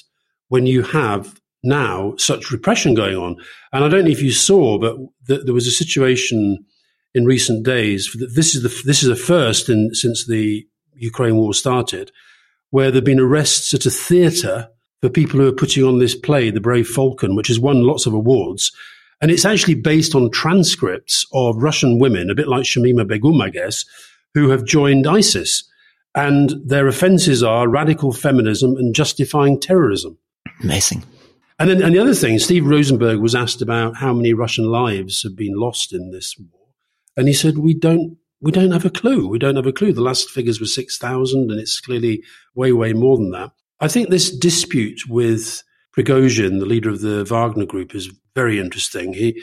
when 0.46 0.64
you 0.64 0.82
have 0.82 1.40
now 1.64 2.14
such 2.18 2.52
repression 2.52 2.94
going 2.94 3.16
on. 3.16 3.34
And 3.72 3.84
I 3.84 3.88
don't 3.88 4.04
know 4.04 4.12
if 4.12 4.22
you 4.22 4.30
saw, 4.30 4.78
but 4.78 4.96
th- 5.26 5.40
there 5.44 5.54
was 5.54 5.66
a 5.66 5.72
situation 5.72 6.64
in 7.14 7.24
recent 7.24 7.66
days. 7.66 8.16
This 8.32 8.54
is 8.54 8.62
the 8.62 8.68
this 8.86 9.02
is 9.02 9.08
the 9.08 9.16
first 9.16 9.68
in, 9.68 9.92
since 9.92 10.28
the 10.28 10.68
Ukraine 10.94 11.34
war 11.34 11.52
started, 11.52 12.12
where 12.70 12.92
there've 12.92 13.02
been 13.02 13.18
arrests 13.18 13.74
at 13.74 13.84
a 13.84 13.90
theatre 13.90 14.68
for 15.00 15.10
people 15.10 15.40
who 15.40 15.48
are 15.48 15.52
putting 15.52 15.82
on 15.82 15.98
this 15.98 16.14
play, 16.14 16.48
The 16.48 16.60
Brave 16.60 16.86
Falcon, 16.86 17.34
which 17.34 17.48
has 17.48 17.58
won 17.58 17.82
lots 17.82 18.06
of 18.06 18.14
awards. 18.14 18.70
And 19.20 19.32
it's 19.32 19.44
actually 19.44 19.74
based 19.74 20.14
on 20.14 20.30
transcripts 20.30 21.26
of 21.32 21.56
Russian 21.56 21.98
women, 21.98 22.30
a 22.30 22.36
bit 22.36 22.46
like 22.46 22.62
Shamima 22.62 23.04
Begum, 23.04 23.40
I 23.40 23.50
guess, 23.50 23.84
who 24.34 24.50
have 24.50 24.64
joined 24.64 25.08
ISIS. 25.08 25.67
And 26.18 26.54
their 26.64 26.88
offenses 26.88 27.44
are 27.44 27.68
radical 27.68 28.12
feminism 28.12 28.76
and 28.76 28.92
justifying 28.92 29.60
terrorism. 29.60 30.18
Amazing. 30.60 31.04
And 31.60 31.70
then 31.70 31.80
and 31.80 31.94
the 31.94 32.00
other 32.00 32.14
thing, 32.14 32.40
Steve 32.40 32.66
Rosenberg 32.66 33.20
was 33.20 33.36
asked 33.36 33.62
about 33.62 33.96
how 33.96 34.12
many 34.12 34.32
Russian 34.32 34.64
lives 34.66 35.22
have 35.22 35.36
been 35.36 35.54
lost 35.54 35.92
in 35.92 36.10
this 36.10 36.34
war. 36.36 36.66
And 37.16 37.28
he 37.28 37.34
said, 37.34 37.58
We 37.58 37.72
don't 37.72 38.16
we 38.40 38.50
don't 38.50 38.72
have 38.72 38.84
a 38.84 38.90
clue. 38.90 39.28
We 39.28 39.38
don't 39.38 39.56
have 39.56 39.66
a 39.66 39.72
clue. 39.72 39.92
The 39.92 40.00
last 40.00 40.30
figures 40.30 40.60
were 40.60 40.66
6,000, 40.66 41.50
and 41.50 41.60
it's 41.60 41.80
clearly 41.80 42.22
way, 42.54 42.72
way 42.72 42.92
more 42.92 43.16
than 43.16 43.30
that. 43.32 43.50
I 43.80 43.88
think 43.88 44.08
this 44.08 44.36
dispute 44.36 45.02
with 45.08 45.62
Prigozhin, 45.96 46.58
the 46.58 46.66
leader 46.66 46.90
of 46.90 47.00
the 47.00 47.24
Wagner 47.24 47.66
group, 47.66 47.94
is 47.94 48.12
very 48.34 48.60
interesting. 48.60 49.12
He, 49.12 49.40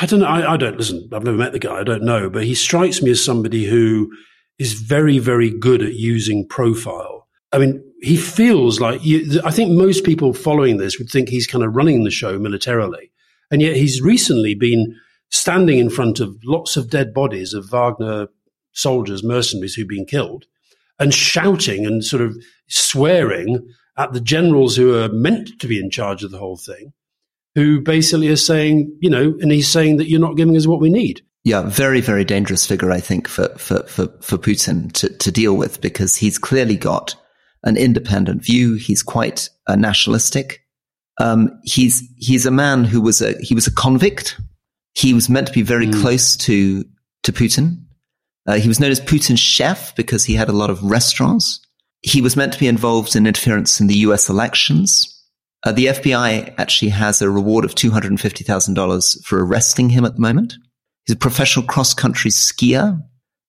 I 0.00 0.06
don't 0.06 0.20
know, 0.20 0.26
I, 0.26 0.54
I, 0.54 0.56
don't 0.58 0.76
listen. 0.76 1.08
I've 1.12 1.24
never 1.24 1.38
met 1.38 1.52
the 1.52 1.58
guy. 1.58 1.80
I 1.80 1.84
don't 1.84 2.02
know, 2.02 2.28
but 2.28 2.44
he 2.44 2.54
strikes 2.54 3.00
me 3.00 3.10
as 3.10 3.24
somebody 3.24 3.64
who 3.64 4.10
is 4.58 4.72
very, 4.74 5.18
very 5.18 5.50
good 5.50 5.82
at 5.82 5.94
using 5.94 6.46
profile. 6.46 7.26
I 7.52 7.58
mean, 7.58 7.82
he 8.00 8.16
feels 8.16 8.80
like 8.80 9.04
you, 9.04 9.40
I 9.44 9.50
think 9.50 9.72
most 9.72 10.04
people 10.04 10.32
following 10.32 10.76
this 10.76 10.98
would 10.98 11.08
think 11.08 11.28
he's 11.28 11.46
kind 11.46 11.64
of 11.64 11.74
running 11.74 12.04
the 12.04 12.10
show 12.10 12.38
militarily, 12.38 13.10
and 13.50 13.62
yet 13.62 13.76
he's 13.76 14.00
recently 14.00 14.54
been 14.54 14.94
standing 15.30 15.78
in 15.78 15.90
front 15.90 16.20
of 16.20 16.36
lots 16.44 16.76
of 16.76 16.90
dead 16.90 17.12
bodies 17.12 17.54
of 17.54 17.70
Wagner 17.70 18.28
soldiers, 18.72 19.24
mercenaries 19.24 19.74
who've 19.74 19.88
been 19.88 20.06
killed, 20.06 20.44
and 20.98 21.12
shouting 21.12 21.86
and 21.86 22.04
sort 22.04 22.22
of 22.22 22.36
swearing 22.68 23.66
at 23.96 24.12
the 24.12 24.20
generals 24.20 24.76
who 24.76 24.94
are 24.94 25.08
meant 25.08 25.50
to 25.60 25.66
be 25.66 25.80
in 25.80 25.90
charge 25.90 26.22
of 26.22 26.30
the 26.30 26.38
whole 26.38 26.56
thing, 26.56 26.92
who 27.54 27.80
basically 27.80 28.28
are 28.28 28.36
saying, 28.36 28.96
you 29.00 29.10
know, 29.10 29.36
and 29.40 29.50
he's 29.50 29.68
saying 29.68 29.96
that 29.96 30.08
you're 30.08 30.20
not 30.20 30.36
giving 30.36 30.56
us 30.56 30.66
what 30.66 30.80
we 30.80 30.90
need. 30.90 31.22
Yeah, 31.48 31.62
very, 31.62 32.02
very 32.02 32.26
dangerous 32.26 32.66
figure, 32.66 32.90
I 32.90 33.00
think, 33.00 33.26
for, 33.26 33.48
for, 33.56 33.82
for, 33.84 34.08
for 34.20 34.36
Putin 34.36 34.92
to, 34.92 35.08
to 35.08 35.32
deal 35.32 35.56
with 35.56 35.80
because 35.80 36.14
he's 36.14 36.36
clearly 36.36 36.76
got 36.76 37.14
an 37.64 37.78
independent 37.78 38.44
view. 38.44 38.74
He's 38.74 39.02
quite 39.02 39.48
uh, 39.66 39.74
nationalistic. 39.74 40.60
Um, 41.18 41.58
he's 41.64 42.06
he's 42.18 42.44
a 42.44 42.50
man 42.50 42.84
who 42.84 43.00
was 43.00 43.22
a 43.22 43.32
he 43.40 43.54
was 43.54 43.66
a 43.66 43.72
convict. 43.72 44.38
He 44.92 45.14
was 45.14 45.30
meant 45.30 45.46
to 45.46 45.54
be 45.54 45.62
very 45.62 45.86
mm. 45.86 45.98
close 46.02 46.36
to 46.36 46.84
to 47.22 47.32
Putin. 47.32 47.78
Uh, 48.46 48.56
he 48.56 48.68
was 48.68 48.78
known 48.78 48.90
as 48.90 49.00
Putin's 49.00 49.40
chef 49.40 49.96
because 49.96 50.24
he 50.24 50.34
had 50.34 50.50
a 50.50 50.52
lot 50.52 50.68
of 50.68 50.82
restaurants. 50.82 51.66
He 52.02 52.20
was 52.20 52.36
meant 52.36 52.52
to 52.52 52.58
be 52.58 52.68
involved 52.68 53.16
in 53.16 53.26
interference 53.26 53.80
in 53.80 53.86
the 53.86 53.96
U.S. 54.00 54.28
elections. 54.28 55.18
Uh, 55.64 55.72
the 55.72 55.86
FBI 55.86 56.54
actually 56.58 56.90
has 56.90 57.22
a 57.22 57.30
reward 57.30 57.64
of 57.64 57.74
two 57.74 57.90
hundred 57.90 58.10
and 58.10 58.20
fifty 58.20 58.44
thousand 58.44 58.74
dollars 58.74 59.18
for 59.24 59.42
arresting 59.42 59.88
him 59.88 60.04
at 60.04 60.16
the 60.16 60.20
moment. 60.20 60.52
He's 61.08 61.14
a 61.14 61.18
professional 61.18 61.64
cross 61.64 61.94
country 61.94 62.30
skier. 62.30 63.02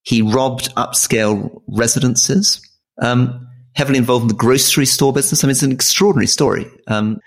He 0.04 0.22
robbed 0.22 0.74
upscale 0.76 1.62
residences. 1.68 2.66
Um, 3.02 3.48
heavily 3.76 3.98
involved 3.98 4.24
in 4.24 4.28
the 4.30 4.34
grocery 4.34 4.86
store 4.86 5.12
business. 5.12 5.44
I 5.44 5.48
mean, 5.48 5.52
it's 5.52 5.62
an 5.62 5.72
extraordinary 5.72 6.28
story. 6.28 6.68
Um, 6.88 7.20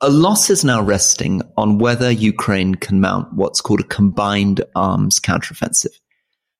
a 0.00 0.08
loss 0.08 0.48
is 0.48 0.64
now 0.64 0.80
resting 0.80 1.42
on 1.56 1.78
whether 1.78 2.10
Ukraine 2.10 2.76
can 2.76 3.00
mount 3.00 3.34
what's 3.34 3.60
called 3.60 3.80
a 3.80 3.84
combined 3.84 4.62
arms 4.76 5.18
counteroffensive. 5.18 5.92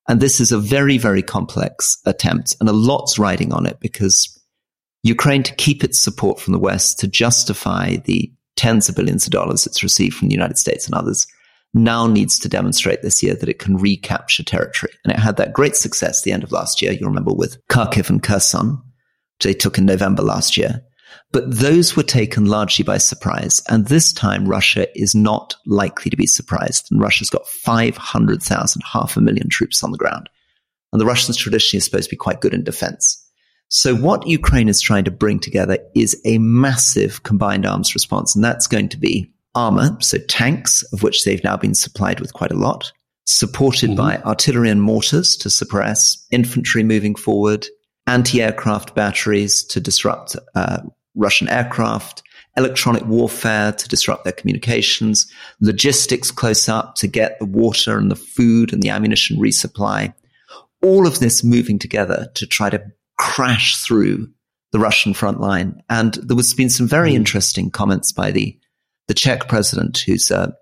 And 0.08 0.20
this 0.20 0.40
is 0.40 0.50
a 0.50 0.58
very, 0.58 0.98
very 0.98 1.22
complex 1.22 1.98
attempt 2.04 2.56
and 2.58 2.68
a 2.68 2.72
lot's 2.72 3.18
riding 3.18 3.52
on 3.52 3.64
it 3.64 3.78
because 3.80 4.36
Ukraine 5.04 5.44
to 5.44 5.54
keep 5.54 5.84
its 5.84 6.00
support 6.00 6.40
from 6.40 6.52
the 6.52 6.58
West 6.58 6.98
to 6.98 7.06
justify 7.06 7.96
the 8.04 8.30
tens 8.56 8.88
of 8.88 8.96
billions 8.96 9.24
of 9.24 9.30
dollars 9.30 9.66
it's 9.66 9.84
received 9.84 10.16
from 10.16 10.28
the 10.28 10.34
United 10.34 10.58
States 10.58 10.86
and 10.86 10.94
others 10.96 11.28
now 11.72 12.06
needs 12.06 12.38
to 12.40 12.48
demonstrate 12.48 13.02
this 13.02 13.22
year 13.22 13.34
that 13.34 13.48
it 13.48 13.58
can 13.58 13.76
recapture 13.76 14.42
territory. 14.42 14.92
And 15.04 15.12
it 15.12 15.18
had 15.18 15.36
that 15.36 15.52
great 15.52 15.76
success 15.76 16.22
the 16.22 16.32
end 16.32 16.42
of 16.42 16.52
last 16.52 16.82
year. 16.82 16.92
You 16.92 17.06
remember 17.06 17.32
with 17.32 17.58
Kharkiv 17.68 18.10
and 18.10 18.22
Kherson, 18.22 18.70
which 18.70 19.44
they 19.44 19.54
took 19.54 19.78
in 19.78 19.86
November 19.86 20.22
last 20.22 20.56
year. 20.56 20.82
But 21.32 21.44
those 21.48 21.96
were 21.96 22.02
taken 22.02 22.46
largely 22.46 22.82
by 22.82 22.98
surprise. 22.98 23.62
And 23.68 23.86
this 23.86 24.12
time, 24.12 24.48
Russia 24.48 24.86
is 25.00 25.14
not 25.14 25.54
likely 25.66 26.10
to 26.10 26.16
be 26.16 26.26
surprised. 26.26 26.88
And 26.90 27.00
Russia's 27.00 27.30
got 27.30 27.46
500,000, 27.46 28.82
half 28.92 29.16
a 29.16 29.20
million 29.20 29.48
troops 29.48 29.82
on 29.84 29.92
the 29.92 29.98
ground. 29.98 30.28
And 30.92 31.00
the 31.00 31.06
Russians 31.06 31.36
traditionally 31.36 31.78
are 31.78 31.82
supposed 31.82 32.10
to 32.10 32.14
be 32.14 32.16
quite 32.16 32.40
good 32.40 32.54
in 32.54 32.64
defense. 32.64 33.24
So 33.68 33.94
what 33.94 34.26
Ukraine 34.26 34.68
is 34.68 34.80
trying 34.80 35.04
to 35.04 35.12
bring 35.12 35.38
together 35.38 35.78
is 35.94 36.20
a 36.24 36.38
massive 36.38 37.22
combined 37.22 37.64
arms 37.64 37.94
response. 37.94 38.34
And 38.34 38.44
that's 38.44 38.66
going 38.66 38.88
to 38.88 38.98
be 38.98 39.32
armor, 39.54 39.96
so 40.00 40.18
tanks, 40.28 40.82
of 40.92 41.02
which 41.02 41.24
they've 41.24 41.44
now 41.44 41.56
been 41.56 41.74
supplied 41.74 42.20
with 42.20 42.32
quite 42.32 42.52
a 42.52 42.56
lot, 42.56 42.92
supported 43.26 43.90
mm-hmm. 43.90 43.96
by 43.96 44.16
artillery 44.22 44.70
and 44.70 44.82
mortars 44.82 45.36
to 45.36 45.50
suppress 45.50 46.24
infantry 46.30 46.82
moving 46.82 47.14
forward, 47.14 47.66
anti-aircraft 48.06 48.94
batteries 48.94 49.62
to 49.64 49.80
disrupt 49.80 50.36
uh, 50.54 50.80
Russian 51.14 51.48
aircraft, 51.48 52.22
electronic 52.56 53.04
warfare 53.06 53.72
to 53.72 53.88
disrupt 53.88 54.24
their 54.24 54.32
communications, 54.32 55.30
logistics 55.60 56.30
close 56.30 56.68
up 56.68 56.94
to 56.96 57.06
get 57.06 57.38
the 57.38 57.46
water 57.46 57.98
and 57.98 58.10
the 58.10 58.16
food 58.16 58.72
and 58.72 58.82
the 58.82 58.90
ammunition 58.90 59.36
resupply. 59.36 60.12
All 60.82 61.06
of 61.06 61.18
this 61.18 61.44
moving 61.44 61.78
together 61.78 62.30
to 62.34 62.46
try 62.46 62.70
to 62.70 62.82
crash 63.18 63.76
through 63.76 64.28
the 64.72 64.78
Russian 64.78 65.14
front 65.14 65.40
line. 65.40 65.82
And 65.88 66.14
there 66.14 66.36
was 66.36 66.54
been 66.54 66.70
some 66.70 66.86
very 66.86 67.12
mm. 67.12 67.16
interesting 67.16 67.70
comments 67.70 68.12
by 68.12 68.30
the 68.30 68.58
the 69.10 69.14
Czech 69.14 69.48
president, 69.48 69.98
who's 70.06 70.30
uh, 70.30 70.52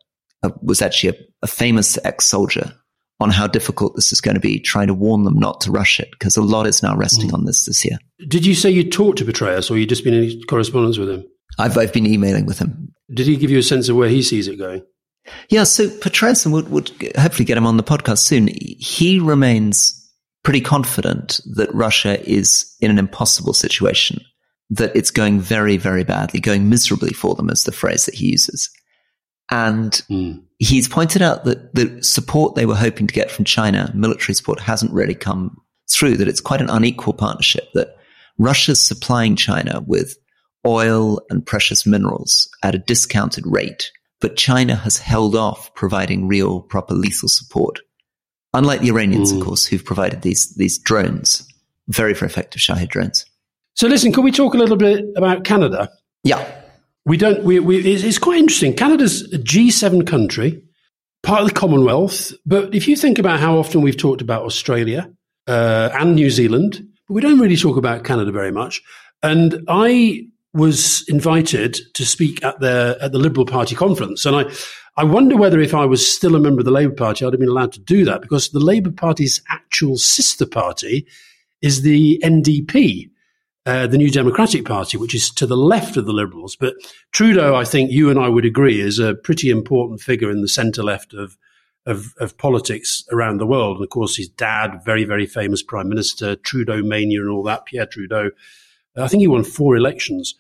was 0.62 0.80
actually 0.80 1.10
a, 1.10 1.14
a 1.42 1.46
famous 1.46 1.98
ex-soldier, 2.02 2.72
on 3.20 3.28
how 3.28 3.46
difficult 3.46 3.94
this 3.94 4.10
is 4.10 4.22
going 4.22 4.36
to 4.36 4.40
be, 4.40 4.58
trying 4.58 4.86
to 4.86 4.94
warn 4.94 5.24
them 5.24 5.38
not 5.38 5.60
to 5.60 5.70
rush 5.70 6.00
it, 6.00 6.08
because 6.12 6.34
a 6.38 6.40
lot 6.40 6.66
is 6.66 6.82
now 6.82 6.96
resting 6.96 7.28
mm. 7.28 7.34
on 7.34 7.44
this 7.44 7.66
this 7.66 7.84
year. 7.84 7.98
Did 8.26 8.46
you 8.46 8.54
say 8.54 8.70
you 8.70 8.88
talked 8.88 9.18
to 9.18 9.26
Petraeus, 9.26 9.70
or 9.70 9.76
you 9.76 9.84
just 9.84 10.02
been 10.02 10.14
in 10.14 10.40
correspondence 10.48 10.96
with 10.96 11.10
him? 11.10 11.26
I've, 11.58 11.76
I've 11.76 11.92
been 11.92 12.06
emailing 12.06 12.46
with 12.46 12.58
him. 12.58 12.94
Did 13.12 13.26
he 13.26 13.36
give 13.36 13.50
you 13.50 13.58
a 13.58 13.62
sense 13.62 13.90
of 13.90 13.96
where 13.96 14.08
he 14.08 14.22
sees 14.22 14.48
it 14.48 14.56
going? 14.56 14.82
Yeah, 15.50 15.64
so 15.64 15.88
Petraeus 15.88 16.46
and 16.46 16.54
would, 16.54 16.70
would 16.70 16.90
hopefully 17.18 17.44
get 17.44 17.58
him 17.58 17.66
on 17.66 17.76
the 17.76 17.82
podcast 17.82 18.20
soon. 18.20 18.48
He 18.78 19.20
remains 19.20 19.94
pretty 20.42 20.62
confident 20.62 21.40
that 21.56 21.74
Russia 21.74 22.18
is 22.26 22.74
in 22.80 22.90
an 22.90 22.98
impossible 22.98 23.52
situation 23.52 24.22
that 24.70 24.94
it's 24.94 25.10
going 25.10 25.40
very, 25.40 25.76
very 25.76 26.04
badly, 26.04 26.40
going 26.40 26.68
miserably 26.68 27.12
for 27.12 27.34
them, 27.34 27.50
is 27.50 27.64
the 27.64 27.72
phrase 27.72 28.04
that 28.06 28.14
he 28.14 28.30
uses. 28.30 28.70
And 29.50 29.92
mm. 30.10 30.42
he's 30.58 30.88
pointed 30.88 31.22
out 31.22 31.44
that 31.44 31.74
the 31.74 32.02
support 32.02 32.54
they 32.54 32.66
were 32.66 32.74
hoping 32.74 33.06
to 33.06 33.14
get 33.14 33.30
from 33.30 33.44
China, 33.44 33.90
military 33.94 34.34
support, 34.34 34.60
hasn't 34.60 34.92
really 34.92 35.14
come 35.14 35.60
through, 35.90 36.18
that 36.18 36.28
it's 36.28 36.40
quite 36.40 36.60
an 36.60 36.68
unequal 36.68 37.14
partnership, 37.14 37.64
that 37.72 37.96
Russia's 38.36 38.80
supplying 38.80 39.36
China 39.36 39.82
with 39.86 40.16
oil 40.66 41.20
and 41.30 41.46
precious 41.46 41.86
minerals 41.86 42.48
at 42.62 42.74
a 42.74 42.78
discounted 42.78 43.46
rate, 43.46 43.90
but 44.20 44.36
China 44.36 44.76
has 44.76 44.98
held 44.98 45.34
off 45.34 45.74
providing 45.74 46.28
real, 46.28 46.60
proper 46.60 46.94
lethal 46.94 47.28
support. 47.28 47.80
Unlike 48.52 48.80
the 48.80 48.88
Iranians, 48.88 49.30
mm. 49.30 49.36
of 49.36 49.42
hmm. 49.42 49.48
course, 49.48 49.66
who've 49.66 49.84
provided 49.84 50.22
these, 50.22 50.54
these 50.56 50.78
drones, 50.78 51.46
very, 51.88 52.14
very 52.14 52.30
effective 52.30 52.60
Shahed 52.60 52.88
drones. 52.88 53.24
So 53.78 53.86
listen, 53.86 54.12
can 54.12 54.24
we 54.24 54.32
talk 54.32 54.54
a 54.54 54.56
little 54.56 54.76
bit 54.76 55.04
about 55.14 55.44
Canada? 55.44 55.88
Yeah. 56.24 56.44
We 57.06 57.16
don't, 57.16 57.44
we, 57.44 57.60
we, 57.60 57.78
it's, 57.78 58.02
it's 58.02 58.18
quite 58.18 58.40
interesting. 58.40 58.74
Canada's 58.74 59.32
a 59.32 59.38
G7 59.38 60.04
country, 60.04 60.60
part 61.22 61.42
of 61.42 61.48
the 61.48 61.54
Commonwealth. 61.54 62.32
But 62.44 62.74
if 62.74 62.88
you 62.88 62.96
think 62.96 63.20
about 63.20 63.38
how 63.38 63.56
often 63.56 63.80
we've 63.80 63.96
talked 63.96 64.20
about 64.20 64.42
Australia 64.42 65.08
uh, 65.46 65.90
and 65.92 66.16
New 66.16 66.28
Zealand, 66.28 66.84
but 67.06 67.14
we 67.14 67.20
don't 67.20 67.38
really 67.38 67.56
talk 67.56 67.76
about 67.76 68.02
Canada 68.02 68.32
very 68.32 68.50
much. 68.50 68.82
And 69.22 69.64
I 69.68 70.26
was 70.52 71.08
invited 71.08 71.78
to 71.94 72.04
speak 72.04 72.44
at 72.44 72.58
the 72.58 72.98
at 73.00 73.12
the 73.12 73.18
Liberal 73.18 73.46
Party 73.46 73.76
conference, 73.76 74.26
and 74.26 74.34
I 74.34 74.52
I 74.96 75.04
wonder 75.04 75.36
whether 75.36 75.60
if 75.60 75.72
I 75.72 75.84
was 75.84 76.06
still 76.10 76.34
a 76.34 76.40
member 76.40 76.60
of 76.60 76.64
the 76.64 76.72
Labour 76.72 76.94
Party, 76.94 77.24
I'd 77.24 77.32
have 77.32 77.40
been 77.40 77.48
allowed 77.48 77.72
to 77.74 77.80
do 77.80 78.04
that 78.06 78.22
because 78.22 78.48
the 78.48 78.58
Labour 78.58 78.90
Party's 78.90 79.40
actual 79.48 79.98
sister 79.98 80.46
party 80.46 81.06
is 81.62 81.82
the 81.82 82.20
NDP, 82.24 83.10
uh, 83.68 83.86
the 83.86 83.98
New 83.98 84.10
Democratic 84.10 84.64
Party, 84.64 84.96
which 84.96 85.14
is 85.14 85.30
to 85.32 85.46
the 85.46 85.56
left 85.56 85.98
of 85.98 86.06
the 86.06 86.12
Liberals. 86.12 86.56
But 86.56 86.74
Trudeau, 87.12 87.54
I 87.54 87.64
think 87.64 87.90
you 87.90 88.08
and 88.08 88.18
I 88.18 88.26
would 88.30 88.46
agree, 88.46 88.80
is 88.80 88.98
a 88.98 89.14
pretty 89.14 89.50
important 89.50 90.00
figure 90.00 90.30
in 90.30 90.40
the 90.40 90.48
centre 90.48 90.82
left 90.82 91.12
of, 91.12 91.36
of, 91.84 92.14
of 92.18 92.38
politics 92.38 93.04
around 93.12 93.36
the 93.36 93.46
world. 93.46 93.76
And 93.76 93.84
of 93.84 93.90
course, 93.90 94.16
his 94.16 94.30
dad, 94.30 94.80
very, 94.86 95.04
very 95.04 95.26
famous 95.26 95.62
prime 95.62 95.86
minister, 95.86 96.34
Trudeau 96.34 96.82
mania 96.82 97.20
and 97.20 97.28
all 97.28 97.42
that, 97.42 97.66
Pierre 97.66 97.84
Trudeau. 97.84 98.30
I 98.96 99.06
think 99.06 99.20
he 99.20 99.26
won 99.26 99.44
four 99.44 99.76
elections. 99.76 100.34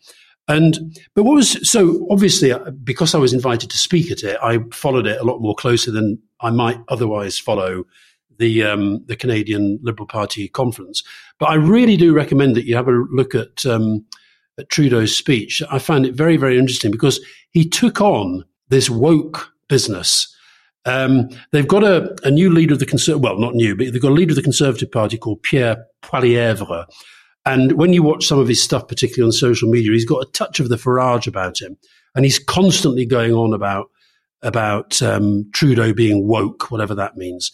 And 0.48 0.98
but 1.14 1.24
what 1.24 1.34
was 1.34 1.70
so 1.70 2.06
obviously 2.10 2.50
uh, 2.50 2.70
because 2.70 3.14
I 3.14 3.18
was 3.18 3.34
invited 3.34 3.68
to 3.68 3.76
speak 3.76 4.10
at 4.10 4.24
it, 4.24 4.38
I 4.42 4.60
followed 4.72 5.06
it 5.06 5.20
a 5.20 5.24
lot 5.24 5.42
more 5.42 5.54
closely 5.54 5.92
than 5.92 6.18
I 6.40 6.48
might 6.48 6.78
otherwise 6.88 7.38
follow 7.38 7.84
the 8.38 8.64
um, 8.64 9.04
the 9.06 9.16
Canadian 9.16 9.78
Liberal 9.82 10.06
Party 10.06 10.48
conference. 10.48 11.02
But 11.38 11.50
I 11.50 11.54
really 11.54 11.96
do 11.96 12.14
recommend 12.14 12.56
that 12.56 12.66
you 12.66 12.76
have 12.76 12.88
a 12.88 13.04
look 13.10 13.34
at, 13.34 13.64
um, 13.66 14.04
at 14.58 14.68
Trudeau's 14.70 15.14
speech. 15.14 15.62
I 15.70 15.78
found 15.78 16.06
it 16.06 16.14
very 16.14 16.36
very 16.36 16.58
interesting 16.58 16.90
because 16.90 17.20
he 17.50 17.68
took 17.68 18.00
on 18.00 18.44
this 18.68 18.90
woke 18.90 19.52
business. 19.68 20.34
Um, 20.84 21.28
they've 21.52 21.68
got 21.68 21.84
a, 21.84 22.16
a, 22.24 22.30
new 22.30 22.50
leader 22.50 22.72
of 22.72 22.78
the 22.78 22.86
conservative, 22.86 23.22
well, 23.22 23.38
not 23.38 23.54
new, 23.54 23.76
but 23.76 23.92
they've 23.92 24.00
got 24.00 24.12
a 24.12 24.14
leader 24.14 24.32
of 24.32 24.36
the 24.36 24.42
Conservative 24.42 24.90
Party 24.90 25.18
called 25.18 25.42
Pierre 25.42 25.84
Poilievre. 26.02 26.86
And 27.44 27.72
when 27.72 27.92
you 27.92 28.02
watch 28.02 28.24
some 28.24 28.38
of 28.38 28.48
his 28.48 28.62
stuff, 28.62 28.88
particularly 28.88 29.28
on 29.28 29.32
social 29.32 29.68
media, 29.68 29.92
he's 29.92 30.06
got 30.06 30.22
a 30.22 30.30
touch 30.30 30.60
of 30.60 30.70
the 30.70 30.76
Farage 30.76 31.26
about 31.26 31.60
him, 31.60 31.76
and 32.14 32.24
he's 32.24 32.38
constantly 32.38 33.04
going 33.04 33.32
on 33.32 33.52
about 33.52 33.90
about 34.42 35.02
um, 35.02 35.50
Trudeau 35.52 35.92
being 35.92 36.28
woke, 36.28 36.70
whatever 36.70 36.94
that 36.94 37.16
means. 37.16 37.50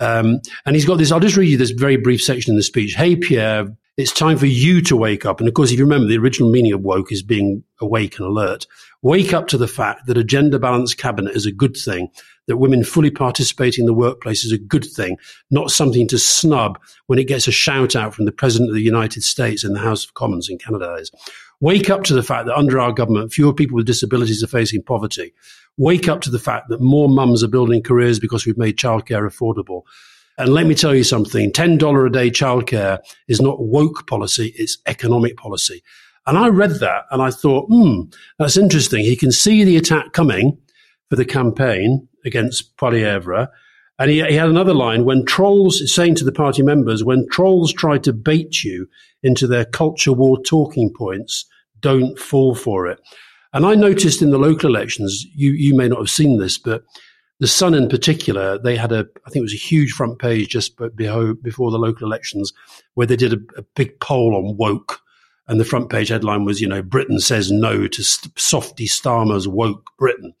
Um, 0.00 0.40
and 0.66 0.74
he's 0.74 0.84
got 0.84 0.98
this, 0.98 1.12
I'll 1.12 1.20
just 1.20 1.36
read 1.36 1.48
you 1.48 1.56
this 1.56 1.70
very 1.70 1.96
brief 1.96 2.22
section 2.22 2.52
in 2.52 2.56
the 2.56 2.62
speech. 2.62 2.94
Hey, 2.94 3.16
Pierre, 3.16 3.66
it's 3.96 4.12
time 4.12 4.38
for 4.38 4.46
you 4.46 4.80
to 4.82 4.96
wake 4.96 5.26
up. 5.26 5.38
And 5.38 5.48
of 5.48 5.54
course, 5.54 5.70
if 5.70 5.78
you 5.78 5.84
remember, 5.84 6.08
the 6.08 6.18
original 6.18 6.50
meaning 6.50 6.72
of 6.72 6.80
woke 6.80 7.12
is 7.12 7.22
being 7.22 7.62
awake 7.80 8.18
and 8.18 8.26
alert. 8.26 8.66
Wake 9.02 9.32
up 9.32 9.48
to 9.48 9.58
the 9.58 9.68
fact 9.68 10.06
that 10.06 10.16
a 10.16 10.24
gender 10.24 10.58
balanced 10.58 10.96
cabinet 10.96 11.36
is 11.36 11.44
a 11.44 11.52
good 11.52 11.76
thing, 11.76 12.08
that 12.46 12.56
women 12.56 12.84
fully 12.84 13.10
participating 13.10 13.82
in 13.82 13.86
the 13.86 13.94
workplace 13.94 14.44
is 14.44 14.52
a 14.52 14.58
good 14.58 14.84
thing, 14.84 15.18
not 15.50 15.70
something 15.70 16.08
to 16.08 16.18
snub 16.18 16.78
when 17.06 17.18
it 17.18 17.28
gets 17.28 17.46
a 17.46 17.52
shout 17.52 17.94
out 17.94 18.14
from 18.14 18.24
the 18.24 18.32
President 18.32 18.70
of 18.70 18.74
the 18.74 18.82
United 18.82 19.22
States 19.22 19.62
in 19.62 19.72
the 19.72 19.80
House 19.80 20.04
of 20.04 20.14
Commons 20.14 20.48
in 20.48 20.58
Canada. 20.58 20.94
Is. 20.94 21.10
Wake 21.62 21.88
up 21.88 22.04
to 22.04 22.14
the 22.14 22.22
fact 22.22 22.46
that 22.46 22.56
under 22.56 22.78
our 22.78 22.92
government, 22.92 23.32
fewer 23.32 23.54
people 23.54 23.76
with 23.76 23.86
disabilities 23.86 24.42
are 24.42 24.48
facing 24.48 24.82
poverty 24.82 25.32
wake 25.76 26.08
up 26.08 26.20
to 26.22 26.30
the 26.30 26.38
fact 26.38 26.68
that 26.68 26.80
more 26.80 27.08
mums 27.08 27.42
are 27.42 27.48
building 27.48 27.82
careers 27.82 28.18
because 28.18 28.46
we've 28.46 28.58
made 28.58 28.76
childcare 28.76 29.26
affordable. 29.26 29.82
And 30.38 30.52
let 30.52 30.66
me 30.66 30.74
tell 30.74 30.94
you 30.94 31.04
something 31.04 31.52
$10 31.52 32.06
a 32.06 32.10
day 32.10 32.30
childcare 32.30 32.98
is 33.28 33.40
not 33.40 33.60
woke 33.60 34.06
policy, 34.06 34.52
it's 34.56 34.78
economic 34.86 35.36
policy. 35.36 35.82
And 36.26 36.38
I 36.38 36.48
read 36.48 36.80
that 36.80 37.04
and 37.10 37.20
I 37.20 37.30
thought, 37.30 37.66
hmm, 37.68 38.02
that's 38.38 38.56
interesting. 38.56 39.04
He 39.04 39.16
can 39.16 39.32
see 39.32 39.64
the 39.64 39.76
attack 39.76 40.12
coming 40.12 40.58
for 41.10 41.16
the 41.16 41.24
campaign 41.24 42.08
against 42.24 42.76
Poilievre. 42.76 43.48
And 43.98 44.10
he, 44.10 44.24
he, 44.24 44.34
had 44.34 44.48
another 44.48 44.74
line 44.74 45.04
when 45.04 45.24
trolls, 45.24 45.92
saying 45.92 46.14
to 46.16 46.24
the 46.24 46.32
party 46.32 46.62
members, 46.62 47.04
when 47.04 47.28
trolls 47.28 47.72
try 47.72 47.98
to 47.98 48.12
bait 48.12 48.64
you 48.64 48.88
into 49.22 49.46
their 49.46 49.64
culture 49.64 50.12
war 50.12 50.40
talking 50.42 50.92
points, 50.96 51.44
don't 51.82 52.18
fall 52.18 52.54
for 52.54 52.86
it. 52.86 52.98
And 53.52 53.66
I 53.66 53.74
noticed 53.74 54.22
in 54.22 54.30
the 54.30 54.38
local 54.38 54.70
elections, 54.70 55.26
you, 55.34 55.52
you 55.52 55.76
may 55.76 55.88
not 55.88 55.98
have 55.98 56.10
seen 56.10 56.38
this, 56.38 56.56
but 56.56 56.84
the 57.38 57.46
Sun 57.46 57.74
in 57.74 57.88
particular, 57.88 58.56
they 58.56 58.76
had 58.76 58.92
a, 58.92 59.06
I 59.26 59.30
think 59.30 59.42
it 59.42 59.42
was 59.42 59.52
a 59.52 59.56
huge 59.56 59.92
front 59.92 60.18
page 60.18 60.48
just 60.48 60.76
before 60.76 61.70
the 61.70 61.78
local 61.78 62.06
elections 62.06 62.52
where 62.94 63.06
they 63.06 63.16
did 63.16 63.34
a, 63.34 63.58
a 63.58 63.62
big 63.74 63.98
poll 64.00 64.34
on 64.36 64.56
woke. 64.56 65.00
And 65.48 65.58
the 65.58 65.64
front 65.64 65.90
page 65.90 66.08
headline 66.08 66.44
was, 66.44 66.60
you 66.60 66.68
know, 66.68 66.82
Britain 66.82 67.18
says 67.18 67.50
no 67.50 67.88
to 67.88 68.02
softy 68.36 68.86
Starmer's 68.86 69.48
woke 69.48 69.84
Britain, 69.98 70.32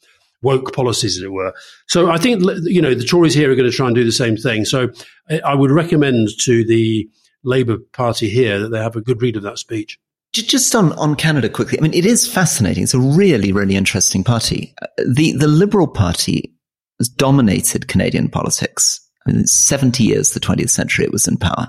woke 0.42 0.72
policies, 0.72 1.16
as 1.16 1.24
it 1.24 1.32
were. 1.32 1.52
So 1.86 2.08
I 2.08 2.18
think, 2.18 2.42
you 2.62 2.80
know, 2.80 2.94
the 2.94 3.04
Tories 3.04 3.34
here 3.34 3.50
are 3.50 3.56
going 3.56 3.68
to 3.68 3.76
try 3.76 3.86
and 3.86 3.96
do 3.96 4.04
the 4.04 4.12
same 4.12 4.36
thing. 4.36 4.64
So 4.64 4.90
eh, 5.28 5.40
I 5.44 5.56
would 5.56 5.72
recommend 5.72 6.28
to 6.42 6.64
the 6.64 7.10
Labour 7.42 7.78
Party 7.92 8.30
here 8.30 8.60
that 8.60 8.68
they 8.68 8.78
have 8.78 8.94
a 8.94 9.00
good 9.00 9.20
read 9.20 9.36
of 9.36 9.42
that 9.42 9.58
speech. 9.58 9.98
Just 10.32 10.74
on, 10.74 10.92
on 10.94 11.14
Canada 11.14 11.50
quickly. 11.50 11.78
I 11.78 11.82
mean, 11.82 11.92
it 11.92 12.06
is 12.06 12.26
fascinating. 12.26 12.82
It's 12.82 12.94
a 12.94 12.98
really, 12.98 13.52
really 13.52 13.76
interesting 13.76 14.24
party. 14.24 14.74
Uh, 14.80 14.86
the, 15.06 15.32
the 15.32 15.46
Liberal 15.46 15.86
Party 15.86 16.54
has 16.98 17.08
dominated 17.08 17.86
Canadian 17.86 18.30
politics. 18.30 18.98
I 19.26 19.32
mean, 19.32 19.46
70 19.46 20.02
years, 20.02 20.30
the 20.30 20.40
20th 20.40 20.70
century, 20.70 21.04
it 21.04 21.12
was 21.12 21.28
in 21.28 21.36
power. 21.36 21.68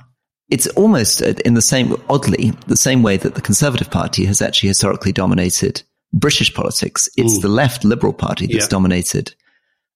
It's 0.49 0.67
almost 0.67 1.21
uh, 1.21 1.33
in 1.43 1.55
the 1.55 1.61
same, 1.61 1.95
oddly, 2.09 2.51
the 2.67 2.77
same 2.77 3.03
way 3.03 3.17
that 3.17 3.35
the 3.35 3.41
Conservative 3.41 3.91
Party 3.91 4.23
has 4.25 4.41
actually 4.41 4.69
historically 4.69 5.11
dominated 5.11 5.83
British 6.13 6.53
politics. 6.53 7.09
It's 7.17 7.37
Ooh. 7.37 7.41
the 7.41 7.49
left 7.49 7.83
Liberal 7.83 8.13
Party 8.13 8.47
that's 8.47 8.65
yeah. 8.65 8.69
dominated 8.69 9.35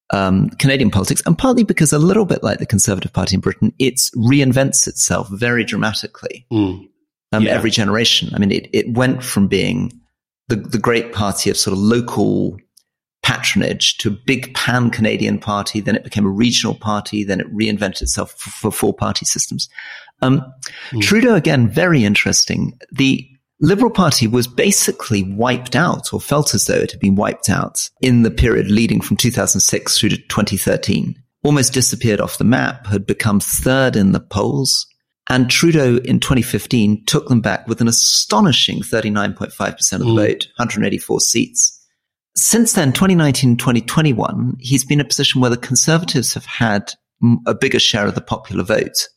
um, 0.10 0.50
Canadian 0.52 0.90
politics, 0.90 1.22
and 1.26 1.38
partly 1.38 1.64
because 1.64 1.94
a 1.94 2.00
little 2.00 2.26
bit 2.26 2.44
like 2.44 2.60
the 2.60 2.66
Conservative 2.66 3.14
Party 3.14 3.36
in 3.36 3.42
Britain, 3.42 3.74
it 3.80 3.96
reinvents 4.16 4.88
itself 4.88 5.30
very 5.30 5.64
dramatically. 5.64 6.46
Mm 6.52 6.88
um, 7.38 7.44
yeah. 7.44 7.52
every 7.52 7.72
generation. 7.72 8.30
I 8.34 8.40
mean, 8.40 8.52
it, 8.52 8.70
it 8.74 8.94
went 8.94 9.24
from 9.24 9.48
being 9.48 9.92
the, 10.48 10.56
the 10.56 10.78
great 10.78 11.14
party 11.14 11.50
of 11.50 11.58
sort 11.58 11.74
of 11.74 11.80
local 11.80 12.58
patronage 13.24 13.98
to 13.98 14.10
a 14.10 14.18
big 14.26 14.54
pan 14.54 14.90
Canadian 14.90 15.40
party. 15.40 15.82
Then 15.82 15.96
it 15.96 16.04
became 16.04 16.26
a 16.26 16.30
regional 16.30 16.76
party. 16.76 17.24
Then 17.24 17.40
it 17.40 17.54
reinvented 17.54 18.02
itself 18.02 18.32
for, 18.32 18.50
for 18.50 18.72
four 18.72 18.94
party 18.94 19.26
systems. 19.26 19.68
Um, 20.22 20.42
mm. 20.92 21.02
Trudeau, 21.02 21.36
again, 21.36 21.70
very 21.70 22.04
interesting. 22.04 22.78
The 22.92 23.28
Liberal 23.60 23.92
Party 23.92 24.28
was 24.28 24.48
basically 24.48 25.24
wiped 25.24 25.76
out 25.76 26.14
or 26.14 26.22
felt 26.22 26.54
as 26.54 26.68
though 26.68 26.76
it 26.76 26.92
had 26.92 27.00
been 27.00 27.16
wiped 27.16 27.50
out 27.50 27.90
in 28.02 28.22
the 28.22 28.32
period 28.32 28.70
leading 28.70 29.02
from 29.02 29.18
2006 29.18 30.00
through 30.00 30.10
to 30.10 30.18
2013. 30.18 31.16
Almost 31.44 31.74
disappeared 31.74 32.22
off 32.22 32.38
the 32.38 32.44
map, 32.44 32.88
had 32.88 33.06
become 33.06 33.40
third 33.40 33.96
in 33.96 34.12
the 34.12 34.20
polls, 34.20 34.86
and 35.30 35.50
Trudeau 35.50 35.98
in 35.98 36.20
2015 36.20 37.06
took 37.06 37.28
them 37.28 37.42
back 37.42 37.68
with 37.68 37.82
an 37.82 37.88
astonishing 37.88 38.80
39.5% 38.80 39.94
of 39.94 40.00
the 40.00 40.06
mm. 40.06 40.16
vote, 40.16 40.48
184 40.56 41.20
seats. 41.20 41.74
Since 42.36 42.74
then, 42.74 42.94
2019, 42.94 43.58
2021, 43.58 44.58
he's 44.60 44.86
been 44.86 45.00
in 45.00 45.06
a 45.06 45.10
position 45.10 45.42
where 45.42 45.50
the 45.50 45.58
Conservatives 45.58 46.34
have 46.34 46.46
had 46.46 46.94
a 47.46 47.56
bigger 47.56 47.80
share 47.80 48.06
of 48.06 48.16
the 48.16 48.22
popular 48.22 48.64
vote 48.64 49.08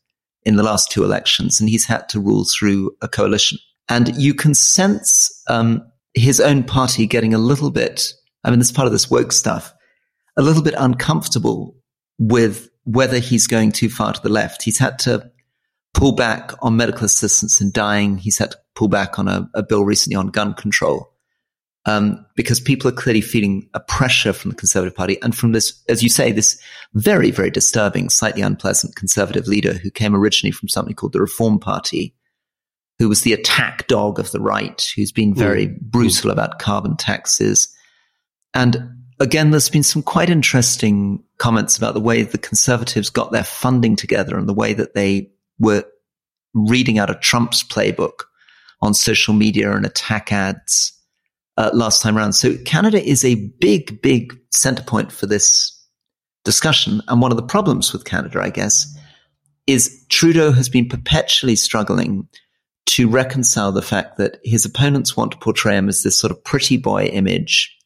in 0.42 0.56
the 0.56 0.62
last 0.62 0.90
two 0.90 1.04
elections, 1.04 1.60
and 1.60 1.68
he's 1.68 1.84
had 1.84 2.08
to 2.08 2.18
rule 2.18 2.44
through 2.44 2.96
a 3.02 3.08
coalition. 3.08 3.58
And 3.88 4.16
you 4.16 4.34
can 4.34 4.54
sense 4.54 5.30
um, 5.48 5.82
his 6.14 6.40
own 6.40 6.64
party 6.64 7.06
getting 7.06 7.34
a 7.34 7.38
little 7.38 7.70
bit, 7.70 8.14
I 8.42 8.50
mean, 8.50 8.58
this 8.58 8.72
part 8.72 8.86
of 8.86 8.92
this 8.92 9.10
woke 9.10 9.32
stuff, 9.32 9.72
a 10.36 10.42
little 10.42 10.62
bit 10.62 10.74
uncomfortable 10.78 11.76
with 12.18 12.70
whether 12.84 13.18
he's 13.18 13.46
going 13.46 13.72
too 13.72 13.90
far 13.90 14.14
to 14.14 14.22
the 14.22 14.28
left. 14.28 14.62
He's 14.62 14.78
had 14.78 14.98
to 15.00 15.30
pull 15.94 16.12
back 16.12 16.52
on 16.62 16.76
medical 16.76 17.04
assistance 17.04 17.60
in 17.60 17.70
dying. 17.72 18.18
He's 18.18 18.38
had 18.38 18.52
to 18.52 18.58
pull 18.74 18.88
back 18.88 19.18
on 19.18 19.28
a, 19.28 19.48
a 19.54 19.62
bill 19.62 19.84
recently 19.84 20.16
on 20.16 20.28
gun 20.28 20.54
control. 20.54 21.12
Um, 21.86 22.26
because 22.36 22.60
people 22.60 22.90
are 22.90 22.94
clearly 22.94 23.22
feeling 23.22 23.68
a 23.72 23.80
pressure 23.80 24.34
from 24.34 24.50
the 24.50 24.56
Conservative 24.56 24.94
Party 24.94 25.20
and 25.22 25.34
from 25.34 25.52
this, 25.52 25.82
as 25.88 26.02
you 26.02 26.10
say, 26.10 26.30
this 26.30 26.60
very, 26.92 27.30
very 27.30 27.50
disturbing, 27.50 28.10
slightly 28.10 28.42
unpleasant 28.42 28.96
Conservative 28.96 29.46
leader 29.46 29.72
who 29.72 29.90
came 29.90 30.14
originally 30.14 30.52
from 30.52 30.68
something 30.68 30.94
called 30.94 31.14
the 31.14 31.20
Reform 31.20 31.58
Party, 31.58 32.14
who 32.98 33.08
was 33.08 33.22
the 33.22 33.32
attack 33.32 33.86
dog 33.88 34.18
of 34.18 34.30
the 34.30 34.40
right, 34.40 34.90
who's 34.94 35.10
been 35.10 35.34
very 35.34 35.68
mm. 35.68 35.80
brutal 35.80 36.30
about 36.30 36.58
carbon 36.58 36.98
taxes. 36.98 37.74
And 38.52 39.06
again, 39.18 39.50
there's 39.50 39.70
been 39.70 39.82
some 39.82 40.02
quite 40.02 40.28
interesting 40.28 41.24
comments 41.38 41.78
about 41.78 41.94
the 41.94 42.00
way 42.00 42.22
the 42.22 42.36
Conservatives 42.36 43.08
got 43.08 43.32
their 43.32 43.44
funding 43.44 43.96
together 43.96 44.36
and 44.36 44.46
the 44.46 44.54
way 44.54 44.74
that 44.74 44.92
they 44.92 45.30
were 45.60 45.84
reading 46.54 46.98
out 46.98 47.10
of 47.10 47.20
Trump's 47.20 47.62
playbook 47.62 48.24
on 48.82 48.94
social 48.94 49.34
media 49.34 49.72
and 49.72 49.86
attack 49.86 50.32
ads 50.32 50.92
uh, 51.56 51.70
last 51.72 52.02
time 52.02 52.16
around. 52.16 52.32
So 52.32 52.56
Canada 52.64 53.02
is 53.02 53.24
a 53.24 53.34
big, 53.60 54.00
big 54.02 54.38
center 54.50 54.82
point 54.82 55.12
for 55.12 55.26
this 55.26 55.76
discussion. 56.44 57.02
And 57.06 57.20
one 57.20 57.30
of 57.30 57.36
the 57.36 57.42
problems 57.42 57.92
with 57.92 58.04
Canada, 58.04 58.40
I 58.40 58.50
guess, 58.50 58.96
is 59.66 60.04
Trudeau 60.08 60.52
has 60.52 60.68
been 60.68 60.88
perpetually 60.88 61.56
struggling 61.56 62.26
to 62.86 63.08
reconcile 63.08 63.70
the 63.70 63.82
fact 63.82 64.16
that 64.16 64.38
his 64.42 64.64
opponents 64.64 65.16
want 65.16 65.32
to 65.32 65.38
portray 65.38 65.76
him 65.76 65.88
as 65.88 66.02
this 66.02 66.18
sort 66.18 66.32
of 66.32 66.42
pretty 66.42 66.76
boy 66.76 67.04
image, 67.04 67.76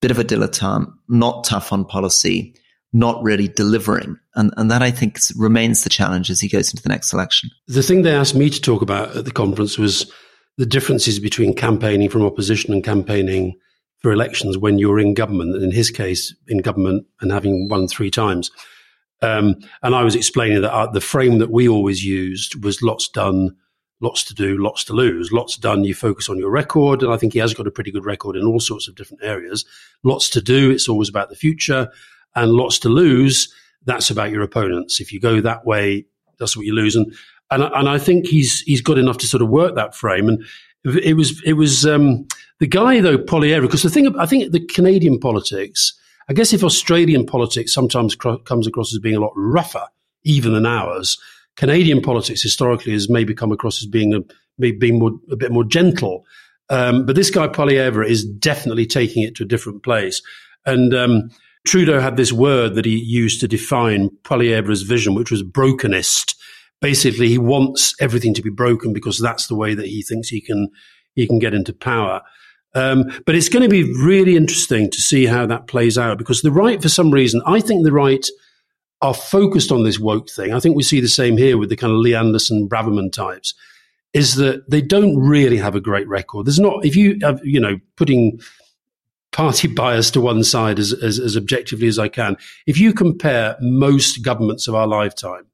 bit 0.00 0.10
of 0.10 0.18
a 0.18 0.24
dilettante, 0.24 0.90
not 1.08 1.44
tough 1.44 1.72
on 1.72 1.84
policy, 1.84 2.54
not 2.92 3.22
really 3.22 3.48
delivering. 3.48 4.18
And, 4.34 4.52
and 4.56 4.70
that 4.70 4.82
I 4.82 4.90
think 4.90 5.18
remains 5.36 5.84
the 5.84 5.90
challenge 5.90 6.30
as 6.30 6.40
he 6.40 6.48
goes 6.48 6.70
into 6.70 6.82
the 6.82 6.88
next 6.88 7.12
election. 7.12 7.50
The 7.66 7.82
thing 7.82 8.02
they 8.02 8.14
asked 8.14 8.34
me 8.34 8.50
to 8.50 8.60
talk 8.60 8.82
about 8.82 9.16
at 9.16 9.24
the 9.24 9.30
conference 9.30 9.78
was 9.78 10.10
the 10.56 10.66
differences 10.66 11.18
between 11.18 11.54
campaigning 11.54 12.08
from 12.08 12.24
opposition 12.24 12.72
and 12.72 12.82
campaigning 12.82 13.54
for 13.98 14.12
elections 14.12 14.56
when 14.56 14.78
you're 14.78 14.98
in 14.98 15.14
government. 15.14 15.62
In 15.62 15.70
his 15.70 15.90
case, 15.90 16.34
in 16.46 16.58
government 16.58 17.06
and 17.20 17.30
having 17.30 17.68
won 17.68 17.88
three 17.88 18.10
times. 18.10 18.50
Um, 19.20 19.56
and 19.82 19.94
I 19.94 20.04
was 20.04 20.14
explaining 20.14 20.62
that 20.62 20.72
uh, 20.72 20.90
the 20.90 21.00
frame 21.00 21.38
that 21.38 21.50
we 21.50 21.68
always 21.68 22.04
used 22.04 22.64
was 22.64 22.82
lots 22.82 23.08
done, 23.08 23.56
lots 24.00 24.22
to 24.24 24.34
do, 24.34 24.56
lots 24.56 24.84
to 24.84 24.92
lose. 24.92 25.32
Lots 25.32 25.56
done, 25.56 25.84
you 25.84 25.94
focus 25.94 26.28
on 26.28 26.38
your 26.38 26.50
record. 26.50 27.02
And 27.02 27.12
I 27.12 27.16
think 27.16 27.32
he 27.32 27.40
has 27.40 27.52
got 27.52 27.66
a 27.66 27.72
pretty 27.72 27.90
good 27.90 28.06
record 28.06 28.36
in 28.36 28.44
all 28.44 28.60
sorts 28.60 28.88
of 28.88 28.94
different 28.94 29.24
areas. 29.24 29.64
Lots 30.04 30.30
to 30.30 30.40
do, 30.40 30.70
it's 30.70 30.88
always 30.88 31.08
about 31.08 31.28
the 31.28 31.36
future 31.36 31.90
and 32.34 32.52
lots 32.52 32.78
to 32.80 32.88
lose, 32.88 33.52
that's 33.84 34.10
about 34.10 34.30
your 34.30 34.42
opponents. 34.42 35.00
If 35.00 35.12
you 35.12 35.20
go 35.20 35.40
that 35.40 35.64
way, 35.64 36.06
that's 36.38 36.56
what 36.56 36.66
you 36.66 36.74
lose. 36.74 36.96
And 36.96 37.14
and 37.50 37.62
and 37.62 37.88
I 37.88 37.98
think 37.98 38.26
he's 38.26 38.60
he's 38.60 38.82
got 38.82 38.98
enough 38.98 39.18
to 39.18 39.26
sort 39.26 39.42
of 39.42 39.48
work 39.48 39.74
that 39.74 39.94
frame. 39.94 40.28
And 40.28 40.44
it 40.84 41.16
was 41.16 41.42
it 41.44 41.54
was 41.54 41.86
um, 41.86 42.26
the 42.60 42.66
guy 42.66 43.00
though 43.00 43.18
Poilievre 43.18 43.62
because 43.62 43.82
the 43.82 43.90
thing 43.90 44.14
I 44.18 44.26
think 44.26 44.52
the 44.52 44.64
Canadian 44.64 45.18
politics. 45.18 45.94
I 46.30 46.34
guess 46.34 46.52
if 46.52 46.62
Australian 46.62 47.24
politics 47.24 47.72
sometimes 47.72 48.14
cr- 48.14 48.36
comes 48.44 48.66
across 48.66 48.92
as 48.92 48.98
being 48.98 49.16
a 49.16 49.20
lot 49.20 49.32
rougher, 49.34 49.86
even 50.24 50.52
than 50.52 50.66
ours, 50.66 51.18
Canadian 51.56 52.02
politics 52.02 52.42
historically 52.42 52.92
has 52.92 53.08
maybe 53.08 53.34
come 53.34 53.50
across 53.50 53.82
as 53.82 53.86
being 53.86 54.12
a 54.12 54.20
being 54.58 54.98
more 54.98 55.12
a 55.30 55.36
bit 55.36 55.50
more 55.50 55.64
gentle. 55.64 56.26
Um, 56.68 57.06
but 57.06 57.16
this 57.16 57.30
guy 57.30 57.48
Poilievre 57.48 58.06
is 58.06 58.26
definitely 58.26 58.84
taking 58.84 59.22
it 59.22 59.34
to 59.36 59.44
a 59.44 59.46
different 59.46 59.82
place. 59.82 60.20
And 60.66 60.92
um, 60.92 61.30
Trudeau 61.68 62.00
had 62.00 62.16
this 62.16 62.32
word 62.32 62.74
that 62.74 62.86
he 62.86 62.96
used 62.96 63.40
to 63.40 63.48
define 63.48 64.08
Poilievre's 64.22 64.82
vision, 64.82 65.14
which 65.14 65.30
was 65.30 65.42
brokenist. 65.42 66.34
Basically, 66.80 67.28
he 67.28 67.38
wants 67.38 67.94
everything 68.00 68.32
to 68.34 68.42
be 68.42 68.50
broken 68.50 68.94
because 68.94 69.18
that's 69.18 69.48
the 69.48 69.54
way 69.54 69.74
that 69.74 69.86
he 69.86 70.02
thinks 70.02 70.28
he 70.28 70.40
can 70.40 70.70
he 71.14 71.26
can 71.26 71.38
get 71.38 71.52
into 71.52 71.72
power. 71.72 72.22
Um, 72.74 73.10
but 73.26 73.34
it's 73.34 73.48
going 73.48 73.64
to 73.64 73.68
be 73.68 73.92
really 74.02 74.36
interesting 74.36 74.90
to 74.90 75.00
see 75.00 75.26
how 75.26 75.46
that 75.46 75.66
plays 75.66 75.98
out 75.98 76.16
because 76.16 76.42
the 76.42 76.52
right, 76.52 76.80
for 76.80 76.88
some 76.88 77.10
reason, 77.10 77.42
I 77.44 77.60
think 77.60 77.84
the 77.84 77.92
right 77.92 78.24
are 79.02 79.14
focused 79.14 79.70
on 79.70 79.82
this 79.84 79.98
woke 79.98 80.30
thing. 80.30 80.54
I 80.54 80.60
think 80.60 80.76
we 80.76 80.82
see 80.82 81.00
the 81.00 81.08
same 81.08 81.36
here 81.36 81.58
with 81.58 81.68
the 81.68 81.76
kind 81.76 81.92
of 81.92 81.98
Lee 81.98 82.14
Anderson, 82.14 82.68
Braverman 82.68 83.12
types. 83.12 83.54
Is 84.14 84.36
that 84.36 84.70
they 84.70 84.80
don't 84.80 85.18
really 85.18 85.58
have 85.58 85.74
a 85.74 85.80
great 85.80 86.08
record. 86.08 86.46
There's 86.46 86.58
not 86.58 86.84
if 86.84 86.96
you 86.96 87.18
have, 87.22 87.40
you 87.44 87.60
know 87.60 87.78
putting 87.96 88.40
party 89.38 89.68
bias 89.82 90.10
to 90.10 90.20
one 90.20 90.42
side 90.42 90.78
as, 90.78 90.92
as, 90.92 91.18
as 91.20 91.36
objectively 91.36 91.86
as 91.86 91.98
I 91.98 92.08
can. 92.08 92.36
If 92.66 92.78
you 92.78 92.92
compare 92.92 93.56
most 93.60 94.22
governments 94.22 94.66
of 94.66 94.74
our 94.74 94.86
lifetime, 94.86 95.46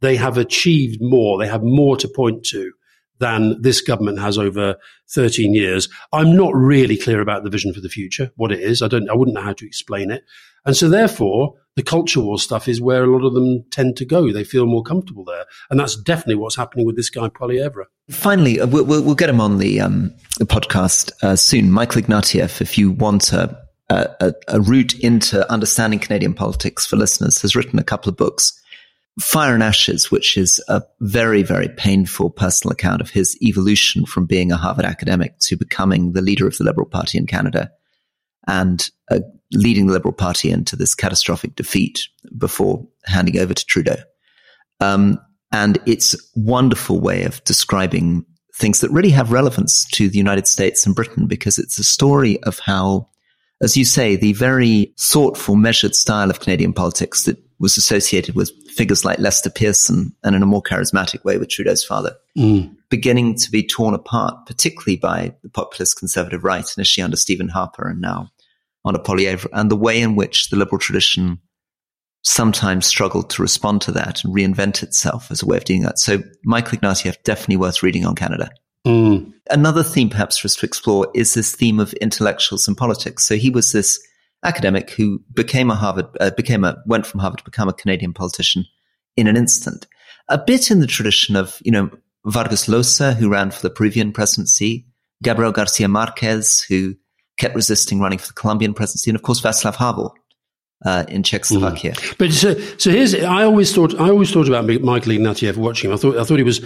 they 0.00 0.16
have 0.16 0.36
achieved 0.36 1.00
more, 1.00 1.38
they 1.38 1.48
have 1.48 1.62
more 1.62 1.96
to 1.96 2.08
point 2.08 2.44
to 2.46 2.72
than 3.18 3.60
this 3.62 3.80
government 3.80 4.18
has 4.18 4.36
over 4.36 4.76
13 5.10 5.54
years. 5.54 5.88
I'm 6.12 6.36
not 6.36 6.54
really 6.54 6.96
clear 6.96 7.20
about 7.20 7.44
the 7.44 7.50
vision 7.50 7.72
for 7.72 7.80
the 7.80 7.88
future, 7.88 8.32
what 8.36 8.52
it 8.52 8.60
is. 8.60 8.82
I 8.82 8.88
don't, 8.88 9.08
I 9.08 9.14
wouldn't 9.14 9.36
know 9.36 9.42
how 9.42 9.52
to 9.52 9.66
explain 9.66 10.10
it. 10.10 10.24
And 10.66 10.76
so 10.76 10.88
therefore, 10.88 11.54
the 11.76 11.82
culture 11.82 12.20
war 12.20 12.38
stuff 12.38 12.68
is 12.68 12.80
where 12.80 13.04
a 13.04 13.06
lot 13.06 13.26
of 13.26 13.34
them 13.34 13.64
tend 13.70 13.96
to 13.96 14.04
go. 14.04 14.32
They 14.32 14.44
feel 14.44 14.66
more 14.66 14.82
comfortable 14.82 15.24
there. 15.24 15.44
And 15.70 15.80
that's 15.80 15.96
definitely 15.96 16.34
what's 16.34 16.56
happening 16.56 16.86
with 16.86 16.96
this 16.96 17.10
guy, 17.10 17.28
Poilievre. 17.28 17.84
Finally, 18.10 18.60
uh, 18.60 18.66
we'll, 18.66 18.84
we'll, 18.84 19.14
get 19.14 19.30
him 19.30 19.40
on 19.40 19.58
the, 19.58 19.80
um, 19.80 20.14
the 20.38 20.44
podcast 20.44 21.12
uh, 21.22 21.36
soon. 21.36 21.70
Michael 21.70 22.02
Ignatieff, 22.02 22.60
if 22.60 22.76
you 22.76 22.90
want 22.90 23.32
a, 23.32 23.58
a, 23.88 24.34
a 24.48 24.60
route 24.60 24.98
into 25.00 25.50
understanding 25.50 25.98
Canadian 25.98 26.34
politics 26.34 26.84
for 26.84 26.96
listeners, 26.96 27.40
has 27.40 27.56
written 27.56 27.78
a 27.78 27.84
couple 27.84 28.10
of 28.10 28.16
books. 28.16 28.58
Fire 29.20 29.54
and 29.54 29.62
Ashes, 29.62 30.10
which 30.10 30.38
is 30.38 30.62
a 30.68 30.82
very, 31.00 31.42
very 31.42 31.68
painful 31.68 32.30
personal 32.30 32.72
account 32.72 33.02
of 33.02 33.10
his 33.10 33.38
evolution 33.42 34.06
from 34.06 34.24
being 34.24 34.50
a 34.50 34.56
Harvard 34.56 34.86
academic 34.86 35.38
to 35.40 35.56
becoming 35.56 36.12
the 36.12 36.22
leader 36.22 36.46
of 36.46 36.56
the 36.56 36.64
Liberal 36.64 36.86
Party 36.86 37.18
in 37.18 37.26
Canada 37.26 37.70
and 38.46 38.90
uh, 39.10 39.20
leading 39.52 39.86
the 39.86 39.92
Liberal 39.92 40.14
Party 40.14 40.50
into 40.50 40.76
this 40.76 40.94
catastrophic 40.94 41.56
defeat 41.56 42.08
before 42.36 42.86
handing 43.04 43.38
over 43.38 43.54
to 43.54 43.66
Trudeau. 43.66 43.96
Um, 44.80 45.18
and 45.52 45.78
it's 45.86 46.14
a 46.14 46.18
wonderful 46.34 47.00
way 47.00 47.24
of 47.24 47.42
describing 47.44 48.24
things 48.56 48.80
that 48.80 48.90
really 48.90 49.10
have 49.10 49.32
relevance 49.32 49.84
to 49.86 50.08
the 50.08 50.18
United 50.18 50.46
States 50.46 50.86
and 50.86 50.94
Britain 50.94 51.26
because 51.26 51.58
it's 51.58 51.78
a 51.78 51.84
story 51.84 52.42
of 52.44 52.58
how, 52.58 53.08
as 53.60 53.76
you 53.76 53.84
say, 53.84 54.16
the 54.16 54.32
very 54.32 54.94
thoughtful, 54.98 55.56
measured 55.56 55.94
style 55.94 56.30
of 56.30 56.40
Canadian 56.40 56.72
politics 56.72 57.24
that 57.24 57.38
was 57.58 57.76
associated 57.76 58.34
with 58.34 58.50
figures 58.72 59.04
like 59.04 59.20
Lester 59.20 59.48
Pearson 59.48 60.12
and 60.24 60.34
in 60.34 60.42
a 60.42 60.46
more 60.46 60.62
charismatic 60.62 61.24
way 61.24 61.38
with 61.38 61.48
Trudeau's 61.48 61.84
father, 61.84 62.16
mm. 62.36 62.74
beginning 62.90 63.36
to 63.36 63.50
be 63.50 63.64
torn 63.64 63.94
apart, 63.94 64.46
particularly 64.46 64.96
by 64.96 65.32
the 65.42 65.48
populist 65.48 65.98
conservative 65.98 66.42
right, 66.42 66.66
initially 66.76 67.04
under 67.04 67.16
Stephen 67.16 67.48
Harper 67.48 67.88
and 67.88 68.00
now 68.00 68.31
under 68.84 68.98
Poilievre, 68.98 69.46
and 69.52 69.70
the 69.70 69.76
way 69.76 70.00
in 70.00 70.16
which 70.16 70.50
the 70.50 70.56
liberal 70.56 70.78
tradition 70.78 71.38
sometimes 72.24 72.86
struggled 72.86 73.30
to 73.30 73.42
respond 73.42 73.82
to 73.82 73.92
that 73.92 74.22
and 74.22 74.34
reinvent 74.34 74.82
itself 74.82 75.30
as 75.30 75.42
a 75.42 75.46
way 75.46 75.56
of 75.56 75.64
doing 75.64 75.82
that. 75.82 75.98
So 75.98 76.22
Michael 76.44 76.78
Ignatieff 76.78 77.22
definitely 77.24 77.56
worth 77.56 77.82
reading 77.82 78.06
on 78.06 78.14
Canada. 78.14 78.50
Mm. 78.86 79.32
Another 79.50 79.82
theme 79.82 80.08
perhaps 80.08 80.38
for 80.38 80.46
us 80.46 80.56
to 80.56 80.66
explore 80.66 81.08
is 81.14 81.34
this 81.34 81.54
theme 81.54 81.80
of 81.80 81.92
intellectuals 81.94 82.68
and 82.68 82.76
politics. 82.76 83.24
So 83.24 83.36
he 83.36 83.50
was 83.50 83.72
this 83.72 84.00
academic 84.44 84.90
who 84.90 85.20
became 85.32 85.70
a 85.70 85.74
Harvard, 85.74 86.06
uh, 86.20 86.30
became 86.30 86.64
a, 86.64 86.76
went 86.86 87.06
from 87.06 87.20
Harvard 87.20 87.38
to 87.38 87.44
become 87.44 87.68
a 87.68 87.72
Canadian 87.72 88.12
politician 88.12 88.66
in 89.16 89.26
an 89.26 89.36
instant. 89.36 89.86
A 90.28 90.38
bit 90.38 90.70
in 90.70 90.80
the 90.80 90.86
tradition 90.86 91.36
of, 91.36 91.60
you 91.64 91.72
know, 91.72 91.90
Vargas 92.24 92.66
Llosa, 92.66 93.14
who 93.14 93.28
ran 93.28 93.50
for 93.50 93.62
the 93.62 93.70
Peruvian 93.70 94.12
presidency, 94.12 94.86
Gabriel 95.22 95.52
Garcia 95.52 95.88
Marquez, 95.88 96.64
who 96.68 96.94
kept 97.42 97.54
resisting 97.54 98.00
running 98.00 98.18
for 98.18 98.28
the 98.28 98.38
Colombian 98.42 98.72
presidency, 98.72 99.10
and 99.10 99.16
of 99.16 99.22
course 99.22 99.40
Václav 99.40 99.76
Havel, 99.76 100.14
uh, 100.84 101.04
in 101.08 101.22
Czechoslovakia. 101.22 101.92
Mm. 101.92 102.18
But 102.18 102.32
so, 102.32 102.54
so 102.78 102.90
here's 102.90 103.14
I 103.14 103.42
always 103.44 103.74
thought 103.74 103.98
I 104.00 104.08
always 104.08 104.30
thought 104.32 104.48
about 104.48 104.66
Michael 104.66 105.12
Ignatieff 105.12 105.56
watching 105.56 105.90
him. 105.90 105.94
I 105.94 105.98
thought 105.98 106.16
I 106.16 106.24
thought 106.24 106.38
he 106.38 106.44
was 106.44 106.60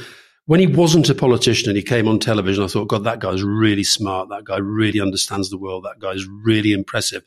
when 0.47 0.61
he 0.61 0.67
wasn't 0.67 1.09
a 1.11 1.15
politician 1.15 1.69
and 1.71 1.77
he 1.77 1.83
came 1.83 2.07
on 2.09 2.19
television. 2.19 2.63
I 2.63 2.69
thought, 2.69 2.89
God, 2.89 3.05
that 3.05 3.19
guy's 3.19 3.43
really 3.43 3.85
smart. 3.85 4.29
That 4.29 4.45
guy 4.45 4.59
really 4.59 5.01
understands 5.01 5.51
the 5.51 5.59
world. 5.59 5.85
That 5.85 5.99
guy's 5.99 6.25
really 6.45 6.73
impressive. 6.73 7.23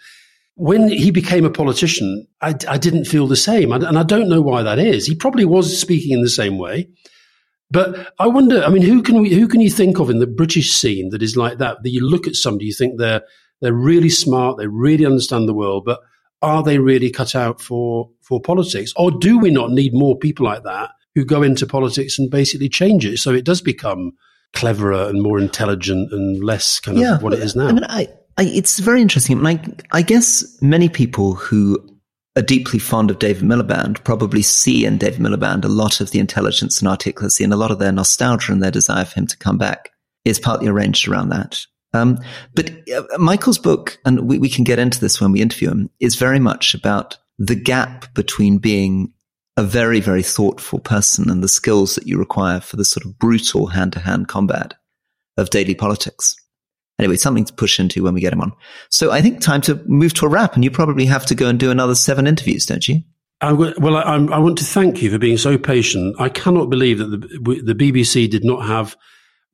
When 0.55 0.89
he 0.89 1.11
became 1.11 1.45
a 1.45 1.49
politician, 1.49 2.27
I, 2.41 2.53
I 2.67 2.77
didn't 2.77 3.05
feel 3.05 3.27
the 3.27 3.37
same, 3.37 3.71
and 3.71 3.97
I 3.97 4.03
don't 4.03 4.27
know 4.27 4.41
why 4.41 4.61
that 4.63 4.77
is. 4.77 5.05
He 5.05 5.15
probably 5.15 5.45
was 5.45 5.79
speaking 5.79 6.11
in 6.11 6.21
the 6.21 6.29
same 6.29 6.57
way. 6.57 6.89
But 7.71 8.13
I 8.17 8.27
wonder, 8.27 8.63
I 8.63 8.69
mean, 8.69 8.81
who 8.81 9.03
can 9.03 9.21
we, 9.21 9.29
who 9.29 9.47
can 9.47 9.61
you 9.61 9.69
think 9.69 9.99
of 9.99 10.09
in 10.09 10.19
the 10.19 10.27
British 10.27 10.71
scene 10.71 11.09
that 11.09 11.21
is 11.21 11.37
like 11.37 11.59
that? 11.59 11.83
That 11.83 11.89
you 11.91 12.07
look 12.07 12.27
at 12.27 12.35
somebody, 12.35 12.65
you 12.65 12.73
think 12.73 12.97
they're 12.97 13.21
they're 13.61 13.73
really 13.73 14.09
smart, 14.09 14.57
they 14.57 14.67
really 14.67 15.05
understand 15.05 15.47
the 15.47 15.53
world, 15.53 15.83
but 15.85 15.99
are 16.41 16.63
they 16.63 16.79
really 16.79 17.09
cut 17.09 17.35
out 17.35 17.61
for, 17.61 18.09
for 18.21 18.39
politics? 18.39 18.93
Or 18.95 19.11
do 19.11 19.37
we 19.37 19.51
not 19.51 19.71
need 19.71 19.93
more 19.93 20.17
people 20.17 20.45
like 20.45 20.63
that 20.63 20.91
who 21.15 21.25
go 21.25 21.43
into 21.43 21.67
politics 21.67 22.17
and 22.17 22.29
basically 22.29 22.69
change 22.69 23.05
it 23.05 23.17
so 23.17 23.33
it 23.33 23.43
does 23.43 23.61
become 23.61 24.13
cleverer 24.53 25.09
and 25.09 25.21
more 25.21 25.39
intelligent 25.39 26.11
and 26.11 26.43
less 26.43 26.79
kind 26.79 26.97
of 26.97 27.03
yeah, 27.03 27.19
what 27.19 27.33
it 27.33 27.39
is 27.39 27.55
now? 27.55 27.67
I 27.67 27.71
mean, 27.73 27.83
I, 27.83 28.07
I, 28.37 28.43
it's 28.43 28.79
very 28.79 29.01
interesting. 29.01 29.45
I, 29.45 29.61
I 29.91 30.01
guess 30.01 30.45
many 30.61 30.87
people 30.87 31.33
who 31.33 31.98
are 32.39 32.43
deeply 32.43 32.79
fond 32.79 33.11
of 33.11 33.19
David 33.19 33.43
Miliband 33.43 34.03
probably 34.03 34.41
see 34.41 34.85
in 34.85 34.97
David 34.97 35.19
Miliband 35.19 35.65
a 35.65 35.69
lot 35.69 35.99
of 35.99 36.11
the 36.11 36.19
intelligence 36.19 36.81
and 36.81 36.89
articulacy 36.89 37.43
and 37.43 37.53
a 37.53 37.57
lot 37.57 37.69
of 37.69 37.79
their 37.79 37.91
nostalgia 37.91 38.51
and 38.51 38.63
their 38.63 38.71
desire 38.71 39.05
for 39.05 39.19
him 39.19 39.27
to 39.27 39.37
come 39.37 39.57
back 39.57 39.89
is 40.25 40.39
partly 40.39 40.67
arranged 40.67 41.07
around 41.07 41.29
that. 41.29 41.59
Um, 41.93 42.17
but 42.55 42.71
uh, 42.89 43.03
Michael's 43.17 43.57
book, 43.57 43.99
and 44.05 44.21
we, 44.21 44.37
we 44.37 44.49
can 44.49 44.63
get 44.63 44.79
into 44.79 44.99
this 44.99 45.19
when 45.19 45.31
we 45.31 45.41
interview 45.41 45.69
him, 45.69 45.89
is 45.99 46.15
very 46.15 46.39
much 46.39 46.73
about 46.73 47.17
the 47.37 47.55
gap 47.55 48.13
between 48.13 48.57
being 48.57 49.11
a 49.57 49.63
very, 49.63 49.99
very 49.99 50.23
thoughtful 50.23 50.79
person 50.79 51.29
and 51.29 51.43
the 51.43 51.49
skills 51.49 51.95
that 51.95 52.07
you 52.07 52.17
require 52.17 52.61
for 52.61 52.77
the 52.77 52.85
sort 52.85 53.05
of 53.05 53.19
brutal 53.19 53.67
hand 53.67 53.93
to 53.93 53.99
hand 53.99 54.27
combat 54.27 54.75
of 55.35 55.49
daily 55.49 55.75
politics. 55.75 56.35
Anyway, 56.99 57.15
something 57.15 57.45
to 57.45 57.53
push 57.53 57.79
into 57.79 58.03
when 58.03 58.13
we 58.13 58.21
get 58.21 58.33
him 58.33 58.41
on. 58.41 58.51
So 58.89 59.11
I 59.11 59.21
think 59.21 59.41
time 59.41 59.61
to 59.61 59.75
move 59.85 60.13
to 60.15 60.25
a 60.25 60.29
wrap, 60.29 60.55
and 60.55 60.63
you 60.63 60.69
probably 60.69 61.05
have 61.05 61.25
to 61.27 61.35
go 61.35 61.47
and 61.47 61.59
do 61.59 61.71
another 61.71 61.95
seven 61.95 62.27
interviews, 62.27 62.65
don't 62.65 62.87
you? 62.87 63.01
I 63.41 63.51
w- 63.51 63.73
well, 63.79 63.95
I, 63.95 64.15
I, 64.15 64.37
want 64.39 64.57
to 64.57 64.65
thank 64.65 65.01
you 65.01 65.09
for 65.09 65.17
being 65.17 65.37
so 65.37 65.57
patient. 65.57 66.17
I 66.19 66.27
cannot 66.27 66.69
believe 66.69 66.97
that 66.97 67.05
the, 67.05 67.61
the 67.63 67.73
BBC 67.73 68.29
did 68.29 68.43
not 68.43 68.65
have 68.65 68.97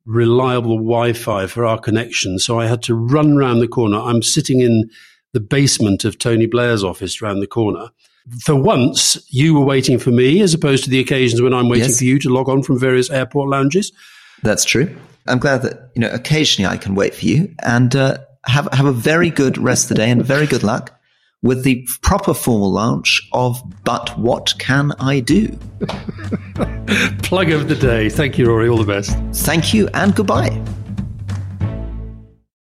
reliable 0.04 0.76
Wi-Fi 0.76 1.46
for 1.46 1.64
our 1.64 1.78
connection. 1.78 2.38
So 2.40 2.58
I 2.58 2.66
had 2.66 2.82
to 2.84 2.94
run 2.94 3.36
round 3.36 3.60
the 3.60 3.68
corner. 3.68 3.98
I'm 3.98 4.22
sitting 4.22 4.60
in 4.60 4.90
the 5.32 5.40
basement 5.40 6.04
of 6.04 6.18
Tony 6.18 6.46
Blair's 6.46 6.82
office 6.82 7.22
round 7.22 7.42
the 7.42 7.46
corner. 7.46 7.90
For 8.40 8.56
once, 8.56 9.16
you 9.30 9.54
were 9.54 9.64
waiting 9.64 9.98
for 9.98 10.10
me 10.10 10.40
as 10.40 10.52
opposed 10.52 10.82
to 10.84 10.90
the 10.90 10.98
occasions 10.98 11.40
when 11.40 11.54
I'm 11.54 11.68
waiting 11.68 11.90
yes. 11.90 11.98
for 11.98 12.04
you 12.04 12.18
to 12.20 12.28
log 12.28 12.48
on 12.48 12.62
from 12.62 12.78
various 12.78 13.08
airport 13.08 13.50
lounges. 13.50 13.92
That's 14.42 14.64
true. 14.64 14.96
I'm 15.28 15.38
glad 15.38 15.62
that, 15.62 15.90
you 15.94 16.00
know, 16.00 16.10
occasionally 16.10 16.68
I 16.68 16.76
can 16.76 16.94
wait 16.94 17.14
for 17.14 17.24
you 17.24 17.54
and 17.62 17.94
uh, 17.94 18.18
have, 18.46 18.68
have 18.72 18.86
a 18.86 18.92
very 18.92 19.30
good 19.30 19.58
rest 19.58 19.84
of 19.84 19.88
the 19.90 19.94
day 19.96 20.10
and 20.10 20.24
very 20.24 20.46
good 20.46 20.62
luck 20.62 20.92
with 21.42 21.64
the 21.64 21.86
proper 22.02 22.34
formal 22.34 22.72
launch 22.72 23.28
of 23.32 23.62
But 23.84 24.18
What 24.18 24.54
Can 24.58 24.92
I 24.98 25.20
Do? 25.20 25.48
Plug 27.22 27.50
of 27.50 27.68
the 27.68 27.76
day. 27.78 28.08
Thank 28.08 28.38
you, 28.38 28.46
Rory. 28.46 28.68
All 28.68 28.78
the 28.78 28.84
best. 28.84 29.16
Thank 29.44 29.72
you 29.74 29.88
and 29.94 30.14
goodbye. 30.14 30.62